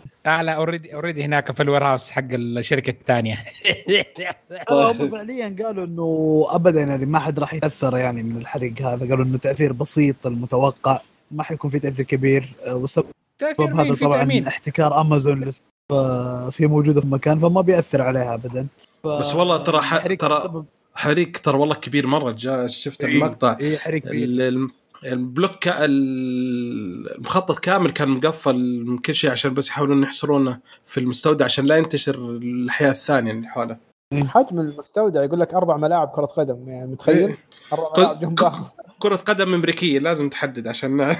لا 0.43 0.51
already 0.51 0.93
already 0.93 1.23
هناك 1.23 1.51
في 1.51 1.63
ال 1.63 1.83
warehouse 1.83 2.11
حق 2.11 2.23
الشركة 2.31 2.89
الثانية. 2.89 3.37
هم 4.71 5.09
فعليا 5.09 5.55
قالوا 5.63 5.85
إنه 5.85 6.47
ابدا 6.49 6.81
يعني 6.81 7.05
ما 7.05 7.19
حد 7.19 7.39
راح 7.39 7.53
يتأثر 7.53 7.97
يعني 7.97 8.23
من 8.23 8.37
الحريق 8.37 8.81
هذا. 8.81 9.09
قالوا 9.09 9.25
إنه 9.25 9.37
تأثير 9.37 9.73
بسيط 9.73 10.27
المتوقع 10.27 10.99
ما 11.31 11.43
حيكون 11.43 11.71
في 11.71 11.79
تأثير 11.79 12.05
كبير. 12.05 12.49
والسبب 12.67 13.05
تأثير 13.39 13.81
هذا 13.81 13.95
طبعا 13.95 14.17
تأمين. 14.17 14.47
احتكار 14.47 15.01
امازون 15.01 15.51
في 16.51 16.67
موجودة 16.67 17.01
في 17.01 17.07
مكان 17.07 17.39
فما 17.39 17.61
بيأثر 17.61 18.01
عليها 18.01 18.33
ابدا. 18.33 18.67
ف- 19.03 19.07
بس 19.07 19.35
والله 19.35 19.57
ترى 19.57 19.81
ح- 19.81 20.07
ترى 20.07 20.63
حريق 20.95 21.37
ترى 21.37 21.57
والله 21.57 21.75
كبير 21.75 22.07
مرة. 22.07 22.31
جاء 22.31 22.67
شفت 22.67 23.03
إيه، 23.03 23.15
المقطع. 23.15 23.57
إيه، 23.61 23.77
حريق 23.77 24.03
البلوك 25.05 25.67
المخطط 25.67 27.59
كامل 27.59 27.91
كان 27.91 28.09
مقفل 28.09 28.85
من 28.85 28.97
كل 28.97 29.15
شيء 29.15 29.31
عشان 29.31 29.53
بس 29.53 29.67
يحاولون 29.67 30.03
يحصرونه 30.03 30.59
في 30.85 30.99
المستودع 30.99 31.45
عشان 31.45 31.65
لا 31.65 31.77
ينتشر 31.77 32.15
الاحياء 32.15 32.91
الثانية 32.91 33.31
اللي 33.31 33.47
حوله. 33.47 33.77
حجم 34.27 34.59
المستودع 34.59 35.23
يقول 35.23 35.39
لك 35.39 35.53
أربع 35.53 35.77
ملاعب 35.77 36.07
كرة 36.07 36.25
قدم 36.25 36.69
يعني 36.69 36.91
متخيل؟ 36.91 37.17
إيه. 37.17 37.37
أربع 37.73 37.93
ملاعب 37.97 38.19
جنب 38.19 38.35
بعض. 38.35 38.53
كرة 38.99 39.15
قدم 39.15 39.53
أمريكية 39.53 39.99
لازم 39.99 40.29
تحدد 40.29 40.67
عشان. 40.67 41.01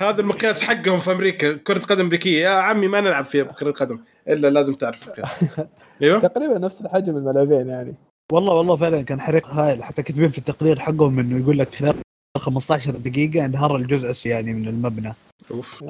هذا 0.00 0.20
المقياس 0.20 0.62
حقهم 0.62 0.98
في 0.98 1.12
أمريكا. 1.12 1.52
كرة 1.52 1.78
قدم 1.78 2.00
أمريكية. 2.00 2.42
يا 2.42 2.48
عمي 2.48 2.88
ما 2.88 3.00
نلعب 3.00 3.24
فيها 3.24 3.44
كرة 3.44 3.70
قدم 3.70 4.00
إلا 4.28 4.50
لازم 4.50 4.74
تعرف 4.74 5.02
المقياس 5.02 5.44
أيوه. 6.02 6.20
تقريبا 6.20 6.58
نفس 6.58 6.80
الحجم 6.80 7.16
الملعبين 7.16 7.68
يعني. 7.68 7.96
والله 8.32 8.52
والله 8.52 8.76
فعلا 8.76 9.02
كان 9.02 9.20
حريق 9.20 9.46
هائل 9.46 9.84
حتى 9.84 10.02
كاتبين 10.02 10.28
في 10.28 10.38
التقرير 10.38 10.78
حقهم 10.78 11.18
إنه 11.18 11.38
يقول 11.38 11.58
لك 11.58 11.74
خلال 11.74 11.94
15 12.38 12.90
دقيقة 12.90 13.44
انهار 13.44 13.76
الجزء 13.76 14.10
الس- 14.10 14.26
يعني 14.26 14.52
من 14.52 14.68
المبنى. 14.68 15.14
أوف. 15.50 15.84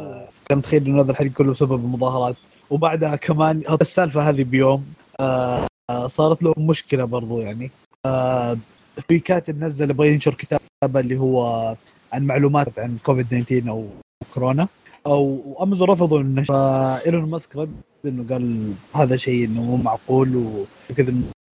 كان 0.49 0.59
متخيل 0.59 0.87
إنه 0.87 1.01
هذا 1.03 1.11
الحريق 1.11 1.33
كله 1.33 1.53
بسبب 1.53 1.85
المظاهرات. 1.85 2.37
وبعدها 2.71 3.17
كمان 3.17 3.63
السالفة 3.81 4.29
هذه 4.29 4.45
بيوم 4.45 4.87
آه 5.21 5.67
آه، 5.91 6.07
صارت 6.07 6.43
له 6.43 6.55
مشكلة 6.59 7.05
برضو 7.05 7.41
يعني. 7.41 7.71
آه 8.07 8.57
في 9.09 9.19
كاتب 9.19 9.65
نزل 9.65 9.91
يبغى 9.91 10.09
ينشر 10.13 10.35
كتابة 10.35 11.01
اللي 11.01 11.19
هو 11.19 11.75
عن 12.13 12.25
معلومات 12.27 12.79
عن 12.79 12.97
كوفيد 13.05 13.27
19 13.29 13.71
أو 13.71 13.89
كورونا. 14.35 14.69
أو 15.07 15.41
أمازون 15.63 15.89
رفضوا 15.91 16.21
النشر 16.21 16.55
فإيلون 16.55 17.31
ماسك 17.31 17.57
رد 17.57 17.75
إنه 18.05 18.27
قال 18.31 18.73
هذا 18.95 19.17
شيء 19.17 19.45
إنه 19.45 19.63
مو 19.63 19.77
معقول 19.77 20.37
وكذا 20.91 21.15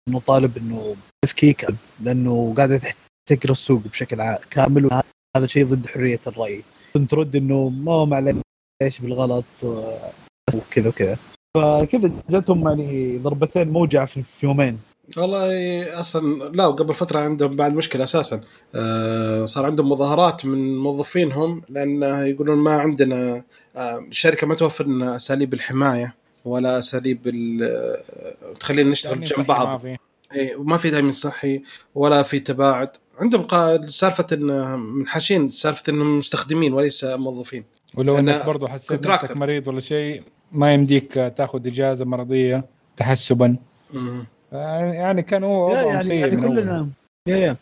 إنه 0.09 0.21
طالب 0.27 0.57
إنه 0.59 0.97
تفكيك 1.25 1.67
لأنه 2.03 2.55
قاعدة 2.57 2.81
تحتكر 3.29 3.51
السوق 3.51 3.83
بشكل 3.93 4.35
كامل 4.51 4.85
وهذا 4.87 5.47
شيء 5.47 5.67
ضد 5.67 5.87
حرية 5.87 6.21
الرأي. 6.27 6.63
كنت 6.95 7.11
ترد 7.11 7.37
إنه 7.37 7.69
ما 7.69 7.93
هو 7.93 8.07
معليش 8.07 8.99
بالغلط 9.01 9.45
آه، 9.65 10.11
وكذا 10.55 10.89
وكذا. 10.89 11.17
فكذا 11.57 12.11
جاتهم 12.31 12.69
يعني 12.69 13.19
ضربتين 13.19 13.69
موجعه 13.69 14.07
في 14.07 14.23
يومين. 14.43 14.79
والله 15.17 16.01
أصلا 16.01 16.45
لا 16.55 16.67
وقبل 16.67 16.95
فترة 16.95 17.19
عندهم 17.21 17.57
بعد 17.57 17.75
مشكلة 17.75 18.05
أساسا. 18.05 18.41
آه 18.75 19.45
صار 19.45 19.67
عندهم 19.67 19.89
مظاهرات 19.89 20.45
من 20.47 20.79
موظفينهم 20.79 21.63
لأن 21.69 22.03
يقولون 22.03 22.59
ما 22.59 22.73
عندنا 22.73 23.45
آه 23.77 23.99
الشركة 23.99 24.47
ما 24.47 24.55
توفر 24.55 24.87
لنا 24.87 25.17
أساليب 25.17 25.55
الحماية 25.55 26.15
ولا 26.45 26.79
أساليب 26.79 27.21
ال- 27.27 27.97
تخلينا 28.61 28.91
نشتغل 28.91 29.23
جنب 29.23 29.47
بعض. 29.47 29.85
ما. 29.87 29.97
اي 30.35 30.55
وما 30.57 30.77
في 30.77 30.91
تأمين 30.91 31.11
صحي 31.11 31.63
ولا 31.95 32.23
في 32.23 32.41
تباعد. 32.41 32.91
عندهم 33.21 33.47
قا- 33.47 33.87
سالفة 33.87 34.27
إن 34.33 34.79
منحاشين 34.81 35.51
سالفة 35.51 35.83
إنهم 35.89 36.19
مستخدمين 36.19 36.73
وليس 36.73 37.05
موظفين 37.05 37.65
ولو 37.95 38.19
أنا 38.19 38.37
إنك 38.37 38.47
برضه 38.47 38.69
حسيت. 38.69 39.07
نفسك 39.07 39.37
مريض 39.37 39.69
ولا 39.69 39.81
شيء 39.81 40.23
ما 40.53 40.75
يمديك 40.75 41.13
تاخذ 41.37 41.67
إجازة 41.67 42.05
مرضية 42.05 42.65
تحسبا 42.97 43.57
مم. 43.95 44.25
يعني 44.53 45.23
كان 45.23 45.45
هو 45.45 45.71
وضعهم 45.71 45.89
يعني, 45.89 46.05
سيء 46.05 46.15
يعني 46.15 46.37
من 46.37 46.45
أول. 46.45 46.57
كلنا 46.61 46.89
يا 47.29 47.37
يا 47.37 47.57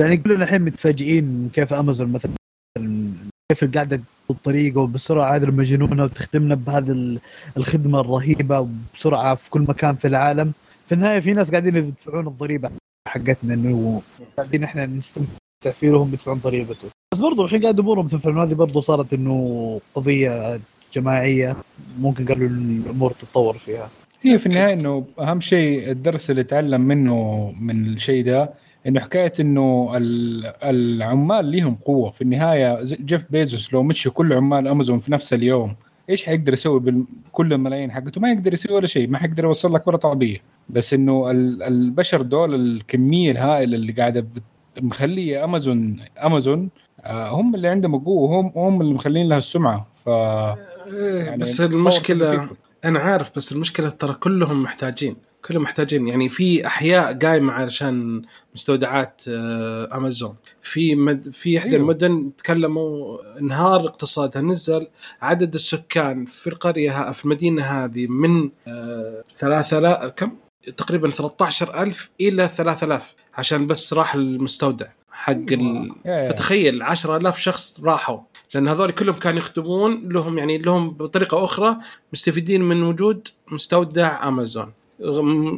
يعني 0.00 0.16
كلنا 0.16 0.44
الحين 0.44 0.62
متفاجئين 0.62 1.24
من 1.24 1.50
كيف 1.52 1.72
امازون 1.72 2.12
مثلا 2.12 2.30
كيف 3.52 3.74
قاعدة 3.74 4.00
بالطريقة 4.28 4.80
وبسرعة 4.80 5.36
هذه 5.36 5.44
المجنونة 5.44 6.04
وتخدمنا 6.04 6.54
بهذه 6.54 6.90
ال- 6.90 7.18
الخدمة 7.56 8.00
الرهيبة 8.00 8.60
وبسرعة 8.60 9.34
في 9.34 9.50
كل 9.50 9.60
مكان 9.60 9.94
في 9.94 10.06
العالم 10.08 10.52
في 10.88 10.94
النهاية 10.94 11.20
في 11.20 11.32
ناس 11.32 11.50
قاعدين 11.50 11.76
يدفعون 11.76 12.26
الضريبة 12.26 12.70
حقتنا 13.06 13.54
إنه 13.54 14.02
قاعدين 14.36 14.64
إحنا 14.64 14.86
نستمتع 14.86 15.30
فيه 15.80 15.90
وهم 15.90 16.08
يدفعون 16.12 16.38
ضريبته 16.38 16.88
بس 17.12 17.18
برضو 17.18 17.44
الحين 17.44 17.62
قاعد 17.62 17.78
امورهم 17.80 18.06
تنفع 18.06 18.42
هذه 18.44 18.54
برضو 18.54 18.80
صارت 18.80 19.12
إنه 19.12 19.80
قضية 19.94 20.60
جماعية 20.94 21.56
ممكن 22.00 22.26
قالوا 22.26 22.48
الأمور 22.48 23.10
تتطور 23.10 23.54
فيها. 23.58 23.88
هي 24.22 24.38
في 24.38 24.46
النهاية 24.46 24.72
إنه 24.74 25.04
أهم 25.18 25.40
شيء 25.40 25.90
الدرس 25.90 26.30
اللي 26.30 26.44
تعلم 26.44 26.80
منه 26.80 27.50
من 27.60 27.86
الشيء 27.86 28.24
ده 28.24 28.50
إنه 28.86 29.00
حكاية 29.00 29.32
إنه 29.40 29.92
ال- 29.96 30.46
العمال 30.62 31.44
ليهم 31.44 31.74
قوة. 31.74 32.10
في 32.10 32.22
النهاية 32.22 32.84
جيف 32.84 33.24
بيزوس 33.30 33.72
لو 33.74 33.82
مشي 33.82 34.10
كل 34.10 34.32
عمال 34.32 34.68
أمازون 34.68 34.98
في 34.98 35.12
نفس 35.12 35.32
اليوم 35.32 35.76
إيش 36.10 36.24
حيقدر 36.24 36.52
يسوي 36.52 36.80
بكل 36.80 37.52
الملايين 37.52 37.92
حقته؟ 37.92 38.20
ما 38.20 38.30
يقدر 38.32 38.54
يسوي 38.54 38.74
ولا 38.76 38.86
شيء 38.86 39.08
ما 39.08 39.18
حيقدر 39.18 39.44
يوصل 39.44 39.74
لك 39.74 39.86
ولا 39.86 39.96
طلبيه 39.96 40.38
بس 40.68 40.94
إنه 40.94 41.30
ال- 41.30 41.62
البشر 41.62 42.22
دول 42.22 42.54
الكمية 42.54 43.30
الهائلة 43.30 43.76
اللي 43.76 43.92
قاعدة 43.92 44.26
مخلية 44.80 45.44
أمازون 45.44 46.00
أمازون 46.24 46.70
آه، 47.00 47.28
هم 47.28 47.54
اللي 47.54 47.68
عندهم 47.68 47.98
قوة 47.98 48.40
هم 48.40 48.52
هم 48.56 48.80
اللي 48.80 48.94
مخلين 48.94 49.28
لها 49.28 49.38
السمعة. 49.38 49.86
ف 50.04 50.08
إيه 50.08 51.24
يعني 51.26 51.36
بس 51.36 51.60
المشكلة 51.60 52.36
كله 52.36 52.50
أنا 52.84 52.98
عارف 52.98 53.36
بس 53.36 53.52
المشكلة 53.52 53.88
ترى 53.88 54.14
كلهم 54.14 54.62
محتاجين. 54.62 55.16
كلهم 55.46 55.62
محتاجين. 55.62 56.08
يعني 56.08 56.28
في 56.28 56.66
أحياء 56.66 57.18
قايمة 57.18 57.52
علشان 57.52 58.22
مستودعات 58.54 59.22
آه، 59.28 59.88
أمازون. 59.96 60.34
في 60.62 60.94
مد 60.94 61.34
في 61.34 61.58
إحدى 61.58 61.68
أيوه. 61.70 61.80
المدن 61.80 62.30
تكلموا 62.38 63.18
انهار 63.40 63.80
اقتصادها 63.80 64.42
نزل 64.42 64.86
عدد 65.22 65.54
السكان 65.54 66.24
في 66.24 66.46
القرية 66.46 67.12
في 67.12 67.24
المدينة 67.24 67.62
هذه 67.62 68.06
من 68.06 68.50
آه، 68.68 69.24
3000 69.36 70.06
كم؟ 70.16 70.30
تقريبا 70.76 71.10
13000 71.10 72.10
إلى 72.20 72.48
3000 72.48 73.14
عشان 73.34 73.66
بس 73.66 73.92
راح 73.92 74.14
المستودع 74.14 74.86
حق 75.10 75.32
ال... 75.32 75.90
يا- 76.04 76.12
يا. 76.12 76.28
فتخيل 76.28 76.82
10000 76.82 77.38
شخص 77.38 77.80
راحوا. 77.82 78.18
لأن 78.54 78.68
هذول 78.68 78.90
كلهم 78.90 79.14
كانوا 79.14 79.38
يخدمون 79.38 80.08
لهم 80.08 80.38
يعني 80.38 80.58
لهم 80.58 80.90
بطريقة 80.90 81.44
أخرى 81.44 81.76
مستفيدين 82.12 82.62
من 82.62 82.82
وجود 82.82 83.28
مستودع 83.52 84.28
أمازون. 84.28 84.72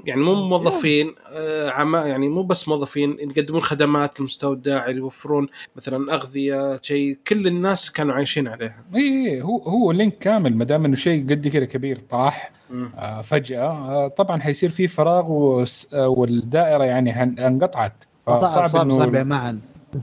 يعني 0.06 0.20
مو 0.22 0.34
موظفين 0.48 1.14
آه، 1.36 1.70
عما 1.70 2.06
يعني 2.06 2.28
مو 2.28 2.42
بس 2.42 2.68
موظفين 2.68 3.16
يقدمون 3.20 3.60
خدمات 3.60 4.18
المستودع 4.20 4.88
يوفرون 4.88 5.46
مثلا 5.76 6.14
أغذية 6.14 6.78
شيء 6.82 7.18
كل 7.28 7.46
الناس 7.46 7.90
كانوا 7.92 8.14
عايشين 8.14 8.48
عليها. 8.48 8.84
اي 8.94 9.00
إي، 9.00 9.42
هو 9.42 9.58
هو 9.58 9.92
لينك 9.92 10.18
كامل 10.18 10.56
ما 10.56 10.64
دام 10.64 10.84
إنه 10.84 10.96
شيء 10.96 11.30
قد 11.30 11.48
كذا 11.48 11.64
كبير 11.64 11.98
طاح. 12.10 12.50
آه، 12.98 13.22
فجأة 13.22 13.60
آه، 13.62 14.08
طبعا 14.08 14.40
حيصير 14.40 14.70
فيه 14.70 14.86
فراغ 14.86 15.30
وس- 15.32 15.88
والدائرة 15.94 16.84
يعني 16.84 17.10
هن- 17.12 17.38
انقطعت 17.38 17.92
صعب 18.26 18.40
فصعب 18.46 18.68
صعب 18.68 18.90
إنه 18.90 19.22
معا 19.24 19.58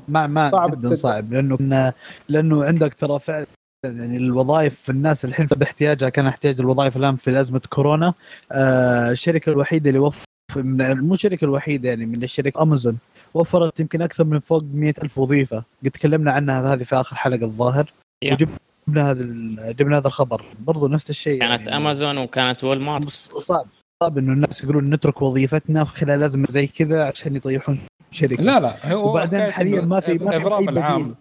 مع 0.08 0.28
مع 0.28 0.50
صعب 0.50 0.80
جدا. 0.80 0.96
صعب 0.96 1.34
لأنه 1.34 1.94
لأنه 2.30 2.64
عندك 2.66 2.94
ترى 2.94 3.20
فعلا 3.20 3.46
يعني 3.86 4.18
الوظائف 4.18 4.90
الناس 4.90 5.26
الحين 5.26 5.48
في 5.48 5.64
احتياجها 5.64 6.10
كان 6.10 6.28
احتياج 6.28 6.60
الوظائف 6.60 6.98
الآن 6.98 7.16
في 7.16 7.40
أزمة 7.40 7.62
كورونا. 7.70 8.14
آه 8.52 9.12
الشركة 9.12 9.50
الوحيدة 9.50 9.90
اللي 9.90 10.00
وفر 10.00 10.26
من 10.56 11.00
مو 11.00 11.14
الشركة 11.14 11.46
الوحيدة 11.46 11.90
يعني 11.90 12.06
من 12.06 12.24
الشركة 12.24 12.62
امازون 12.62 12.98
وفرت 13.34 13.80
يمكن 13.80 14.02
أكثر 14.02 14.24
من 14.24 14.40
فوق 14.40 14.64
مئة 14.74 14.94
ألف 15.04 15.18
وظيفة. 15.18 15.64
قد 15.86 15.92
تكلمنا 15.92 16.32
عنها 16.32 16.74
هذه 16.74 16.84
في 16.84 16.96
آخر 16.96 17.16
حلقة 17.16 17.46
الظاهر. 17.46 17.86
Yeah. 18.26 18.32
وجبنا 18.32 19.12
هذا 19.12 19.22
ال- 19.24 19.76
جبنا 19.76 19.98
هذا 19.98 20.08
الخبر. 20.08 20.46
برضو 20.60 20.88
نفس 20.88 21.10
الشيء 21.10 21.40
كانت 21.40 21.68
يعني 21.68 21.78
امازون 21.78 22.18
وكانت 22.18 22.64
وول 22.64 22.80
مارت 22.80 23.10
صعب. 23.10 23.66
صعب 24.04 24.18
إنه 24.18 24.34
الناس 24.34 24.64
يقولون 24.64 24.90
نترك 24.90 25.22
وظيفتنا 25.22 25.84
خلال 25.84 26.24
أزمة 26.24 26.48
زي 26.50 26.68
كذا 26.68 27.04
عشان 27.04 27.36
يطيحون 27.36 27.80
شركة. 28.12 28.44
لا 28.44 28.60
لا 28.60 28.94
هو 28.94 29.10
وبعدين 29.10 29.52
حاليا 29.52 29.82
ما 29.82 30.00
في- 30.00 30.14
ما 30.14 30.32
في 30.32 30.38
الاضراب 30.38 30.78
أي 30.78 30.96
بديل. 30.96 31.14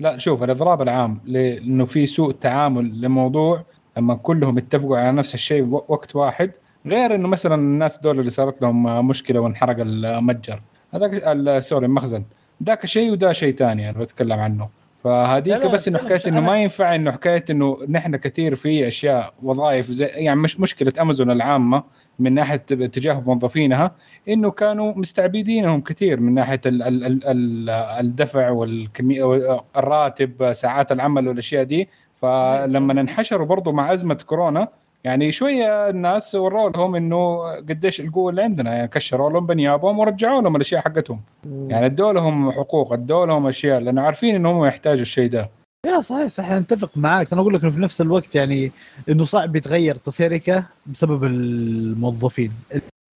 لا 0.00 0.18
شوف 0.18 0.42
الإضراب 0.42 0.82
العام 0.82 1.20
لأنه 1.24 1.84
في 1.84 2.06
سوء 2.06 2.32
تعامل 2.32 3.00
لموضوع 3.00 3.64
لما 3.96 4.14
كلهم 4.14 4.58
اتفقوا 4.58 4.98
على 4.98 5.12
نفس 5.12 5.34
الشيء 5.34 5.64
وقت 5.88 6.16
واحد 6.16 6.50
غير 6.86 7.14
إنه 7.14 7.28
مثلا 7.28 7.54
الناس 7.54 7.98
دول 7.98 8.18
اللي 8.20 8.30
صارت 8.30 8.62
لهم 8.62 9.08
مشكلة 9.08 9.40
وانحرق 9.40 9.76
المتجر. 9.80 10.62
هذاك 10.94 11.58
سوري 11.58 11.86
المخزن 11.86 12.24
ذاك 12.62 12.86
شيء 12.86 13.12
وده 13.12 13.32
شيء 13.32 13.54
ثاني 13.54 13.90
أنا 13.90 13.98
بتكلم 13.98 14.40
عنه. 14.40 14.68
فهذيك 15.04 15.66
بس 15.66 15.88
إنه 15.88 15.98
حكاية 15.98 16.20
إنه 16.26 16.40
ما 16.40 16.58
ينفع 16.58 16.94
إنه 16.94 17.10
حكاية 17.10 17.44
إنه 17.50 17.78
نحن 17.88 18.16
كثير 18.16 18.54
في 18.54 18.88
أشياء 18.88 19.34
وظائف 19.42 19.90
زي 19.90 20.06
يعني 20.06 20.40
مش 20.40 20.60
مشكلة 20.60 20.92
أمازون 21.00 21.30
العامة 21.30 21.82
من 22.18 22.32
ناحية 22.34 22.56
تجاه 22.56 23.20
موظفينها 23.26 23.92
إنه 24.28 24.50
كانوا 24.50 24.92
مستعبدينهم 24.96 25.80
كثير 25.80 26.20
من 26.20 26.34
ناحية 26.34 26.60
ال 26.66 26.82
ال 26.82 27.04
ال 27.04 27.20
ال 27.24 27.70
الدفع 27.70 28.50
والكميه 28.50 29.60
الراتب 29.76 30.52
ساعات 30.52 30.92
العمل 30.92 31.28
والأشياء 31.28 31.62
دي. 31.64 31.88
فلما 32.20 33.00
انحشروا 33.00 33.46
برضو 33.46 33.72
مع 33.72 33.92
أزمة 33.92 34.18
كورونا 34.26 34.68
يعني 35.04 35.32
شوية 35.32 35.88
الناس 35.90 36.34
وروا 36.34 36.70
لهم 36.70 36.94
إنه 36.94 37.38
قديش 37.56 38.00
القوة 38.00 38.30
اللي 38.30 38.42
عندنا. 38.42 38.74
يعني 38.74 38.88
كشروا 38.88 39.30
لهم 39.30 39.46
بنيابهم 39.46 39.98
ورجعوا 39.98 40.42
لهم 40.42 40.56
الأشياء 40.56 40.80
حقتهم. 40.80 41.20
يعني 41.68 41.86
ادوا 41.86 42.12
لهم 42.12 42.50
حقوق 42.50 42.92
ادوا 42.92 43.26
لهم 43.26 43.46
أشياء 43.46 43.80
لأنه 43.80 44.02
عارفين 44.02 44.34
إنهم 44.34 44.64
يحتاجوا 44.64 45.02
الشيء 45.02 45.30
ده. 45.30 45.50
يا 45.86 46.00
صحيح 46.00 46.26
صحيح 46.26 46.50
أتفق 46.52 46.90
معاك. 46.96 47.32
أنا 47.32 47.40
أقول 47.42 47.54
لك 47.54 47.62
إنه 47.62 47.70
في 47.70 47.80
نفس 47.80 48.00
الوقت 48.00 48.34
يعني 48.34 48.72
إنه 49.08 49.24
صعب 49.24 49.56
يتغير 49.56 49.96
كشركه 49.96 50.64
بسبب 50.86 51.24
الموظفين. 51.24 52.52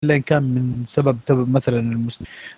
إلا 0.04 0.14
إن 0.16 0.22
كان 0.22 0.42
من 0.42 0.82
سبب 0.86 1.18
تب- 1.26 1.50
مثلا. 1.52 2.08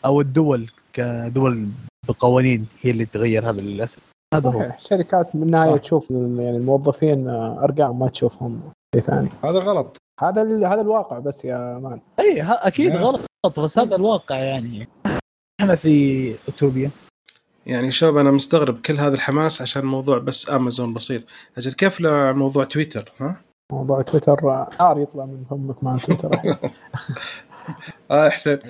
أو 0.05 0.21
الدول 0.21 0.71
كدول 0.93 1.67
بقوانين 2.09 2.67
هي 2.81 2.91
اللي 2.91 3.05
تغير 3.05 3.51
هذا 3.51 3.61
للأسف. 3.61 3.99
هذا 4.35 4.51
هو. 4.51 4.63
الشركات 4.79 5.37
من 5.37 5.43
النهايه. 5.43 5.77
تشوف 5.77 6.11
يعني 6.11 6.51
الموظفين 6.57 7.29
آه، 7.29 7.65
أرقام 7.65 7.99
ما 7.99 8.09
تشوفهم 8.09 8.61
شيء 8.95 9.05
ثاني. 9.05 9.31
هذا 9.45 9.59
غلط. 9.59 9.97
هذا 10.21 10.43
ال- 10.43 10.65
هذا 10.65 10.81
الواقع 10.81 11.19
بس 11.19 11.45
يا 11.45 11.79
مان. 11.79 12.01
اي 12.21 12.41
ها- 12.41 12.67
أكيد. 12.67 12.97
غلط 12.97 13.21
بس 13.59 13.79
هذا 13.79 13.97
الواقع 13.97 14.37
يعني. 14.37 14.89
إحنا 15.61 15.75
في 15.75 16.35
اتوبيا 16.49 16.91
يعني 17.69 17.91
شباب 17.91 18.17
أنا 18.17 18.31
مستغرب 18.31 18.81
كل 18.81 18.99
هذا 18.99 19.15
الحماس 19.15 19.63
عشان 19.63 19.85
موضوع 19.85 20.19
بس 20.19 20.51
امازون 20.51 20.95
بسيط. 20.95 21.23
أجل 21.59 21.73
كيف 21.73 22.01
موضوع 22.03 22.65
تويتر 22.65 23.13
ها؟ 23.21 23.41
موضوع 23.73 24.03
تويتر 24.03 24.45
نار 24.81 24.99
يطلع 25.01 25.25
من 25.25 25.45
فمك 25.51 25.85
مع 25.85 25.97
تويتر 25.97 26.35
الحين. 26.35 26.57
آه 28.11 28.29
حسين 28.29 28.59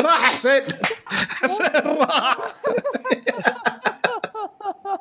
راح 0.00 0.32
حسين. 0.32 0.62
حسين 1.28 1.66
راح. 1.86 2.38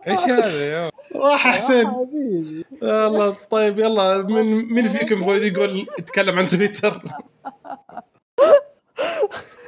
إيش 0.07 0.19
هذا 0.19 0.65
يا 0.71 0.89
راح 1.15 1.47
حسين. 1.47 1.87
حبيبي. 1.87 2.65
يلا 2.81 3.33
طيب 3.49 3.79
يلا 3.79 4.21
من 4.21 4.73
مين 4.73 4.87
فيكم 4.89 5.23
يبغى 5.23 5.47
يقول 5.47 5.87
يتكلم 5.99 6.39
عن 6.39 6.47
تويتر؟ 6.47 7.01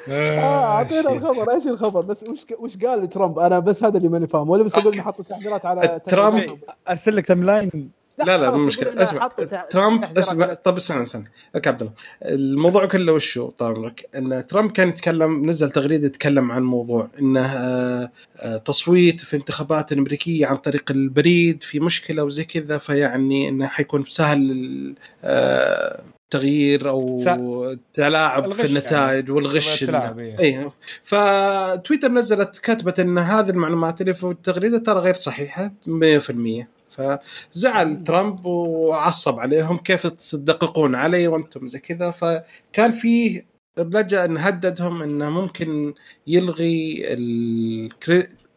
آه 0.10 0.40
أعطينا 0.40 1.12
الخبر. 1.12 1.52
إيش 1.52 1.68
الخبر؟ 1.68 2.02
بس 2.02 2.24
وش 2.30 2.46
وش 2.60 2.78
قال 2.78 3.10
ترامب؟ 3.10 3.40
أنا 3.40 3.60
بس 3.60 3.84
هذا 3.84 3.98
اللي 3.98 4.10
ماني 4.10 4.28
فاهم 4.28 4.50
ولا 4.50 4.64
بس 4.64 4.78
أقول 4.78 4.94
انه 4.94 5.04
حطوا 5.04 5.26
تحذيرات 5.26 5.66
على 5.66 6.00
ترامب. 6.08 6.60
أرسل 6.90 7.16
لك 7.16 7.26
timeline. 7.26 7.92
لا 8.20 8.38
لا 8.38 8.52
مو 8.52 8.58
إنه 8.82 9.04
اسمع 9.04 9.28
ترامب 9.70 10.18
اسمع 10.18 10.54
طب 10.54 10.76
استنى 10.76 11.04
استنى 11.04 11.32
لك 11.56 11.68
عبد 11.68 11.82
الله. 11.82 11.94
الموضوع 12.26 12.86
كله 12.86 13.14
وشو؟ 13.14 13.50
طال 13.50 13.76
عمرك. 13.76 14.06
إن 14.18 14.48
ترامب 14.48 14.72
كان 14.72 14.90
يتكلم 14.90 15.50
نزل 15.50 15.72
تغريدة 15.72 16.06
يتكلم 16.08 16.52
عن 16.52 16.64
موضوع 16.64 17.08
إنه 17.20 17.46
آه، 17.46 18.12
آه، 18.40 18.58
تصويت 18.58 19.22
في 19.22 19.36
انتخابات 19.38 19.92
الأمريكية 19.92 20.46
عن 20.48 20.56
طريق 20.58 20.92
البريد 20.92 21.64
في 21.64 21.80
مشكلة 21.80 22.24
وزي 22.24 22.44
كذا 22.44 22.78
فيعني 22.78 23.50
إنه 23.50 23.68
حيكون 23.68 24.04
سهل 24.06 24.94
آه، 25.24 26.02
تغيير 26.30 26.90
أو 26.90 27.22
سا- 27.24 27.78
تلاعب 27.94 28.52
في 28.52 28.66
النتائج 28.68 29.32
والغش 29.32 29.84
التلاعب، 29.84 30.20
إيه. 30.20 30.40
اي 30.40 30.70
فتويتر 31.04 32.12
نزلت 32.12 32.58
كتبت 32.64 33.00
ان 33.00 33.18
هذه 33.18 33.50
المعلومات 33.50 34.02
اللي 34.02 34.14
في 34.14 34.24
التغريده 34.24 34.78
ترى 34.78 35.00
غير 35.00 35.16
صحيحة 35.16 35.72
100% 35.88 36.68
فزعل 36.96 38.04
ترامب 38.04 38.46
وعصب 38.46 39.40
عليهم 39.40 39.78
كيف 39.78 40.08
تدققون 40.08 40.96
علي 40.96 41.28
وأنتم 41.28 41.68
زي 41.68 41.80
كذا. 41.80 42.12
فكان 42.12 42.92
فيه 42.92 43.46
لجأ 43.80 44.26
إن 44.26 44.38
هددهم 44.38 45.02
إنه 45.02 45.30
ممكن 45.30 45.94
يلغي 46.28 47.04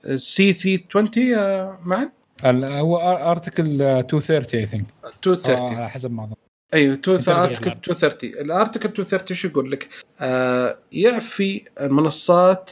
السي 0.04 0.52
320 0.52 1.10
يا 1.26 1.78
معن؟ 1.84 2.10
ال- 2.44 2.64
هو 2.64 2.96
ارتكل 3.30 3.64
230 3.78 4.60
اي 4.60 4.66
ثينك 4.66 4.84
230 5.04 5.76
على 5.76 5.88
حسب 5.90 6.10
ما 6.12 6.24
أظن. 6.24 6.32
أيوه 6.74 6.94
تو 6.94 7.16
تلغي 7.16 7.40
ارتكل 7.40 7.66
الأرتكل. 7.66 7.70
230 7.92 8.30
الارتكل 8.30 8.88
230 8.88 9.36
شو 9.36 9.48
يقول 9.48 9.70
لك؟ 9.72 9.88
آه 10.20 10.78
يعفي 10.92 11.62
المنصات 11.80 12.70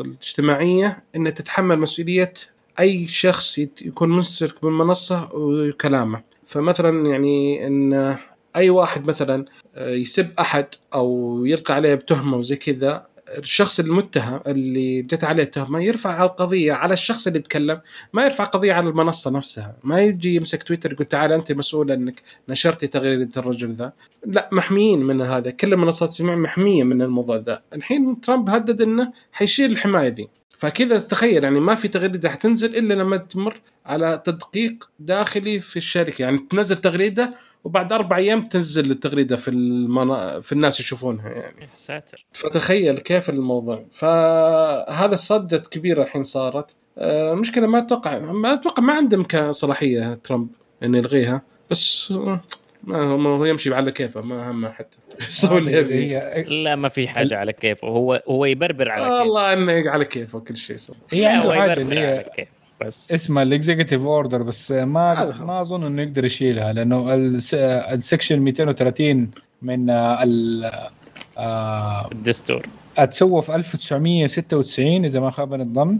الاجتماعية 0.00 1.02
انها 1.16 1.30
تتحمل 1.32 1.78
مسؤولية 1.78 2.32
أي 2.80 3.06
شخص 3.06 3.58
يكون 3.58 4.08
مشترك 4.08 4.62
بالمنصه 4.62 5.28
وكلامه. 5.34 6.22
فمثلا 6.46 7.10
يعني 7.10 7.66
إن 7.66 8.16
أي 8.56 8.70
واحد 8.70 9.06
مثلا 9.06 9.44
آه، 9.76 9.90
يسب 9.90 10.30
أحد 10.40 10.66
أو 10.94 11.42
يلقى 11.46 11.74
عليه 11.74 11.94
بتهمة 11.94 12.36
وزي 12.36 12.56
كذا 12.56 13.06
الشخص 13.38 13.80
المتهم 13.80 14.40
اللي 14.46 15.02
جت 15.02 15.24
عليه 15.24 15.44
تهمه 15.44 15.80
يرفع 15.80 16.24
القضية 16.24 16.72
على 16.72 16.92
الشخص 16.94 17.26
اللي 17.26 17.38
يتكلم 17.38 17.80
ما 18.12 18.24
يرفع 18.24 18.44
قضية 18.44 18.72
على 18.72 18.88
المنصة 18.88 19.30
نفسها. 19.30 19.76
ما 19.84 20.00
يجي 20.02 20.34
يمسك 20.34 20.62
تويتر 20.62 20.92
يقول 20.92 21.06
تعال 21.06 21.32
أنت 21.32 21.52
مسؤول 21.52 21.90
أنك 21.90 22.22
نشرتي 22.48 22.86
تغريده 22.86 23.40
الرجل 23.40 23.72
ذا. 23.72 23.92
لا 24.26 24.48
محميين 24.52 25.02
من 25.02 25.20
هذا. 25.20 25.50
كل 25.50 25.72
المنصات 25.72 26.08
السمع 26.08 26.36
محمية 26.36 26.84
من 26.84 27.02
الموضوع 27.02 27.36
ذا. 27.36 27.62
الحين 27.74 28.20
ترامب 28.20 28.50
هدد 28.50 28.82
إنه 28.82 29.12
حيشيل 29.32 29.70
الحماية 29.70 30.08
دي. 30.08 30.28
فكذا 30.58 30.98
تخيل 30.98 31.44
يعني 31.44 31.60
ما 31.60 31.74
في 31.74 31.88
تغريدة 31.88 32.28
حتنزل 32.28 32.76
إلا 32.76 32.94
لما 32.94 33.16
تمر 33.16 33.60
على 33.86 34.22
تدقيق 34.24 34.90
داخلي 34.98 35.60
في 35.60 35.76
الشركة. 35.76 36.22
يعني 36.22 36.38
تنزل 36.38 36.76
تغريدة 36.76 37.34
وبعد 37.64 37.92
أربع 37.92 38.16
أيام 38.16 38.44
تنزل 38.44 38.90
التغريدة 38.90 39.36
في 39.36 39.50
المنا... 39.50 40.40
في 40.40 40.52
الناس 40.52 40.80
يشوفونها 40.80 41.28
يعني. 41.28 41.60
يا 41.60 41.68
ساتر. 41.76 42.26
فتخيل 42.32 42.98
كيف 42.98 43.30
الموضوع. 43.30 43.84
فهذا 43.92 45.14
الصدة 45.14 45.58
كبيرة 45.58 46.02
الحين 46.02 46.24
صارت. 46.24 46.76
آه، 46.98 47.32
المشكلة 47.32 47.66
ما 47.66 47.78
أتوقع 47.78 48.18
ما 48.18 48.54
أتوقع 48.54 48.82
ما 48.82 48.92
عنده 48.92 49.50
صلاحية 49.50 50.14
ترامب 50.14 50.48
إنه 50.82 50.98
يلغيها. 50.98 51.42
بس 51.70 52.12
آه، 52.12 52.40
ما 53.16 53.28
هو 53.28 53.44
يمشي 53.44 53.74
على 53.74 53.92
كيفه 53.92 54.20
ما 54.20 54.50
همه 54.50 54.70
حتى. 54.70 54.98
هي 55.92 56.44
لا 56.48 56.76
ما 56.76 56.88
في 56.88 57.08
حاجة 57.08 57.36
على 57.38 57.52
كيفه. 57.52 57.88
هو 57.88 58.22
هو 58.28 58.44
يبربر 58.44 58.90
على 58.90 59.04
كيفه. 59.04 59.18
والله 59.18 59.52
إنه 59.52 59.90
على 59.90 60.04
كيفه 60.04 60.40
كل 60.40 60.56
شيء 60.56 60.76
يسوي 60.76 60.96
هي 61.12 61.26
عنده 61.26 61.44
هو 61.46 61.52
حاجة 61.52 61.72
يبربر 61.72 61.82
اللي 61.82 62.00
على 62.06 62.16
هي 62.18 62.24
كيفه 62.36 62.50
بس. 62.80 63.12
اسمها 63.12 63.42
ال 63.42 63.48
executive 63.48 64.02
order 64.04 64.42
بس 64.42 64.70
ما. 64.72 65.34
ما 65.40 65.60
أظن 65.60 65.84
إنه 65.84 66.02
يقدر 66.02 66.24
يشيلها 66.24 66.72
لأنه 66.72 67.14
الس- 67.14 67.54
ال 67.54 67.64
section 67.64 68.38
230 68.38 69.30
من 69.62 69.90
ال 69.90 70.70
آه، 71.38 72.08
الدستور. 72.12 72.66
اتسوى 72.98 73.42
في 73.42 73.54
1996 73.54 75.04
إذا 75.04 75.20
ما 75.20 75.30
خاب 75.30 75.54
الظن. 75.54 75.98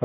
ف 0.00 0.04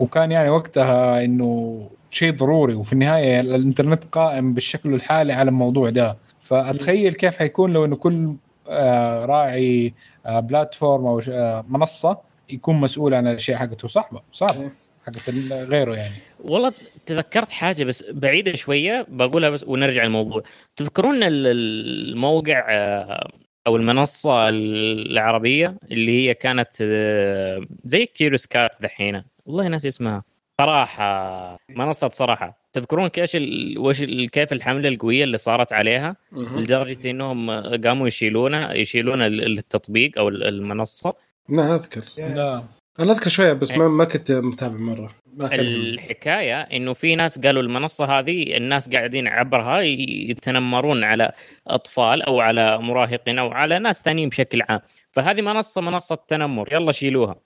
وكان 0.00 0.32
يعني 0.32 0.50
وقتها 0.50 1.24
إنه 1.24 1.80
شيء 2.10 2.32
ضروري 2.36 2.74
وفي 2.74 2.92
النهاية 2.92 3.40
الإنترنت 3.40 4.04
قائم 4.12 4.54
بالشكل 4.54 4.94
الحالي 4.94 5.32
على 5.32 5.48
الموضوع 5.48 5.90
ده. 5.90 6.16
فأتخيل 6.48 7.14
كيف 7.14 7.38
حيكون 7.38 7.72
لو 7.72 7.84
إنه 7.84 7.96
كل 7.96 8.34
آه، 8.68 9.26
راعي 9.26 9.94
آه، 10.26 10.40
بلاتفورم 10.40 11.06
أو 11.06 11.20
ش- 11.20 11.28
آه، 11.28 11.64
منصة 11.68 12.18
يكون 12.50 12.76
مسؤول 12.80 13.14
عن 13.14 13.26
الأشياء 13.26 13.58
حقته. 13.58 13.88
صعبة 13.88 14.20
صعبة 14.32 14.60
إيه. 14.62 14.72
حقت 15.06 15.30
غيره 15.52 15.94
يعني. 15.96 16.14
والله 16.44 16.72
تذكرت 17.06 17.50
حاجة 17.50 17.84
بس 17.84 18.04
بعيدة 18.10 18.52
شوية 18.54 19.06
بقولها 19.08 19.50
بس 19.50 19.64
ونرجع 19.64 20.04
الموضوع 20.04 20.42
تذكرون 20.76 21.22
ال- 21.22 21.46
الموقع 21.46 22.66
آه، 22.70 23.30
أو 23.66 23.76
المنصة 23.76 24.48
العربية 24.48 25.76
اللي 25.92 26.28
هي 26.28 26.34
كانت 26.34 26.68
آه، 26.80 27.66
زي 27.84 28.06
كيروس 28.06 28.46
كات 28.46 28.70
دحين 28.80 29.22
والله 29.46 29.68
ناسي 29.68 29.88
اسمها. 29.88 30.22
صراحة 30.60 31.56
منصة 31.68 32.08
صراحة. 32.08 32.58
تذكرون 32.72 33.08
كيف 33.08 33.36
ال- 33.36 33.78
وش 33.78 34.02
كيف 34.32 34.52
الحملة 34.52 34.88
القوية 34.88 35.24
اللي 35.24 35.38
صارت 35.38 35.72
عليها؟ 35.72 36.16
لدرجة 36.32 37.10
إنهم 37.10 37.50
قاموا 37.84 38.06
يشيلونها 38.06 38.72
يشيلون 38.74 39.22
ال- 39.22 39.58
التطبيق 39.58 40.18
أو 40.18 40.28
ال- 40.28 40.44
المنصة. 40.44 41.14
لا 41.48 41.74
أذكر. 41.74 42.02
لا. 42.18 42.62
أنا 43.00 43.12
أذكر 43.12 43.28
شوية 43.30 43.52
بس 43.52 43.70
ما 43.70 43.88
ما 43.88 44.04
كنت 44.04 44.32
متابع 44.32 44.76
مرة. 44.76 45.10
ما 45.36 45.48
كان 45.48 45.60
الحكاية 45.60 46.60
إنه 46.60 46.92
في 46.92 47.16
ناس 47.16 47.38
قالوا 47.38 47.62
المنصة 47.62 48.04
هذه 48.04 48.56
الناس 48.56 48.88
قاعدين 48.88 49.28
عبرها 49.28 49.80
يتنمرون 49.80 51.04
على 51.04 51.32
أطفال 51.66 52.22
أو 52.22 52.40
على 52.40 52.78
مراهقين 52.78 53.38
أو 53.38 53.50
على 53.52 53.78
ناس 53.78 54.02
ثانيين 54.02 54.28
بشكل 54.28 54.62
عام. 54.68 54.80
فهذه 55.12 55.42
منصة 55.42 55.80
منصة 55.80 56.18
تنمر. 56.28 56.72
يلا 56.72 56.92
شيلوها. 56.92 57.36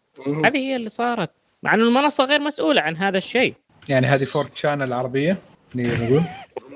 هذه 0.44 0.58
هي 0.58 0.76
اللي 0.76 0.88
صارت. 0.88 1.30
مع 1.62 1.74
إنه 1.74 1.88
المنصة 1.88 2.24
غير 2.24 2.40
مسؤولة 2.40 2.82
عن 2.82 2.96
هذا 2.96 3.18
الشيء. 3.18 3.54
يعني 3.88 4.06
هذه 4.06 4.24
فورت 4.24 4.56
شانل 4.56 4.82
العربية؟ 4.82 5.38
نقدر 5.74 6.04
نقول 6.04 6.22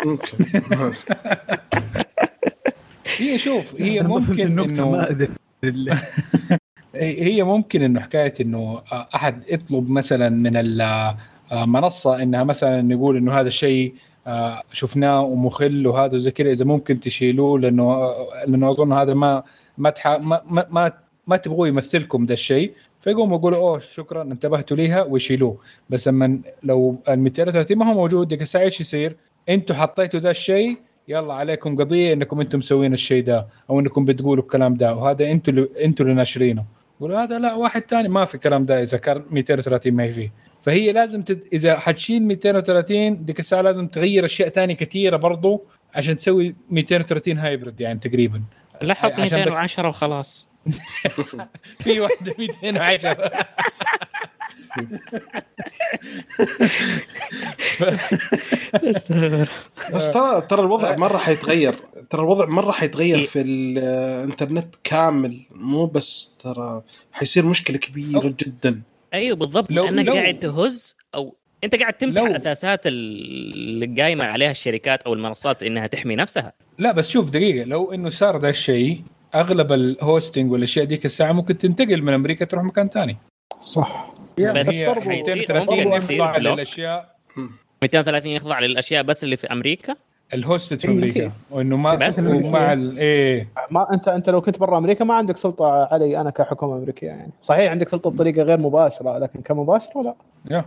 هي 3.18 3.38
شوف 3.38 3.80
هي 3.80 4.00
ممكن 4.00 4.46
النكتة 4.46 4.90
ما 4.90 5.10
أدري. 5.10 5.28
هي 6.94 7.42
ممكن 7.42 7.82
إنه 7.82 8.00
حكاية 8.00 8.34
إنه 8.40 8.82
أحد 9.14 9.42
يطلب 9.48 9.90
مثلا 9.90 10.28
من 10.28 10.56
المنصه 11.52 12.22
إنها 12.22 12.44
مثلا 12.44 12.92
يقول 12.92 13.16
إنه 13.16 13.40
هذا 13.40 13.48
الشيء 13.48 13.94
آه، 14.26 14.62
شفناه 14.72 15.20
ومخل 15.22 15.86
وهذا 15.86 16.14
وزي 16.16 16.30
كذا 16.30 16.50
إذا 16.50 16.64
ممكن 16.64 17.00
تشيلوه 17.00 17.60
لأنه 17.60 18.14
لأنه 18.46 18.70
أظن 18.70 18.92
هذا 18.92 19.14
ما 19.14 19.42
ما 19.78 19.90
تح... 19.90 20.06
ما 20.06 20.42
ما, 20.70 20.92
ما, 21.26 21.36
تبغوه 21.36 21.68
يمثلكم 21.68 22.26
ده 22.26 22.34
الشيء. 22.34 22.72
فيقوموا 23.06 23.38
يقولوا 23.38 23.58
أوه 23.58 23.78
شكرا 23.78 24.22
انتبهتوا 24.22 24.76
ليها. 24.76 25.02
ويشيلوه. 25.02 25.58
بس 25.90 26.08
لما 26.08 26.40
لو 26.62 26.96
ال 27.08 27.18
230 27.18 27.78
ما 27.78 27.90
هو 27.90 27.94
موجود 27.94 28.28
ديك 28.28 28.42
الساعة 28.42 28.62
إيش 28.62 28.80
يصير؟ 28.80 29.16
أنتم 29.48 29.74
حطيتوا 29.74 30.20
ده 30.20 30.30
الشيء 30.30 30.76
يلا 31.08 31.34
عليكم 31.34 31.76
قضية 31.76 32.12
إنكم 32.12 32.40
أنتم 32.40 32.58
مسوين 32.58 32.92
الشيء 32.92 33.24
ده 33.24 33.46
أو 33.70 33.80
إنكم 33.80 34.04
بتقولوا 34.04 34.42
الكلام 34.44 34.74
ده 34.74 34.94
وهذا 34.94 35.30
أنتم 35.30 35.52
اللي 35.52 35.68
أنتم 35.84 36.04
اللي 36.04 36.14
ناشرينه. 36.16 36.64
يقولوا 37.00 37.22
هذا 37.22 37.38
لا 37.38 37.54
واحد 37.54 37.82
ثاني 37.88 38.08
ما 38.08 38.24
في 38.24 38.34
الكلام 38.34 38.66
ده 38.66 38.82
إذا 38.82 38.98
كان 38.98 39.22
230 39.30 39.92
ما 39.92 40.02
هي 40.02 40.12
فيه. 40.12 40.32
فهي 40.62 40.92
لازم 40.92 41.22
تد... 41.22 41.40
إذا 41.52 41.78
حتشيل 41.78 42.22
230 42.22 43.24
ديك 43.24 43.38
الساعة 43.38 43.60
لازم 43.62 43.86
تغير 43.86 44.24
أشياء 44.24 44.48
ثانية 44.48 44.74
كثيرة 44.74 45.16
برضو 45.16 45.64
عشان 45.94 46.16
تسوي 46.16 46.54
230 46.70 47.38
هايبرد 47.38 47.80
يعني 47.80 47.98
تقريبا. 47.98 48.42
حط 48.84 49.12
عشان 49.12 49.24
بس- 49.24 49.32
210 49.32 49.88
وخلاص. 49.88 50.48
في 51.84 52.00
واحدة 52.00 52.34
210 52.38 53.46
بس 59.92 60.12
ترى 60.12 60.40
ترى 60.40 60.60
الوضع 60.60 60.96
مرة 60.96 61.16
حيتغير. 61.18 61.74
ترى 62.10 62.22
الوضع 62.22 62.46
مرة 62.46 62.72
حيتغير 62.72 63.22
في 63.24 63.40
الإنترنت 63.40 64.74
كامل. 64.84 65.40
مو 65.50 65.86
بس 65.86 66.36
ترى 66.42 66.82
حيصير 67.12 67.46
مشكلة 67.46 67.78
كبيرة 67.78 68.34
جدا. 68.44 68.82
أيوه 69.14 69.36
بالضبط. 69.36 69.72
لو- 69.72 69.84
لأنك 69.84 70.06
لو- 70.06 70.14
قاعد 70.14 70.38
تهز 70.38 70.96
أو 71.14 71.36
أنت 71.64 71.74
قاعد 71.74 71.92
تمسح 71.92 72.22
لو- 72.22 72.34
أساسات 72.36 72.80
اللي 72.86 74.02
قايمة 74.02 74.24
عليها 74.24 74.50
الشركات 74.50 75.02
أو 75.02 75.14
المنصات 75.14 75.62
إنها 75.62 75.86
تحمي 75.86 76.16
نفسها. 76.16 76.52
لا 76.78 76.92
بس 76.92 77.10
شوف 77.10 77.30
دقيقة. 77.30 77.64
لو 77.64 77.92
إنه 77.92 78.08
صار 78.08 78.38
ذا 78.38 78.48
الشيء 78.48 79.02
أغلب 79.34 79.72
ال 79.72 79.82
hosting 79.82 80.52
والأشياء 80.52 80.84
ديك 80.84 81.04
الساعة 81.04 81.32
ممكن 81.32 81.58
تنتقل 81.58 82.02
من 82.02 82.12
أمريكا 82.12 82.44
تروح 82.44 82.64
مكان 82.64 82.88
ثاني 82.88 83.16
صح. 83.60 84.10
بس 84.38 84.82
برضو- 84.82 85.00
حيصير 85.00 85.34
230 85.36 85.76
ممكن 85.84 85.92
يصير 85.92 86.16
يخضع 86.16 86.36
للأشياء. 86.36 87.16
230 87.82 88.30
يخضع 88.32 88.58
للأشياء 88.60 89.02
بس 89.02 89.24
اللي 89.24 89.36
في 89.36 89.46
أمريكا؟ 89.52 89.94
ال 90.34 90.41
hosted 90.41 90.78
في 90.78 90.88
إيه، 90.88 90.94
أمريكا. 90.94 91.32
وإنه 91.50 91.76
ما 91.76 91.94
بس. 91.94 92.18
ومع 92.18 92.72
ال- 92.72 92.98
إيه. 92.98 93.48
ما 93.70 93.92
انت 93.94 94.08
أنت 94.08 94.30
لو 94.30 94.40
كنت 94.40 94.58
برا 94.58 94.78
أمريكا 94.78 95.04
ما 95.04 95.14
عندك 95.14 95.36
سلطة 95.36 95.88
علي 95.92 96.20
أنا 96.20 96.30
كحكومة 96.30 96.76
أمريكية 96.76 97.06
يعني. 97.06 97.32
صحيح 97.40 97.70
عندك 97.70 97.88
سلطة 97.88 98.10
بطريقة 98.10 98.42
غير 98.42 98.58
مباشرة 98.58 99.18
لكن 99.18 99.40
كمباشرة 99.40 100.02
لا. 100.02 100.14
يا 100.50 100.64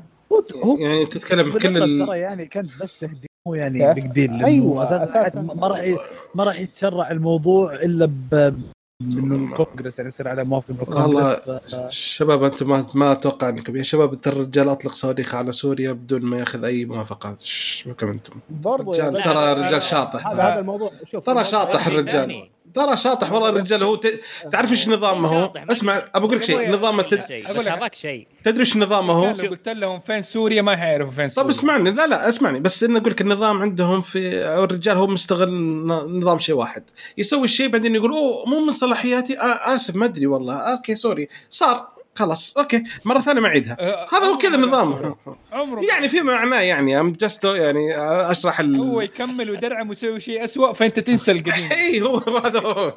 هو 0.64 0.78
يعني 0.78 1.06
تتكلم 1.06 1.52
كل 1.58 1.84
ال... 1.84 2.08
ترى 2.08 2.20
يعني 2.20 2.46
كان 2.46 2.68
بس 2.82 2.98
تهديد 2.98 3.29
مو 3.48 3.56
يعني؟ 3.56 3.94
بيج 3.94 4.06
ديل 4.08 4.32
لأنه 4.32 4.46
أيوة، 4.46 4.84
أساسا 4.84 5.04
أساساً. 5.22 5.42
ما 5.42 5.68
راح 5.68 5.96
ما 6.36 6.44
راح 6.44 6.60
يتشرع 6.60 7.12
الموضوع 7.12 7.74
إلا 7.74 8.06
ب 8.06 8.54
انه 9.02 9.36
الكونغرس 9.36 10.00
يعني 10.00 10.08
يصير 10.08 10.28
على 10.28 10.44
موافقه 10.44 10.74
من 10.74 10.80
والله. 11.04 11.34
الكونغرس 11.34 11.76
ف- 11.76 11.90
شباب 11.90 12.44
أنتم 12.44 12.70
ما 12.70 12.86
ما 12.96 13.12
أتوقع 13.12 13.50
انكم 13.50 13.76
يا 13.76 13.84
شباب 13.84 14.16
ترى 14.16 14.34
الرجال 14.36 14.70
أطلق 14.70 14.92
صواريخ 14.94 15.36
على 15.36 15.52
سوريا 15.52 15.92
بدون 15.92 16.22
ما 16.22 16.38
يأخذ 16.40 16.64
أي 16.66 16.86
موافقات 16.86 17.42
إيش 17.42 17.86
بكم 17.90 18.08
أنتم؟ 18.08 18.34
برضو 18.50 18.92
رجال 18.94 19.14
يعني 19.16 19.24
ترى 19.24 19.34
لا، 19.34 19.54
رجال 19.54 19.72
لا، 19.72 19.80
شاطح 19.80 20.28
هذا 20.28 20.36
ترى 20.38 20.52
هذا 20.52 20.60
الموضوع 20.60 20.92
شوف 21.12 21.26
ترى 21.26 21.46
شاطح 21.46 21.84
شيء 21.90 21.94
الرجال 21.94 22.12
ثاني. 22.22 22.52
ترى 22.74 22.98
شاطح 22.98 23.32
والله 23.32 23.50
الرجال 23.60 23.84
هو 23.84 23.96
ت... 23.96 24.08
تعرف 24.52 24.72
إيش 24.72 24.90
نظامه 24.90 25.30
هو؟ 25.30 25.54
اسمع 25.72 25.98
ابى 25.98 26.26
أقول 26.26 26.38
لك 26.38 26.44
شيء 26.44 26.72
نظامه 26.72 27.04
تد... 27.04 27.26
شيء 27.28 27.46
شيء. 27.94 28.28
تدري 28.44 28.60
إيش 28.60 28.78
نظامه 28.78 29.14
هو؟ 29.14 29.26
لو 29.44 29.50
قلت 29.50 29.70
لهم 29.70 30.00
فين 30.00 30.22
سوريا 30.22 30.62
ما 30.62 30.78
حيعرفوا 30.78 31.12
فين 31.12 31.30
سوريا. 31.30 31.44
طب 31.44 31.50
اسمعني 31.50 31.92
لا 31.92 32.08
لا 32.08 32.28
اسمعني 32.30 32.60
بس 32.60 32.84
انه 32.84 33.00
أقول 33.00 33.12
لك 33.12 33.22
النظام 33.22 33.62
عندهم 33.62 34.02
في 34.02 34.20
الرجال 34.64 34.98
هو 34.98 35.08
مستغل 35.08 35.50
ن- 35.54 36.20
نظام 36.20 36.40
شيء 36.40 36.56
واحد. 36.56 36.84
يسوي 37.18 37.44
الشيء 37.44 37.68
بعدين 37.68 37.96
يقول 37.96 38.12
أوه 38.12 38.46
مو 38.50 38.66
من 38.66 38.72
صلاحياتي 38.72 39.40
آه 39.40 39.76
آسف 39.76 39.96
ما 39.96 40.06
أدري 40.06 40.28
والله 40.28 40.54
آه 40.54 40.72
okay 40.72 40.96
sorry 40.96 41.28
صار. 41.50 41.99
خلاص 42.20 42.58
okay 42.58 42.84
مرة 43.06 43.20
ثانية 43.20 43.42
ما 43.42 43.48
أعيدها. 43.48 43.78
آه، 43.80 44.08
هذا 44.12 44.26
هو 44.26 44.38
كذا 44.38 44.56
عمره 44.56 44.68
نظام. 44.68 45.16
عمره. 45.52 45.82
يعني 45.92 46.10
في 46.10 46.22
معناه 46.22 46.62
يعني 46.62 47.00
I'm 47.00 47.12
just 47.12 47.46
يعني 47.46 47.96
أشرح 48.32 48.60
ال... 48.60 48.76
هو 48.76 49.02
يكمل 49.02 49.50
ويدرعم 49.50 49.90
ويسوي 49.90 50.20
شيء 50.20 50.44
اسوء 50.44 50.74
فأنت 50.74 51.00
تنسى 51.00 51.32
القديم. 51.32 51.70
اي 51.80 52.02
هو 52.02 52.18
هذا 52.18 52.60
هو. 52.60 52.94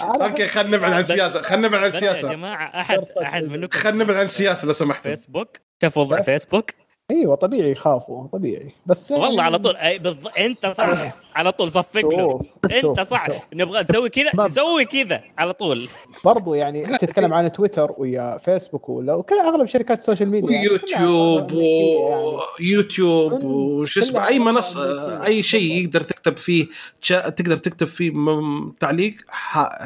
okay 0.00 0.46
خلينا 0.46 0.76
نبعد 0.76 0.92
عن 0.92 1.02
السياسة 1.02 1.42
خلينا 1.42 1.68
نبعد 1.68 1.82
عن 1.82 1.90
بس 1.90 2.02
يا 2.02 2.10
السياسة 2.10 2.34
جماعة 2.34 2.80
أحد 2.80 3.02
أحد 3.22 3.44
منكم 3.44 3.78
خلينا 3.78 4.04
نبعد 4.04 4.16
عن 4.16 4.24
السياسة 4.24 4.66
لو 4.66 4.72
سمحتوا 4.72 5.14
فيسبوك؟ 5.14 5.56
شاف 5.82 5.96
وضع 5.98 6.22
فيسبوك. 6.22 6.70
إيوه 7.10 7.34
طبيعي 7.34 7.70
يخافوا 7.70 8.26
طبيعي. 8.26 8.72
بس 8.86 9.12
والله 9.12 9.42
على 9.42 9.58
طول 9.58 9.76
بالض... 9.98 10.28
أنت 10.38 10.66
صح. 10.66 11.12
على 11.36 11.52
طول 11.52 11.70
صفق 11.70 11.96
له 12.00 12.40
أنت 12.84 13.00
صح. 13.00 13.26
نبغى 13.54 13.84
تسوي 13.84 14.08
كذا 14.08 14.30
ما- 14.34 14.48
سوي 14.48 14.84
كذا 14.84 15.20
على 15.38 15.52
طول. 15.52 15.88
برضو 16.24 16.54
يعني 16.54 16.98
تتكلم 16.98 17.34
عن 17.34 17.52
تويتر 17.52 17.92
ويا 17.98 18.38
فيسبوك 18.38 18.88
ولا 18.88 19.14
وكل 19.14 19.34
أغلب 19.38 19.66
شركات 19.66 19.98
ال 19.98 20.02
social 20.02 20.28
media. 20.28 20.50
يعني 20.50 20.68
ويوتيوب 20.68 21.50
يعني. 21.52 22.36
ويوتيوب 22.60 23.38
كل- 23.38 23.46
وش 23.46 23.98
اسمه 23.98 24.26
أي. 24.28 24.38
منصة 24.38 25.24
أي 25.26 25.42
شيء 25.42 25.82
يقدر 25.84 26.00
تكتب 26.00 26.36
فيه 26.36 26.66
تقدر 27.08 27.56
تكتب 27.56 27.86
فيه 27.86 28.10
م- 28.10 28.70
تعليق 28.80 29.14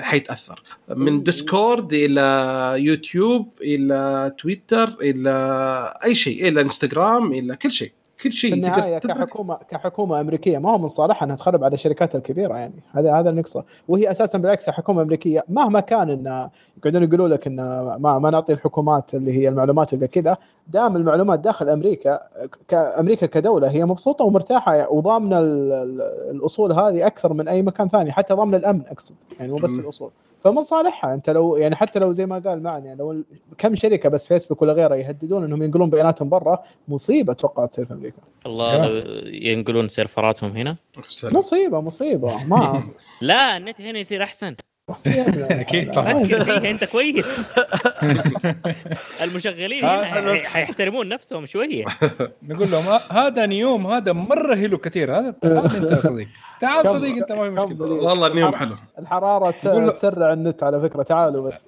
حيتأثر. 0.03 0.63
من 0.89 1.23
ديسكورد 1.23 1.93
إلى 1.93 2.75
يوتيوب 2.77 3.49
إلى 3.63 4.33
تويتر 4.39 4.89
إلى 5.03 5.31
أي 6.05 6.15
شيء 6.15 6.49
إلى 6.49 6.61
إنستغرام 6.61 7.33
إلى 7.33 7.57
كل 7.57 7.71
شيء. 7.73 7.93
كل 8.23 8.31
في 8.31 8.37
شيء 8.37 8.55
النهاية 8.55 8.99
تقدر 8.99 9.15
تدرك. 9.15 9.29
كحكومه 9.29 9.59
كحكومة 9.71 10.21
أمريكية. 10.21 10.59
ما 10.59 10.71
هو 10.71 10.79
من 10.79 10.89
صالحها 10.89 11.27
إنها 11.27 11.37
تخرب 11.37 11.65
على 11.65 11.75
الشركات 11.75 12.15
الكبيرة 12.15 12.59
يعني. 12.59 12.75
هذا 12.93 13.13
هذا 13.15 13.31
النقصة. 13.31 13.65
وهي 13.89 14.11
أساسا 14.11 14.39
بالعكس 14.39 14.71
حكومة 14.71 15.03
أمريكية 15.03 15.45
مهما 15.49 15.81
كان 15.81 16.11
إن 16.11 16.49
يقعدون 16.79 17.03
يقولوا 17.03 17.29
لك 17.29 17.47
إن 17.47 17.57
ما, 18.01 18.19
ما 18.19 18.31
نعطي 18.31 18.53
الحكومات 18.53 19.15
اللي 19.15 19.33
هي 19.39 19.49
المعلومات 19.49 19.95
ولا 19.95 20.07
كذا 20.07 20.37
دام 20.69 20.97
المعلومات 20.97 21.41
داخل 21.41 21.69
أمريكا 21.69 22.21
كامريكا 22.69 23.27
كدولة 23.27 23.71
هي 23.71 23.85
مبسوطة 23.85 24.25
ومرتاحة 24.25 24.93
وضامنة 24.93 25.39
ال- 25.41 25.73
ال- 25.73 26.31
الأصول 26.37 26.73
هذه 26.73 27.07
أكثر 27.07 27.33
من 27.33 27.49
أي 27.49 27.63
مكان 27.63 27.89
ثاني 27.89 28.13
حتى 28.13 28.35
ضامنه 28.35 28.57
الأمن 28.57 28.83
أقصد. 28.91 29.15
يعني 29.41 29.53
مو 29.53 29.59
بس. 29.59 29.79
الأصول. 29.79 30.11
فمن 30.41 30.63
صالحها 30.63 31.15
انت 31.15 31.31
لو 31.31 31.57
يعني 31.57 31.77
حتى 31.77 31.99
لو 31.99 32.13
زي 32.13 32.27
ما 32.27 32.39
قال 32.39 32.63
معن 32.63 32.85
يعني 32.85 32.99
لو 32.99 33.23
كم 33.59 33.75
شركة 33.75 34.09
بس 34.09 34.27
فيسبوك 34.27 34.63
ولا 34.63 34.73
غيرها 34.73 34.97
يهددون 34.97 35.45
انهم 35.45 35.63
ينقلون 35.63 35.91
بياناتهم 35.91 36.29
برا 36.29 36.63
مصيبة 36.89 37.33
أتوقع 37.33 37.67
تصير 37.67 37.85
في 37.85 37.93
أمريكا. 37.95 38.19
الله 38.47 38.87
لو 38.87 39.03
ينقلون 39.27 39.89
سيرفراتهم 39.89 40.57
هنا. 40.57 40.77
مصيبة 41.25 41.81
مصيبة. 41.81 42.45
ما 42.47 42.83
لا 43.23 43.57
النت 43.57 43.81
هنا 43.81 43.99
يصير 43.99 44.23
أحسن. 44.23 44.55
أكيد 45.07 45.93
طبعاً. 45.93 46.25
فكر 46.25 46.45
فيها 46.45 46.71
أنت 46.71 46.85
كويس. 46.85 47.27
المشغلين 49.25 49.85
هنا 49.85 50.05
حي- 50.05 50.43
حيحترمون 50.43 51.09
نفسهم 51.09 51.47
شوية. 51.47 51.85
نقول 52.49 52.69
لهم 52.71 52.85
"آه، 52.89 53.01
هذا 53.13 53.47
نيوم 53.47 53.87
هذا 53.87 54.13
مرة 54.13 54.55
حلو 54.55 54.79
كثير. 54.79 55.19
هذا 55.19 55.31
تعال 55.31 55.57
أنت 55.59 55.91
يا 55.93 56.01
صديق 56.01 56.29
تعال 56.61 56.85
صديق 56.87 57.17
أنت 57.17 57.33
ما 57.33 57.45
في 57.45 57.51
مشكلة؟ 57.75 57.87
والله 57.93 58.27
النيوم 58.27 58.55
حلو. 58.55 58.77
الحرارة 58.99 59.51
تسرع 59.91 60.33
النت 60.33 60.63
على 60.63 60.81
فكرة. 60.81 61.03
تعالوا 61.03 61.47
بس. 61.47 61.67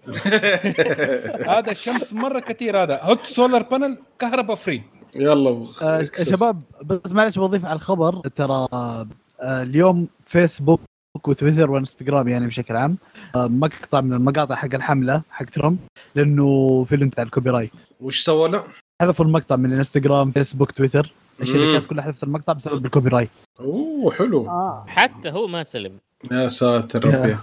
هذا 1.55 1.71
الشمس 1.71 2.13
مرة 2.13 2.41
كثير 2.41 2.83
هذا 2.83 3.01
hot 3.03 3.23
solar 3.27 3.63
panel 3.63 3.99
كهرباء 4.19 4.57
free 4.57 4.83
يلا. 5.17 5.63
آه. 5.83 6.03
شباب 6.23 6.61
بس 6.85 7.13
معلش 7.13 7.39
بضيف 7.39 7.65
على 7.65 7.77
الخبر. 7.77 8.15
ترى 8.37 8.69
آه 8.73 9.07
اليوم 9.43 10.09
فيسبوك 10.25 10.81
وتويتر 11.17 11.71
وإنستغرام 11.71 12.29
يعني 12.29 12.47
بشكل 12.47 12.77
عام. 12.77 12.97
آه 13.35 13.47
مقطع 13.47 14.01
من 14.01 14.13
المقاطع 14.13 14.55
حق 14.55 14.75
الحملة 14.75 15.23
حق 15.31 15.45
ترامب 15.45 15.79
لأنه 16.15 16.85
في 16.85 16.97
بتاع 16.97 17.25
ال 17.25 17.51
copyright. 17.51 17.73
وش 18.01 18.21
سووا 18.25 18.49
له؟ 18.49 18.65
حذفوا 19.01 19.25
المقطع 19.25 19.57
من 19.57 19.73
الانستغرام 19.73 20.31
فيسبوك 20.31 20.71
تويتر. 20.71 21.13
الشركات. 21.41 21.87
كلها 21.87 22.05
حذفت 22.05 22.25
المقطع 22.25 22.53
بسبب 22.53 22.87
ال 22.87 23.09
copyright. 23.09 23.29
أوه 23.61 24.13
حلو. 24.13 24.49
آه. 24.49 24.85
حتى 24.89 25.31
هو 25.31 25.47
ما 25.47 25.63
سلم. 25.63 25.93
يا 26.33 26.49
ساتر 26.49 27.07
يا. 27.07 27.23
ربي. 27.23 27.37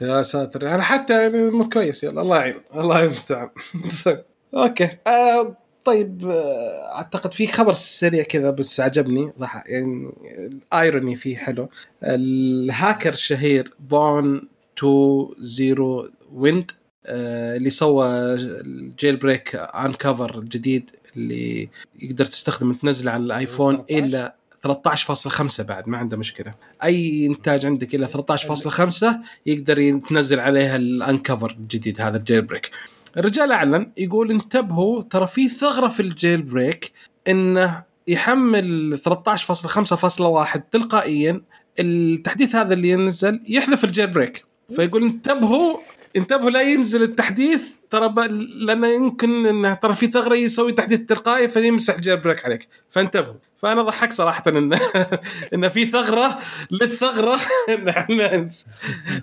يا. 0.00 0.22
ساتر. 0.22 0.62
يعني 0.62 0.82
حتى 0.82 1.22
يعني 1.22 1.64
كويس. 1.64 2.04
يلا 2.04 2.20
الله 2.22 2.36
يعين. 2.36 2.54
الله 2.76 3.04
المستعان 3.04 3.48
okay. 4.54 4.90
آه 5.06 5.56
طيب 5.86 6.30
آه 6.30 6.94
أعتقد 6.94 7.34
في 7.34 7.46
خبر 7.46 7.72
سريع 7.72 8.22
كذا 8.22 8.50
بس 8.50 8.80
عجبني. 8.80 9.32
يعني 9.66 10.12
ال 10.38 10.51
irony 10.51 11.16
فيه 11.16 11.36
حلو. 11.36 11.68
الهاكر 12.02 13.12
الشهير 13.12 13.74
Pwn 13.90 14.48
20wnd 14.78 16.70
اللي 17.08 17.70
سوى 17.70 18.06
ال 18.34 19.16
jailbreak 19.16 19.54
unc0ver 19.54 20.38
الجديد 20.38 20.90
اللي 21.16 21.68
يقدر 22.02 22.24
تستخدم 22.24 22.72
تنزله 22.72 23.10
على 23.10 23.22
الآيفون 23.22 23.76
13. 23.76 24.04
الا 24.04 24.36
13.5 24.66 25.62
بعد 25.62 25.88
ما 25.88 25.98
عنده 25.98 26.16
مشكلة. 26.16 26.54
أي 26.84 27.26
إنتاج 27.26 27.66
عندك 27.66 27.94
إلى 27.94 28.08
13.5 28.08 29.06
يقدر 29.46 29.78
يتنزل 29.78 30.40
عليها 30.40 30.76
ال 30.76 30.85
unc0ver 30.85 31.50
الجديد 31.50 32.00
هذا 32.00 32.16
ال 32.16 32.42
jailbreak. 32.42 32.70
الرجال 33.16 33.52
أعلن 33.52 33.92
يقول 33.96 34.30
انتبهوا 34.30 35.02
ترى 35.02 35.26
في 35.26 35.48
ثغرة 35.48 35.88
في 35.88 36.00
ال 36.00 36.42
jailbreak 36.42 36.92
إنه 37.28 37.84
يحمل 38.08 38.98
13.5.1 38.98 40.60
تلقائيا 40.70 41.42
التحديث 41.80 42.54
هذا 42.56 42.74
اللي 42.74 42.88
ينزل 42.88 43.40
يحذف 43.48 43.84
ال 43.84 44.06
jailbreak 44.06 44.44
فيقول 44.76 45.02
انتبهوا 45.02 45.78
انتبهوا 46.16 46.50
لا 46.50 46.62
ينزل 46.62 47.02
التحديث 47.02 47.62
ترى. 47.90 48.28
لأنه 48.38 48.86
يمكن 48.86 49.46
إنه 49.46 49.74
ترى 49.74 49.94
في 49.94 50.06
ثغرة 50.06 50.34
يسوي 50.34 50.72
تحديث 50.72 51.00
تلقائي 51.00 51.48
فيمسح 51.48 51.94
ال 51.94 52.16
jailbreak 52.16 52.44
عليك 52.44 52.68
فانتبهوا 52.90 53.34
فأنا 53.58 53.82
ضحك 53.82 54.12
صراحة 54.12 54.42
ان 54.46 54.78
إن 55.54 55.68
في 55.68 55.86
ثغرة 55.86 56.38
للثغرة 56.70 57.40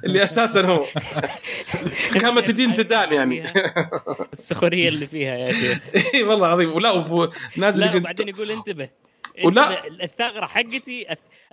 اللي 0.06 0.24
أساسا 0.24 0.62
هو. 0.66 0.86
كما 2.20 2.42
تدين 2.42 2.74
تدان 2.74 3.14
يعني. 3.14 3.54
السخرية 4.34 4.90
اللي 4.90 5.08
فيها 5.08 5.36
يا 5.38 5.54
شيخ. 5.54 5.80
إي 6.16 6.24
والله 6.24 6.48
عظيم 6.48 6.74
ولا 6.74 6.90
نازل 7.58 7.82
لا 7.82 7.88
يقول- 7.90 8.02
وبعدين 8.02 8.28
يقول 8.30 8.52
انتبه. 8.52 8.90
ولا- 9.44 9.88
الثغرة 10.04 10.46
حقتي 10.46 11.06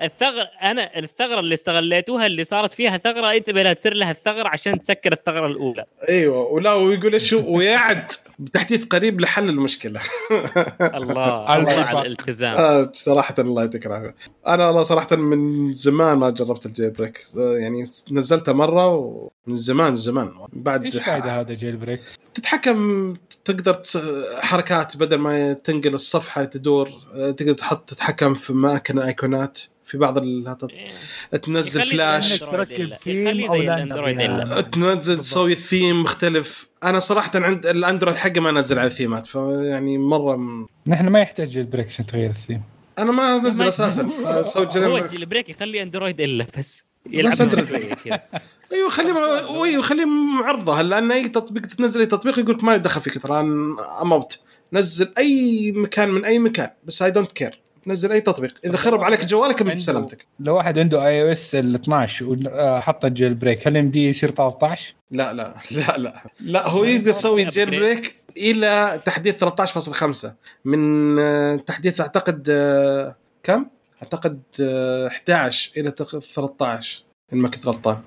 الثغرة 0.03 0.43
أنا 0.63 0.99
الثغرة 0.99 1.41
اللي 1.41 1.55
استغليتوها 1.55 2.27
اللي 2.27 2.45
صارت 2.45 2.73
فيها 2.73 2.99
ثغرة 2.99 3.33
انتبه 3.33 3.63
لا 3.63 3.73
تصير 3.73 3.95
لها 3.95 4.11
الثغره 4.11 4.49
عشان 4.49 4.79
تسكر 4.79 5.13
الثغرة 5.13 5.47
الأولى. 5.47 5.85
أيوه 6.09 6.39
ولا 6.53 6.75
ويقول 6.75 7.15
هو- 7.35 7.57
ويعد 7.57 8.11
بتحديث 8.39 8.85
قريب 8.85 9.21
لحل 9.21 9.49
المشكلة. 9.49 10.01
الله 10.81 11.55
الله 11.57 11.73
على 11.73 12.01
الالتزام. 12.07 12.57
آه 12.57 12.91
صراحة 12.93 13.35
الله 13.39 13.63
يعطيك 13.63 13.87
العافيه 13.87 14.15
أنا 14.47 14.67
والله 14.67 14.83
صراحة 14.83 15.17
من 15.17 15.73
زمان 15.73 16.19
ما 16.19 16.31
جربت 16.31 16.67
ال 16.67 16.91
jailbreak. 16.91 17.21
آه، 17.39 17.59
يعني 17.59 17.81
نزلته 18.13 18.53
مرة 18.53 19.31
من 19.51 19.57
زمان 19.57 19.97
زمان 19.97 20.29
بعد 20.53 20.85
إيش 20.85 20.97
فائده 20.97 21.41
هذا 21.41 21.55
jailbreak؟ 21.55 22.01
تتحكم 22.35 23.15
تقدر 23.45 23.75
تس- 23.75 23.99
حركات 24.41 24.97
بدل 24.97 25.17
ما 25.19 25.53
تنقل 25.53 25.95
الصفحة 25.95 26.45
تدور 26.45 26.91
آه، 27.15 27.31
تقدر 27.31 27.53
تحط 27.53 27.91
تتحكم 27.91 28.35
في 28.35 28.53
اماكن 28.53 28.99
الايقونات 28.99 29.59
في 29.85 29.99
بعض 29.99 30.19
ال- 30.19 30.57
إيه. 31.33 31.39
تنزل 31.39 31.83
فلاش 31.83 32.39
تركب. 32.39 32.95
ثيم 32.95 33.49
زي 33.53 33.59
لا 33.59 33.75
الأندرويد. 33.75 34.21
إلا. 34.21 34.61
تنزل 34.61 35.19
تسوي 35.19 35.53
الثيم 35.53 36.03
مختلف 36.03 36.69
أنا 36.85 36.99
صراحة 36.99 37.31
عند 37.35 37.67
الأندرويد 37.67 38.17
حقي 38.17 38.41
ما 38.41 38.51
انزل 38.51 38.79
على 38.79 38.87
الثيمات 38.87 39.27
فيعني 39.27 39.99
مرة 39.99 40.37
م... 40.37 40.67
نحن 40.87 41.09
ما 41.09 41.21
يحتاج 41.21 41.49
جيل 41.49 41.65
بريك 41.65 41.87
عشان 41.87 42.07
تغير 42.07 42.31
الثيم 42.31 42.63
أنا 42.99 43.13
ما 43.13 43.37
انزل 43.37 43.69
أساسا 43.69 44.09
فسوي 44.25 44.67
هو 44.67 44.71
جريمة 44.71 44.99
الجيل 44.99 45.27
بريك 45.27 45.49
يخلي 45.49 45.83
أندرويد 45.83 46.21
إلا 46.21 46.47
بس 46.59 46.85
يلعب 47.11 47.33
بس 47.33 47.41
أندرويد. 47.41 47.69
إيوه 48.73 48.91
خليه 48.91 49.65
أيوه 49.65 49.83
خليه 49.83 50.05
معرضة. 50.05 50.83
لأن 50.83 51.13
أي 51.13 51.29
تطبيق 51.29 51.67
تنزل 51.67 52.01
أي 52.01 52.07
تطبيق 52.07 52.39
يقول 52.39 52.55
لك 52.55 52.65
ما 52.65 52.73
لي 52.73 52.79
دخل 52.79 53.01
فيك 53.01 53.23
ترى 53.23 53.41
أموت 54.03 54.39
نزل 54.73 55.13
أي 55.19 55.73
مكان 55.77 56.09
من 56.11 56.25
أي 56.25 56.39
مكان 56.39 56.71
بس 56.85 57.03
I 57.03 57.11
don't 57.11 57.33
care 57.33 57.61
نزل 57.87 58.13
أي 58.13 58.21
تطبيق. 58.21 58.55
إذا 58.65 58.77
خرب 58.77 59.05
عليك 59.05 59.25
جوالك 59.25 59.63
بسلامتك. 59.63 60.27
لو 60.41 60.57
واحد 60.57 60.79
عنده 60.79 61.07
iOS 61.07 61.55
ال 61.55 61.75
12 61.75 62.27
وحط 62.47 63.05
ال 63.05 63.35
jailbreak 63.35 63.67
هل 63.69 63.77
يمديه 63.77 64.09
يصير 64.09 64.31
13؟ 64.31 64.35
لا 65.11 65.33
لا 65.33 65.55
لا 65.77 65.97
لا. 65.99 66.23
لا 66.41 66.69
هو 66.69 66.85
إذا 66.85 67.11
يسوي 67.11 67.45
jailbreak. 67.45 68.15
إلى 68.37 69.03
تحديث 69.05 69.45
13.5 69.45 70.27
من 70.65 71.19
آه، 71.19 71.57
تحديث 71.57 72.01
أعتقد 72.01 72.47
آه، 72.51 73.17
كم؟ 73.43 73.67
أعتقد 74.03 74.43
آه، 74.61 75.07
11 75.07 75.71
إلى 75.77 75.91
تق- 75.91 76.19
13 76.19 77.05
إن 77.33 77.39
ما 77.39 77.49
كنت 77.49 77.67
غلطان. 77.67 77.99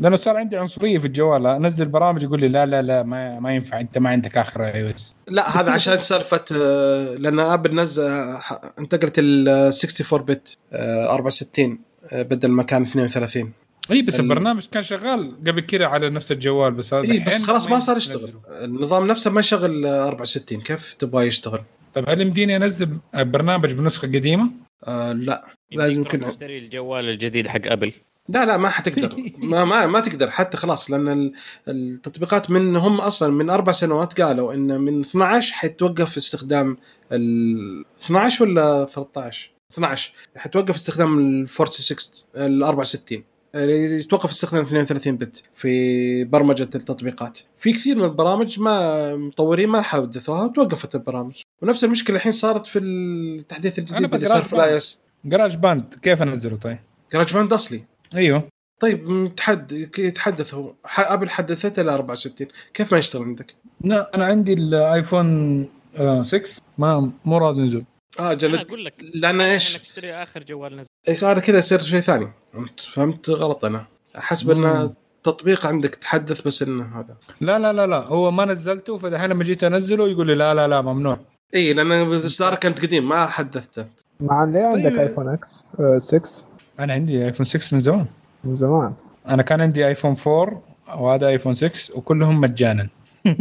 لأنه 0.00 0.16
صار 0.16 0.36
عندي 0.36 0.56
عنصرية 0.56 0.98
في 0.98 1.06
الجوال 1.06 1.46
أنزل 1.46 1.84
برامج 1.88 2.22
يقول 2.22 2.40
لي 2.40 2.48
لا 2.48 2.66
لا 2.66 2.82
لا 2.82 3.02
ما, 3.02 3.40
ما 3.40 3.54
ينفع 3.54 3.80
أنت 3.80 3.98
ما 3.98 4.10
عندك 4.10 4.36
آخر 4.38 4.64
iOS 4.64 5.14
لا 5.30 5.60
هذا 5.60 5.70
عشان 5.70 6.00
سالفة 6.00 6.44
آه، 6.56 7.14
لأن 7.14 7.40
أبل 7.40 7.74
نزل 7.76 8.08
ح- 8.40 8.60
انتقلت 8.78 9.14
ال 9.18 9.48
64 9.48 10.24
bit 10.24 10.56
آه، 10.72 11.14
64 11.14 11.78
آه، 12.12 12.22
بدل 12.22 12.48
ما 12.48 12.62
كان 12.62 12.82
32 12.82 13.52
إي 13.90 14.02
بس 14.02 14.14
ال- 14.14 14.20
البرنامج 14.20 14.66
كان 14.72 14.82
شغال 14.82 15.34
قبل 15.46 15.60
كذا 15.60 15.86
على 15.86 16.10
نفس 16.10 16.32
الجوال 16.32 16.72
بس 16.74 16.94
هذا 16.94 17.12
إي 17.12 17.18
بس 17.18 17.42
خلاص 17.42 17.70
ما 17.70 17.78
صار. 17.78 17.96
يشتغل. 17.96 18.32
النظام 18.64 19.06
نفسه 19.06 19.30
ما 19.30 19.40
يشغل 19.40 19.86
آه، 19.86 20.08
64 20.08 20.60
كيف 20.60 20.94
تبغى 20.94 21.26
يشتغل؟ 21.26 21.60
طيب 21.94 22.08
هل 22.08 22.20
يمديني 22.20 22.56
أنزل 22.56 22.88
برنامج 23.14 23.72
بنسخة 23.72 24.08
قديمة؟ 24.08 24.50
آه 24.88 25.12
لا. 25.12 25.44
لازم 25.72 25.96
يمكن. 26.00 26.20
تشتري 26.30 26.58
الجوال 26.58 27.08
الجديد 27.08 27.46
حق 27.48 27.60
أبل. 27.66 27.92
لا 28.28 28.44
لا 28.44 28.56
ما 28.56 28.68
حتقدر. 28.68 29.16
ما 29.38 29.64
ما, 29.64 29.86
ما 29.86 30.00
تقدر 30.00 30.30
حتى 30.30 30.56
خلاص 30.56 30.90
لأن 30.90 31.08
ال- 31.08 31.32
التطبيقات 31.68 32.50
من 32.50 32.76
هم 32.76 33.00
أصلا 33.00 33.28
من 33.32 33.50
أربع 33.50 33.72
سنوات 33.72 34.20
قالوا 34.20 34.54
إن 34.54 34.80
من 34.80 35.00
12 35.00 35.54
حيتوقف 35.54 36.16
استخدام 36.16 36.76
ال 37.12 37.84
12 38.02 38.44
ولا 38.44 38.84
13 38.84 39.50
12 39.72 40.12
حتوقف 40.36 40.74
استخدام 40.74 41.18
ال 41.18 41.48
46 41.48 42.24
ال 42.36 42.62
64 42.62 43.22
يتوقف 43.54 44.30
استخدام 44.30 44.62
32 44.62 45.16
bit 45.16 45.42
في 45.54 46.24
برمجة 46.24 46.62
التطبيقات. 46.62 47.38
في 47.58 47.72
كثير 47.72 47.96
من 47.96 48.04
البرامج 48.04 48.60
ما 48.60 49.16
مطورين 49.16 49.68
ما 49.68 49.80
حدثوها 49.82 50.44
وتوقفت 50.44 50.94
البرامج. 50.94 51.42
ونفس 51.62 51.84
المشكلة 51.84 52.16
الحين 52.16 52.32
صارت 52.32 52.66
في 52.66 52.78
التحديث 52.78 53.78
الجديد 53.78 54.14
اللي 54.14 54.26
صار 54.28 54.42
في 54.42 54.52
ال 54.52 54.76
iOS 54.76 54.98
GarageBand 55.24 55.94
كيف 56.02 56.22
أنزله 56.22 56.56
طيب؟ 56.56 56.78
GarageBand 57.12 57.52
أصلي. 57.52 57.84
أيوه. 58.14 58.48
طيب 58.80 59.08
متحد 59.08 59.72
يتحدث 59.98 60.54
هو. 60.54 60.74
أبل 60.98 61.30
حدثته 61.30 61.82
ل 61.82 61.88
64 61.88 62.48
كيف 62.74 62.92
ما 62.92 62.98
يشتغل 62.98 63.22
عندك؟ 63.22 63.54
لا 63.80 64.14
أنا 64.14 64.24
عندي 64.24 64.52
الآيفون 64.52 65.68
آه، 65.96 66.22
6 66.22 66.62
ما 66.78 67.12
مو 67.24 67.38
راضي 67.38 67.60
ينزل. 67.60 67.84
آه 68.18 68.26
أنا 68.26 68.34
جلد 68.34 68.60
أقول 68.60 68.84
لك. 68.84 68.94
لأن 69.14 69.40
إيش؟ 69.40 69.74
انك 69.74 69.82
تشتري 69.82 70.14
آخر 70.14 70.42
جوال 70.42 70.76
نزل. 70.76 71.26
هذا 71.26 71.40
كذا 71.40 71.58
يصير 71.58 71.82
شيء 71.82 72.00
ثاني. 72.00 72.32
فهمت؟ 72.52 72.80
فهمت 72.80 73.30
غلط 73.30 73.64
أنا. 73.64 73.84
احسب 74.18 74.50
انه. 74.50 74.94
تطبيق 75.24 75.66
عندك 75.66 75.94
تحدث 75.94 76.46
بس 76.46 76.62
إنه 76.62 77.00
هذا. 77.00 77.16
لا 77.40 77.58
لا 77.58 77.72
لا 77.72 77.86
لا. 77.86 77.98
هو 78.06 78.30
ما 78.30 78.44
نزلته 78.44 78.98
فدحين 78.98 79.30
لما 79.30 79.44
جيت 79.44 79.64
أنزله 79.64 80.08
يقول 80.08 80.26
لي 80.26 80.34
لا 80.34 80.54
لا 80.54 80.68
لا 80.68 80.80
ممنوع. 80.80 81.18
اي 81.54 81.72
لأن 81.72 81.92
اصدارك 82.12 82.66
كنت 82.66 82.82
قديم 82.82 83.08
ما 83.08 83.26
حدثته 83.26 83.86
مع 84.20 84.44
ليه 84.44 84.64
عندك. 84.64 84.98
ايفون 84.98 85.28
إكس 85.28 85.64
6 85.98 86.46
أنا 86.80 86.92
عندي 86.92 87.24
ايفون 87.26 87.46
6 87.46 87.74
من 87.74 87.80
زمان. 87.80 88.06
من 88.44 88.54
زمان. 88.54 88.94
أنا 89.28 89.42
كان 89.42 89.60
عندي 89.60 89.86
ايفون 89.86 90.14
4 90.26 90.62
وهذا 90.98 91.28
ايفون 91.28 91.54
6 91.54 91.70
وكلهم 91.98 92.40
مجانا. 92.40 92.88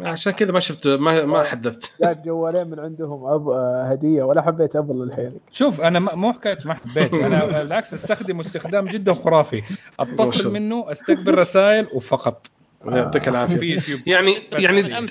عشان 0.00 0.32
كذا 0.32 0.52
ما 0.52 0.60
شفت 0.60 0.86
ما 0.88 1.24
ما 1.24 1.42
حدثت. 1.42 1.92
جاك 2.02 2.24
جوالين 2.24 2.66
من 2.66 2.80
عندهم 2.80 3.24
أب... 3.24 3.48
هدية 3.92 4.22
ولا 4.22 4.42
حبيت 4.42 4.76
أبل 4.76 5.04
للحين 5.04 5.32
شوف 5.52 5.80
أنا 5.80 5.98
ما- 5.98 6.14
مو 6.14 6.32
حكاية 6.32 6.58
ما 6.64 6.74
حبيت. 6.74 7.14
أنا 7.14 7.44
بالعكس 7.62 7.94
استخدمه 7.94 8.40
استخدام 8.40 8.86
جدا 8.86 9.14
خرافي. 9.14 9.62
أتصل 10.00 10.52
منه 10.52 10.92
أستقبل 10.92 11.38
رسائل 11.38 11.86
وفقط. 11.94 12.46
يعطيك 12.86 13.22
في 13.24 13.30
العافيه 13.30 13.80
يعني 14.06 14.34
يعني 14.52 15.06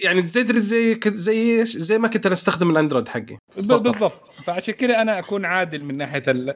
يعني 0.00 0.22
تدري 0.22 0.60
زي 0.60 1.00
زي 1.06 1.60
إيش؟ 1.60 1.76
زي 1.76 1.98
ما 1.98 2.08
كنت 2.08 2.26
أنا 2.26 2.34
أستخدم 2.34 2.70
الأندرويد 2.70 3.08
حقي. 3.08 3.38
بالضبط. 3.56 4.12
فعشان 4.44 4.74
كذا 4.74 5.02
أنا 5.02 5.18
أكون 5.18 5.44
عادل 5.44 5.84
من 5.84 5.96
ناحية 5.98 6.22
ال 6.28 6.54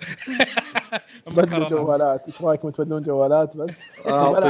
بدلوا 1.37 1.69
جوالات. 1.69 2.27
إيش 2.27 2.43
رأيكم 2.43 2.71
تبدلون 2.71 3.03
جوالات 3.03 3.57
بس؟ 3.57 3.75
آه،. 4.07 4.41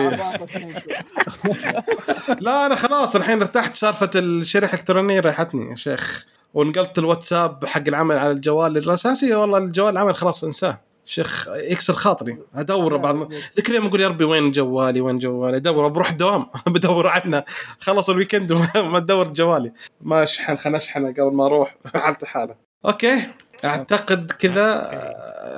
لا 2.41 2.67
أنا 2.67 2.75
خلاص 2.75 3.17
الحين 3.17 3.43
ارتحت. 3.43 3.75
سالفة 3.75 4.11
الشريحة 4.15 4.75
الإلكترونية 4.75 5.21
ريحتني 5.21 5.71
يا 5.71 5.77
شيخ. 5.77 6.27
ونقلت 6.55 6.99
الواتساب 6.99 7.65
حق 7.65 7.83
العمل 7.89 8.19
على 8.19 8.31
الجوال 8.31 8.77
الاساسي 8.77 9.35
والله 9.35 9.59
الجوال 9.59 9.93
العمل 9.93 10.17
خلاص 10.17 10.45
انساه. 10.45 10.81
شيخ 11.05 11.49
يكسر 11.49 11.93
خاطري. 11.95 12.39
أدور 12.55 12.97
بعض 12.97 13.33
ذيك 13.57 13.71
اليوم 13.71 13.87
أقول 13.87 14.01
يا 14.01 14.09
ربي 14.09 14.25
وين 14.25 14.51
جوالي 14.51 15.01
وين 15.01 15.19
جوالي؟ 15.19 15.57
أدور 15.57 15.89
بروح 15.89 16.13
دوام. 16.13 16.47
بدور 16.67 17.07
عنه. 17.09 17.45
خلص 17.81 18.11
ال 18.11 18.16
weekend 18.16 18.53
وما- 18.53 18.83
ما 18.93 18.97
ادور 18.99 19.29
جوالي. 19.29 19.73
ما 20.01 20.23
أشحن 20.23 20.57
خل 20.57 20.75
أشحنه 20.75 21.09
قبل 21.13 21.33
ما 21.35 21.47
أروح. 21.47 21.77
حالته 21.95 22.27
حاله. 22.27 22.57
okay. 22.87 23.19
أعتقد 23.65 24.31
كذا. 24.33 24.91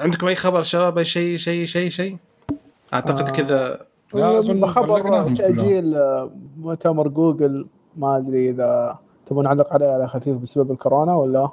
عندكم 0.02 0.26
أي 0.28 0.34
خبر 0.34 0.62
شباب؟ 0.62 0.98
أي 0.98 1.04
شيء 1.04 1.36
شيء 1.36 1.66
شيء 1.66 1.88
شيء؟ 1.90 2.16
أعتقد 2.94 3.28
آه. 3.28 3.32
كذا. 3.32 3.80
أظن 4.14 4.66
خبر 4.66 5.28
تأجيل 5.34 5.94
آه، 5.96 6.30
مؤتمر 6.58 7.08
جوجل. 7.08 7.66
ما 7.96 8.16
أدري 8.16 8.50
إذا 8.50 8.98
تبون 9.26 9.44
نعلق 9.44 9.72
عليه 9.72 9.86
على 9.86 10.08
خفيف 10.08 10.36
بسبب 10.36 10.70
الكورونا 10.72 11.14
ولا؟ 11.14 11.48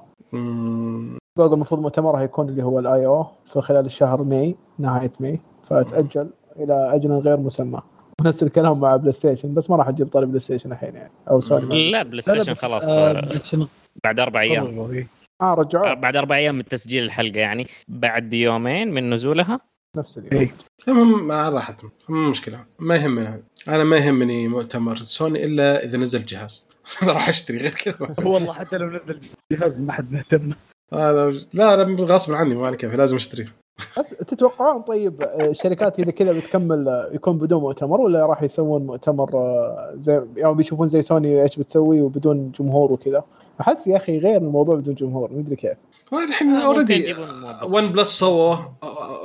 جوجل 1.40 1.54
المفروض 1.54 1.82
مؤتمرها 1.82 2.22
يكون 2.22 2.50
اللي 2.50 2.64
هو 2.64 2.80
ال 2.80 3.06
I/O 3.06 3.28
في 3.46 3.62
خلال 3.62 3.86
الشهر 3.86 4.24
ماي 4.24 4.56
نهاية 4.80 5.12
ماي. 5.20 5.40
فتاجل 5.70 6.30
إلى 6.56 6.96
أجل 6.96 7.12
غير 7.12 7.38
مسمى. 7.38 7.82
ونفس 8.22 8.44
الكلام 8.44 8.80
مع 8.80 8.96
بلاي 8.96 9.12
ستيشن 9.12 9.54
بس 9.54 9.70
ما 9.70 9.76
راح 9.76 9.90
تجيب 9.90 10.08
طاري 10.08 10.26
بلاي 10.26 10.40
ستيشن 10.40 10.72
الحين 10.72 10.96
يعني. 10.96 11.12
أو 11.30 11.40
سوني 11.40 11.92
لا 11.92 12.04
بلاي 12.04 12.22
لا، 12.28 12.34
لا، 12.34 12.42
ستيشن 12.42 12.54
خلاص 12.54 12.84
آه، 12.86 13.12
آه، 13.12 13.68
بعد 14.04 14.20
أربع 14.20 14.42
أيام. 14.42 15.06
آه 15.42 15.54
رجعوه 15.54 15.94
بعد 15.94 16.16
أربع 16.16 16.36
أيام 16.36 16.56
من 16.56 16.66
تسجيل 16.66 17.04
الحلقة 17.04 17.40
يعني. 17.40 17.68
بعد 17.88 18.34
يومين 18.34 18.92
من 18.94 19.14
نزولها. 19.14 19.60
نفس 19.98 20.18
اليوم. 20.18 20.42
إيه. 20.42 20.52
المهم 20.88 21.24
مع 21.28 21.50
راحتهم. 21.50 21.92
مو 22.10 22.30
مشكلة. 22.30 22.66
ما 22.80 22.96
يهمنا 22.96 23.42
أنا 23.68 23.84
ما 23.84 23.98
يهمني 23.98 24.48
مؤتمر 24.48 24.96
سوني 24.96 25.44
إلا 25.44 25.84
إذا 25.84 25.98
نزل 25.98 26.26
جهاز. 26.26 26.68
راح 27.04 27.30
أشتري 27.30 27.58
غير 27.58 27.72
كذا. 27.72 28.16
والله 28.26 28.54
حتى 28.54 28.78
لو 28.78 28.90
نزل 28.90 29.20
جهاز 29.52 29.80
ما 29.80 29.92
حد 29.94 30.12
مهتم. 30.12 30.52
أنا 30.94 31.34
لا 31.54 31.84
غصب 32.00 32.34
عني 32.34 32.56
ما 32.56 32.68
علي 32.68 32.78
كيف 32.78 32.96
لازم 32.96 33.16
اشتريه 33.16 33.64
بس 34.00 34.10
تتوقعون 34.10 34.82
طيب 34.82 35.22
آه، 35.22 35.50
الشركات 35.50 36.00
إذا 36.00 36.12
كذا 36.12 36.32
بتكمل 36.32 36.90
آه، 36.90 37.10
يكون 37.14 37.38
بدون 37.38 37.62
مؤتمر 37.62 38.02
ولا 38.02 38.26
راح 38.26 38.44
يسوون 38.44 38.86
مؤتمر 38.86 39.30
آه، 39.34 39.94
زي 40.00 40.22
يعني 40.38 40.56
بيشوفون 40.56 40.88
زي 40.88 41.02
سوني 41.02 41.44
إيش 41.44 41.56
بتسوي 41.56 42.02
وبدون 42.02 42.52
جمهور 42.52 42.92
وكذا؟ 42.92 43.24
أحس 43.62 43.88
يا 43.88 43.98
أخي 43.98 44.20
غير 44.20 44.38
الموضوع 44.38 44.76
بدون 44.76 44.96
جمهور 44.96 45.32
ما 45.32 45.40
أدري 45.40 45.56
كيف. 45.56 45.78
والحين 46.12 46.48
ممكن 46.48 46.62
already. 46.66 47.16
OnePlus 47.64 48.20
سووه 48.20 48.74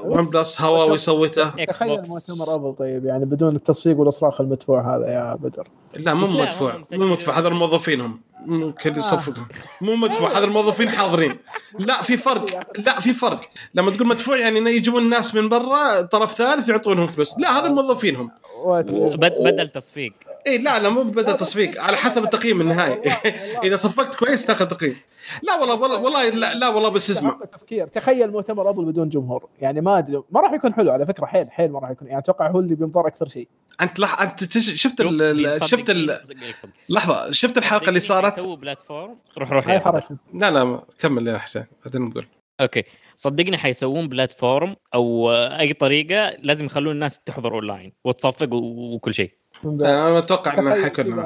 OnePlus 0.04 0.61
هواوي 0.60 0.98
سوته 0.98 1.64
تخيل 1.64 2.02
مؤتمر 2.08 2.54
أبل 2.54 2.74
طيب 2.74 3.04
يعني 3.04 3.24
بدون 3.24 3.56
التصفيق 3.56 3.98
والإصراخ 3.98 4.40
المدفوع 4.40 4.96
هذا 4.96 5.06
يا 5.06 5.34
بدر. 5.34 5.68
لا 5.96 6.14
مو 6.14 6.26
مدفوع. 6.26 6.82
مو 6.92 7.06
مدفوع 7.06 7.38
هذا 7.38 7.48
الموظفين 7.48 8.00
هم 8.00 8.20
ممكن 8.46 8.96
يصفقوا 8.96 9.44
مو 9.80 9.94
مدفوع 9.96 10.38
هذا 10.38 10.44
الموظفين 10.44 10.88
حاضرين. 10.88 11.36
لا 11.78 12.02
في 12.02 12.16
فرق. 12.16 12.46
لا 12.78 13.00
في 13.00 13.12
فرق. 13.12 13.40
لما 13.74 13.90
تقول 13.90 14.06
مدفوع 14.08 14.38
يعني 14.38 14.58
إنه 14.58 14.70
يجيبون 14.70 15.02
الناس 15.02 15.34
من 15.34 15.48
برا 15.48 16.02
طرف 16.02 16.32
ثالث 16.32 16.68
يعطونهم 16.68 17.06
فلوس. 17.06 17.38
لا 17.38 17.58
هذا 17.58 17.66
الموظفين 17.66 18.16
هم 18.16 18.30
وات- 18.64 18.84
بد- 18.90 19.42
بدل 19.42 19.68
تصفيق. 19.68 20.12
اي 20.49 20.59
لا 20.59 20.78
لا 20.78 20.88
مو 20.88 21.03
بدا 21.03 21.32
تصفيق 21.32 21.82
على 21.82 21.96
حسب 21.96 22.24
التقييم 22.24 22.61
النهائي. 22.61 23.12
إذا 23.66 23.76
صفقت 23.76 24.14
كويس 24.14 24.46
تاخذ 24.46 24.66
تقييم. 24.66 24.96
لا 25.42 25.55
والله 25.55 25.74
والله, 25.74 26.01
والله 26.01 26.28
لا, 26.28 26.55
لا 26.55 26.68
والله 26.68 26.88
بس 26.88 27.11
اسمع. 27.11 27.38
تفكير 27.53 27.86
تخيل 27.86 28.30
مؤتمر 28.30 28.70
ابل 28.70 28.84
بدون 28.84 29.09
جمهور. 29.09 29.49
يعني 29.61 29.80
ما 29.80 29.99
أدري 29.99 30.22
ما 30.30 30.40
راح 30.40 30.53
يكون 30.53 30.74
حلو 30.74 30.92
على 30.92 31.07
فكرة 31.07 31.26
حيل 31.26 31.51
حيل 31.51 31.72
ما 31.72 31.78
راح 31.78 31.90
يكون. 31.90 32.09
يعني 32.09 32.20
أتوقع 32.20 32.51
هو 32.51 32.61
اللي 32.61 32.74
بينظر 32.74 33.07
أكثر 33.07 33.28
شيء. 33.28 33.49
أنت 33.80 34.01
لح... 34.01 34.22
أنت 34.22 34.44
تش... 34.44 34.82
شفت 34.82 35.01
ال... 35.01 35.68
شفت 35.68 35.90
ال... 35.90 36.18
لحظة 36.88 37.30
شفت 37.30 37.59
الحلقة 37.59 37.88
اللي 37.88 38.01
صارت؟ 38.01 38.40
platform. 38.40 39.16
روح 39.38 39.53
روح 39.53 39.68
يا 39.68 40.03
لا 40.34 40.51
لا 40.51 40.80
كمل 40.99 41.28
يا 41.28 41.38
حسين 41.38 41.64
بعدين 41.84 42.03
نقول 42.03 42.26
أوكي. 42.61 42.84
صدقني 43.16 43.59
حيسوون 43.59 44.09
platform 44.09 44.76
أو 44.94 45.32
أي 45.32 45.72
طريقة 45.72 46.36
لازم 46.42 46.66
يخلون 46.66 46.92
الناس 46.94 47.18
تحضر 47.18 47.55
أونلاين 47.55 47.92
وتصفق 48.05 48.49
وكل 48.53 49.14
شيء. 49.14 49.38
أنا 49.64 50.18
أتوقع 50.18 50.59
إنه 50.59 50.70
حيكون 50.82 51.24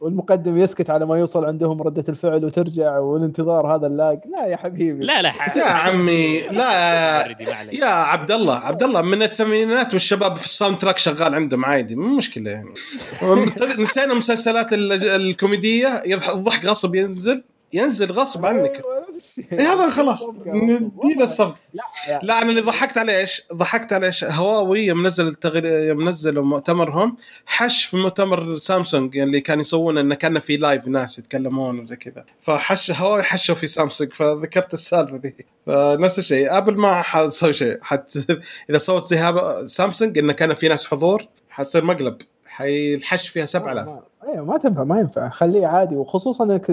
والمقدم 0.00 0.58
يسكت 0.58 0.90
على 0.90 1.06
ما 1.06 1.18
يوصل 1.18 1.44
عندهم 1.44 1.82
ردة 1.82 2.04
الفعل 2.08 2.44
وترجع 2.44 2.98
والانتظار 2.98 3.74
هذا 3.76 3.86
ال 3.86 3.94
lag 3.94 4.20
لا 4.36 4.46
يا 4.46 4.56
حبيبي. 4.56 5.04
لا 5.04 5.22
لا 5.22 5.30
ح- 5.30 5.56
يا 5.56 5.64
عمي 5.64 6.40
لا. 6.58 7.26
يا 7.72 7.84
عبد 7.86 8.30
الله 8.30 8.56
عبد 8.58 8.82
الله 8.82 9.02
من 9.02 9.22
الثمانينات 9.22 9.92
والشباب 9.92 10.36
في 10.36 10.44
ال 10.44 10.78
soundtrack 10.78 10.98
شغال 10.98 11.34
عندهم 11.34 11.64
عادي 11.64 11.96
مو 11.96 12.16
مشكلة 12.16 12.50
يعني. 12.50 12.74
نسينا 13.82 14.12
المسلسلات 14.12 14.72
ال- 14.72 14.92
الكوميدية 15.04 16.02
يضح- 16.06 16.28
الضحك 16.30 16.64
غصب 16.66 16.94
ينزل 16.94 17.42
ينزل 17.72 18.12
غصب 18.12 18.46
عنك. 18.46 18.76
أيوة، 18.84 19.03
نفس 19.16 19.38
الشيء. 19.38 19.60
هذا 19.60 19.90
خلاص. 19.90 20.28
ندي 20.46 21.14
له 21.16 21.22
الصفقة. 21.22 21.56
لا 21.74 21.82
لا 22.22 22.42
أنا 22.42 22.50
اللي 22.50 22.60
ضحكت 22.60 22.98
عليه 22.98 23.16
إيش؟ 23.18 23.42
ضحكت 23.54 23.92
عليه 23.92 24.06
إيش؟ 24.06 24.24
هواوي 24.24 24.80
يوم 24.80 25.06
نزل 25.06 25.26
التغيير 25.28 25.64
يوم 25.88 26.08
نزلوا 26.08 26.44
مؤتمرهم. 26.44 27.16
حش 27.46 27.84
في 27.84 27.96
مؤتمر 27.96 28.56
سامسونج 28.56 29.18
اللي 29.18 29.40
كان 29.40 29.60
يسوونه 29.60 30.00
إنه 30.00 30.14
كان 30.14 30.38
في 30.38 30.56
live 30.56 30.88
ناس 30.88 31.18
يتكلمون 31.18 31.80
وزي 31.80 31.96
كذا. 31.96 32.24
فحش 32.40 32.90
هواوي 32.90 33.22
حشوا 33.22 33.54
في 33.54 33.66
سامسونج 33.66 34.12
فذكرت 34.12 34.74
السالفة 34.74 35.16
ذي 35.16 35.34
فنفس 35.66 36.18
الشيء. 36.18 36.56
ابل 36.56 36.76
ما 36.76 37.02
حتسوي 37.02 37.52
شيء. 37.52 37.78
حت 37.82 38.18
إذا 38.70 38.78
سوت 38.78 39.08
زي 39.08 39.32
سامسونج 39.66 40.18
إنه 40.18 40.32
كان 40.32 40.54
في 40.54 40.68
ناس 40.68 40.86
حضور 40.86 41.26
حتصير 41.50 41.84
مقلب. 41.84 42.16
حيحش 42.46 43.28
فيها 43.28 43.46
7000 43.46 43.86
ما- 43.86 44.02
أيوه 44.28 44.44
ما 44.44 44.58
تنفع 44.58 44.84
ما 44.84 45.00
ينفع. 45.00 45.28
خليه 45.28 45.66
عادي. 45.66 45.96
وخصوصا 45.96 46.44
إنك 46.44 46.66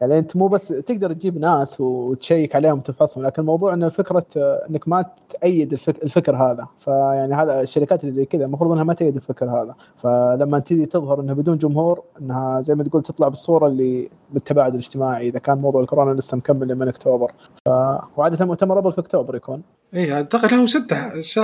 يعني 0.00 0.18
أنت 0.18 0.36
مو 0.36 0.48
بس 0.48 0.68
تقدر 0.68 1.12
تجيب 1.12 1.38
ناس 1.38 1.80
وتشيك 1.80 2.56
عليهم 2.56 2.78
وتفحصهم 2.78 3.24
لكن 3.24 3.42
الموضوع 3.42 3.74
انه 3.74 3.88
فكره 3.88 4.26
إنك 4.36 4.88
ما 4.88 5.04
تأيد 5.28 5.72
الفك 5.72 6.04
الفكر 6.04 6.36
هذا. 6.36 6.66
فيعني 6.78 7.34
هذا 7.34 7.60
الشركات 7.60 8.00
اللي 8.00 8.12
زي 8.12 8.24
كذا 8.24 8.44
المفروض 8.44 8.72
إنها 8.72 8.84
ما 8.84 8.94
تأيد 8.94 9.16
الفكر 9.16 9.46
هذا. 9.46 9.74
فلما 9.96 10.58
تيجي 10.58 10.86
تظهر 10.86 11.20
إنها 11.20 11.34
بدون 11.34 11.58
جمهور 11.58 12.02
إنها 12.20 12.60
زي 12.60 12.74
ما 12.74 12.84
تقول 12.84 13.02
تطلع 13.02 13.28
بالصورة 13.28 13.66
اللي 13.66 14.08
بالتباعد 14.30 14.72
الاجتماعي 14.72 15.28
إذا 15.28 15.38
كان 15.38 15.58
موضوع 15.58 15.80
الكورونا 15.80 16.18
لسه 16.18 16.36
مكمل 16.36 16.74
من 16.74 16.88
أكتوبر. 16.88 17.32
ف... 17.64 17.68
وعادة 18.16 18.46
مؤتمر 18.46 18.78
أبل 18.78 18.92
في 18.92 19.00
أكتوبر 19.00 19.36
يكون. 19.36 19.62
اي 19.94 20.12
أعتقد 20.12 20.52
له 20.52 20.66
ستة. 20.66 21.20
شا... 21.20 21.42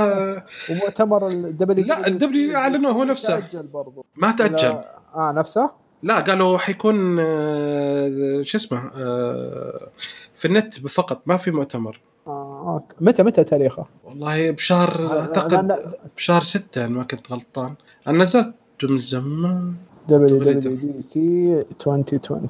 ومؤتمر 0.70 1.28
ال 1.28 1.57
W 1.57 1.84
لا، 1.84 2.07
ال 2.07 2.20
W 2.52 2.54
أعلنوه 2.54 2.92
هو 2.92 3.04
نفسه. 3.04 3.40
تأجل 3.40 3.66
برضو. 3.66 4.04
ما 4.16 4.30
تأجل. 4.30 4.68
لا- 4.68 4.96
آه 5.14 5.32
نفسه؟ 5.32 5.86
لا 6.03 6.20
قالوا 6.20 6.59
حيكون 6.59 7.20
آه، 7.20 8.42
شو 8.42 8.59
اسمه 8.59 8.90
آه، 8.97 9.88
في 10.34 10.44
النت 10.44 10.86
فقط 10.86 11.22
ما 11.26 11.36
في 11.36 11.51
مؤتمر. 11.51 12.01
آه. 12.26 12.84
متى 13.01 13.22
متى 13.22 13.44
تاريخه؟ 13.44 13.86
والله 14.05 14.51
بشهر 14.51 15.18
أعتقد 15.18 15.94
بشهر 16.16 16.42
ستة 16.42 16.84
ان 16.84 16.92
ما 16.92 17.03
كنت 17.03 17.32
غلطان. 17.32 17.74
أنا 18.09 18.18
نزلت 18.18 18.55
من 18.82 18.99
زمان. 18.99 19.74
دبليو. 20.09 20.38
دبليو 20.38 20.76
دي 20.76 21.03
سي 21.03 21.61
2020 21.86 22.49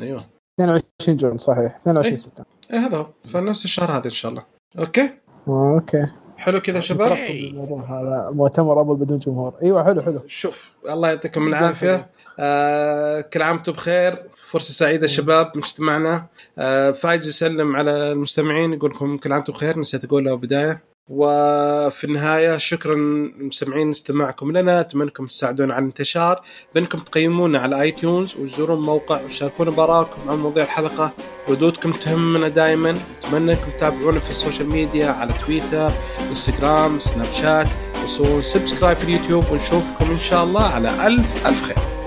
أيوه. 0.00 0.20
22 0.60 1.16
June 1.16 1.38
صحيح. 1.38 1.78
22 1.82 2.04
إيه. 2.04 2.16
6 2.16 2.44
اي 2.72 2.78
هذا 2.78 2.96
هو. 2.96 3.06
فنفس 3.24 3.64
الشهر 3.64 3.90
هذا 3.92 4.04
إن 4.04 4.10
شاء 4.10 4.30
الله. 4.30 4.44
أوكي؟ 4.78 5.10
أوكي. 5.48 6.06
حلو 6.40 6.60
كذا 6.60 6.80
شباب؟ 6.80 7.10
أوكي. 7.10 7.48
الموضوع 7.48 7.80
هذا. 7.80 8.30
مؤتمر 8.32 8.80
ابل 8.80 8.94
بدون 8.94 9.18
جمهور. 9.18 9.54
إيوه 9.62 9.84
حلو 9.84 10.00
حلو. 10.02 10.20
شوف 10.26 10.72
الله 10.90 11.08
يعطيكم 11.08 11.48
العافية. 11.48 12.10
آه 12.38 13.20
كل 13.20 13.42
عام 13.42 13.56
وأنتم 13.56 13.72
بخير. 13.72 14.22
فرصة 14.34 14.72
سعيدة 14.72 15.06
شباب 15.06 15.52
مجتمعنا. 15.56 16.26
آه 16.58 16.90
فايز 16.90 17.28
يسلم 17.28 17.76
على 17.76 18.12
المستمعين 18.12 18.72
يقول 18.72 18.90
لكم 18.90 19.18
كل 19.18 19.32
عام 19.32 19.38
وأنتم 19.38 19.52
بخير. 19.52 19.78
نسيت 19.78 20.04
اقولها 20.04 20.34
بدايه 20.34 20.89
وفي 21.08 22.04
النهاية 22.04 22.56
شكرا 22.56 22.94
للمستمعين 22.94 23.90
استماعكم 23.90 24.52
لنا 24.52 24.80
اتمنى 24.80 25.04
انكم 25.04 25.26
تساعدونا 25.26 25.74
على 25.74 25.82
الانتشار. 25.82 26.42
بانكم 26.74 26.98
تقيمونا 26.98 27.58
على 27.58 27.80
iTunes 27.80 28.36
وتزورون 28.36 28.78
الموقع 28.78 29.20
وتشاركونا 29.24 29.70
بآرائكم 29.70 30.30
عن 30.30 30.36
مواضيع 30.38 30.64
الحلقة. 30.64 31.12
ردودكم 31.48 31.92
تهمنا 31.92 32.48
دائما 32.48 32.98
أتمنى 33.24 33.52
أنكم 33.52 33.70
تتابعونا 33.70 34.20
في 34.20 34.30
ال 34.30 34.35
social 34.35 34.68
media 34.68 35.10
على 35.10 35.32
تويتر 35.46 35.90
إنستغرام 36.28 36.98
سناب 36.98 37.32
شات. 37.32 37.68
وسووا 38.04 38.42
subscribe 38.42 38.98
في 38.98 39.04
اليوتيوب 39.04 39.44
ونشوفكم 39.52 40.10
إن 40.10 40.18
شاء 40.18 40.44
الله 40.44 40.62
على 40.62 41.06
ألف 41.06 41.46
ألف 41.46 41.62
خير. 41.62 41.99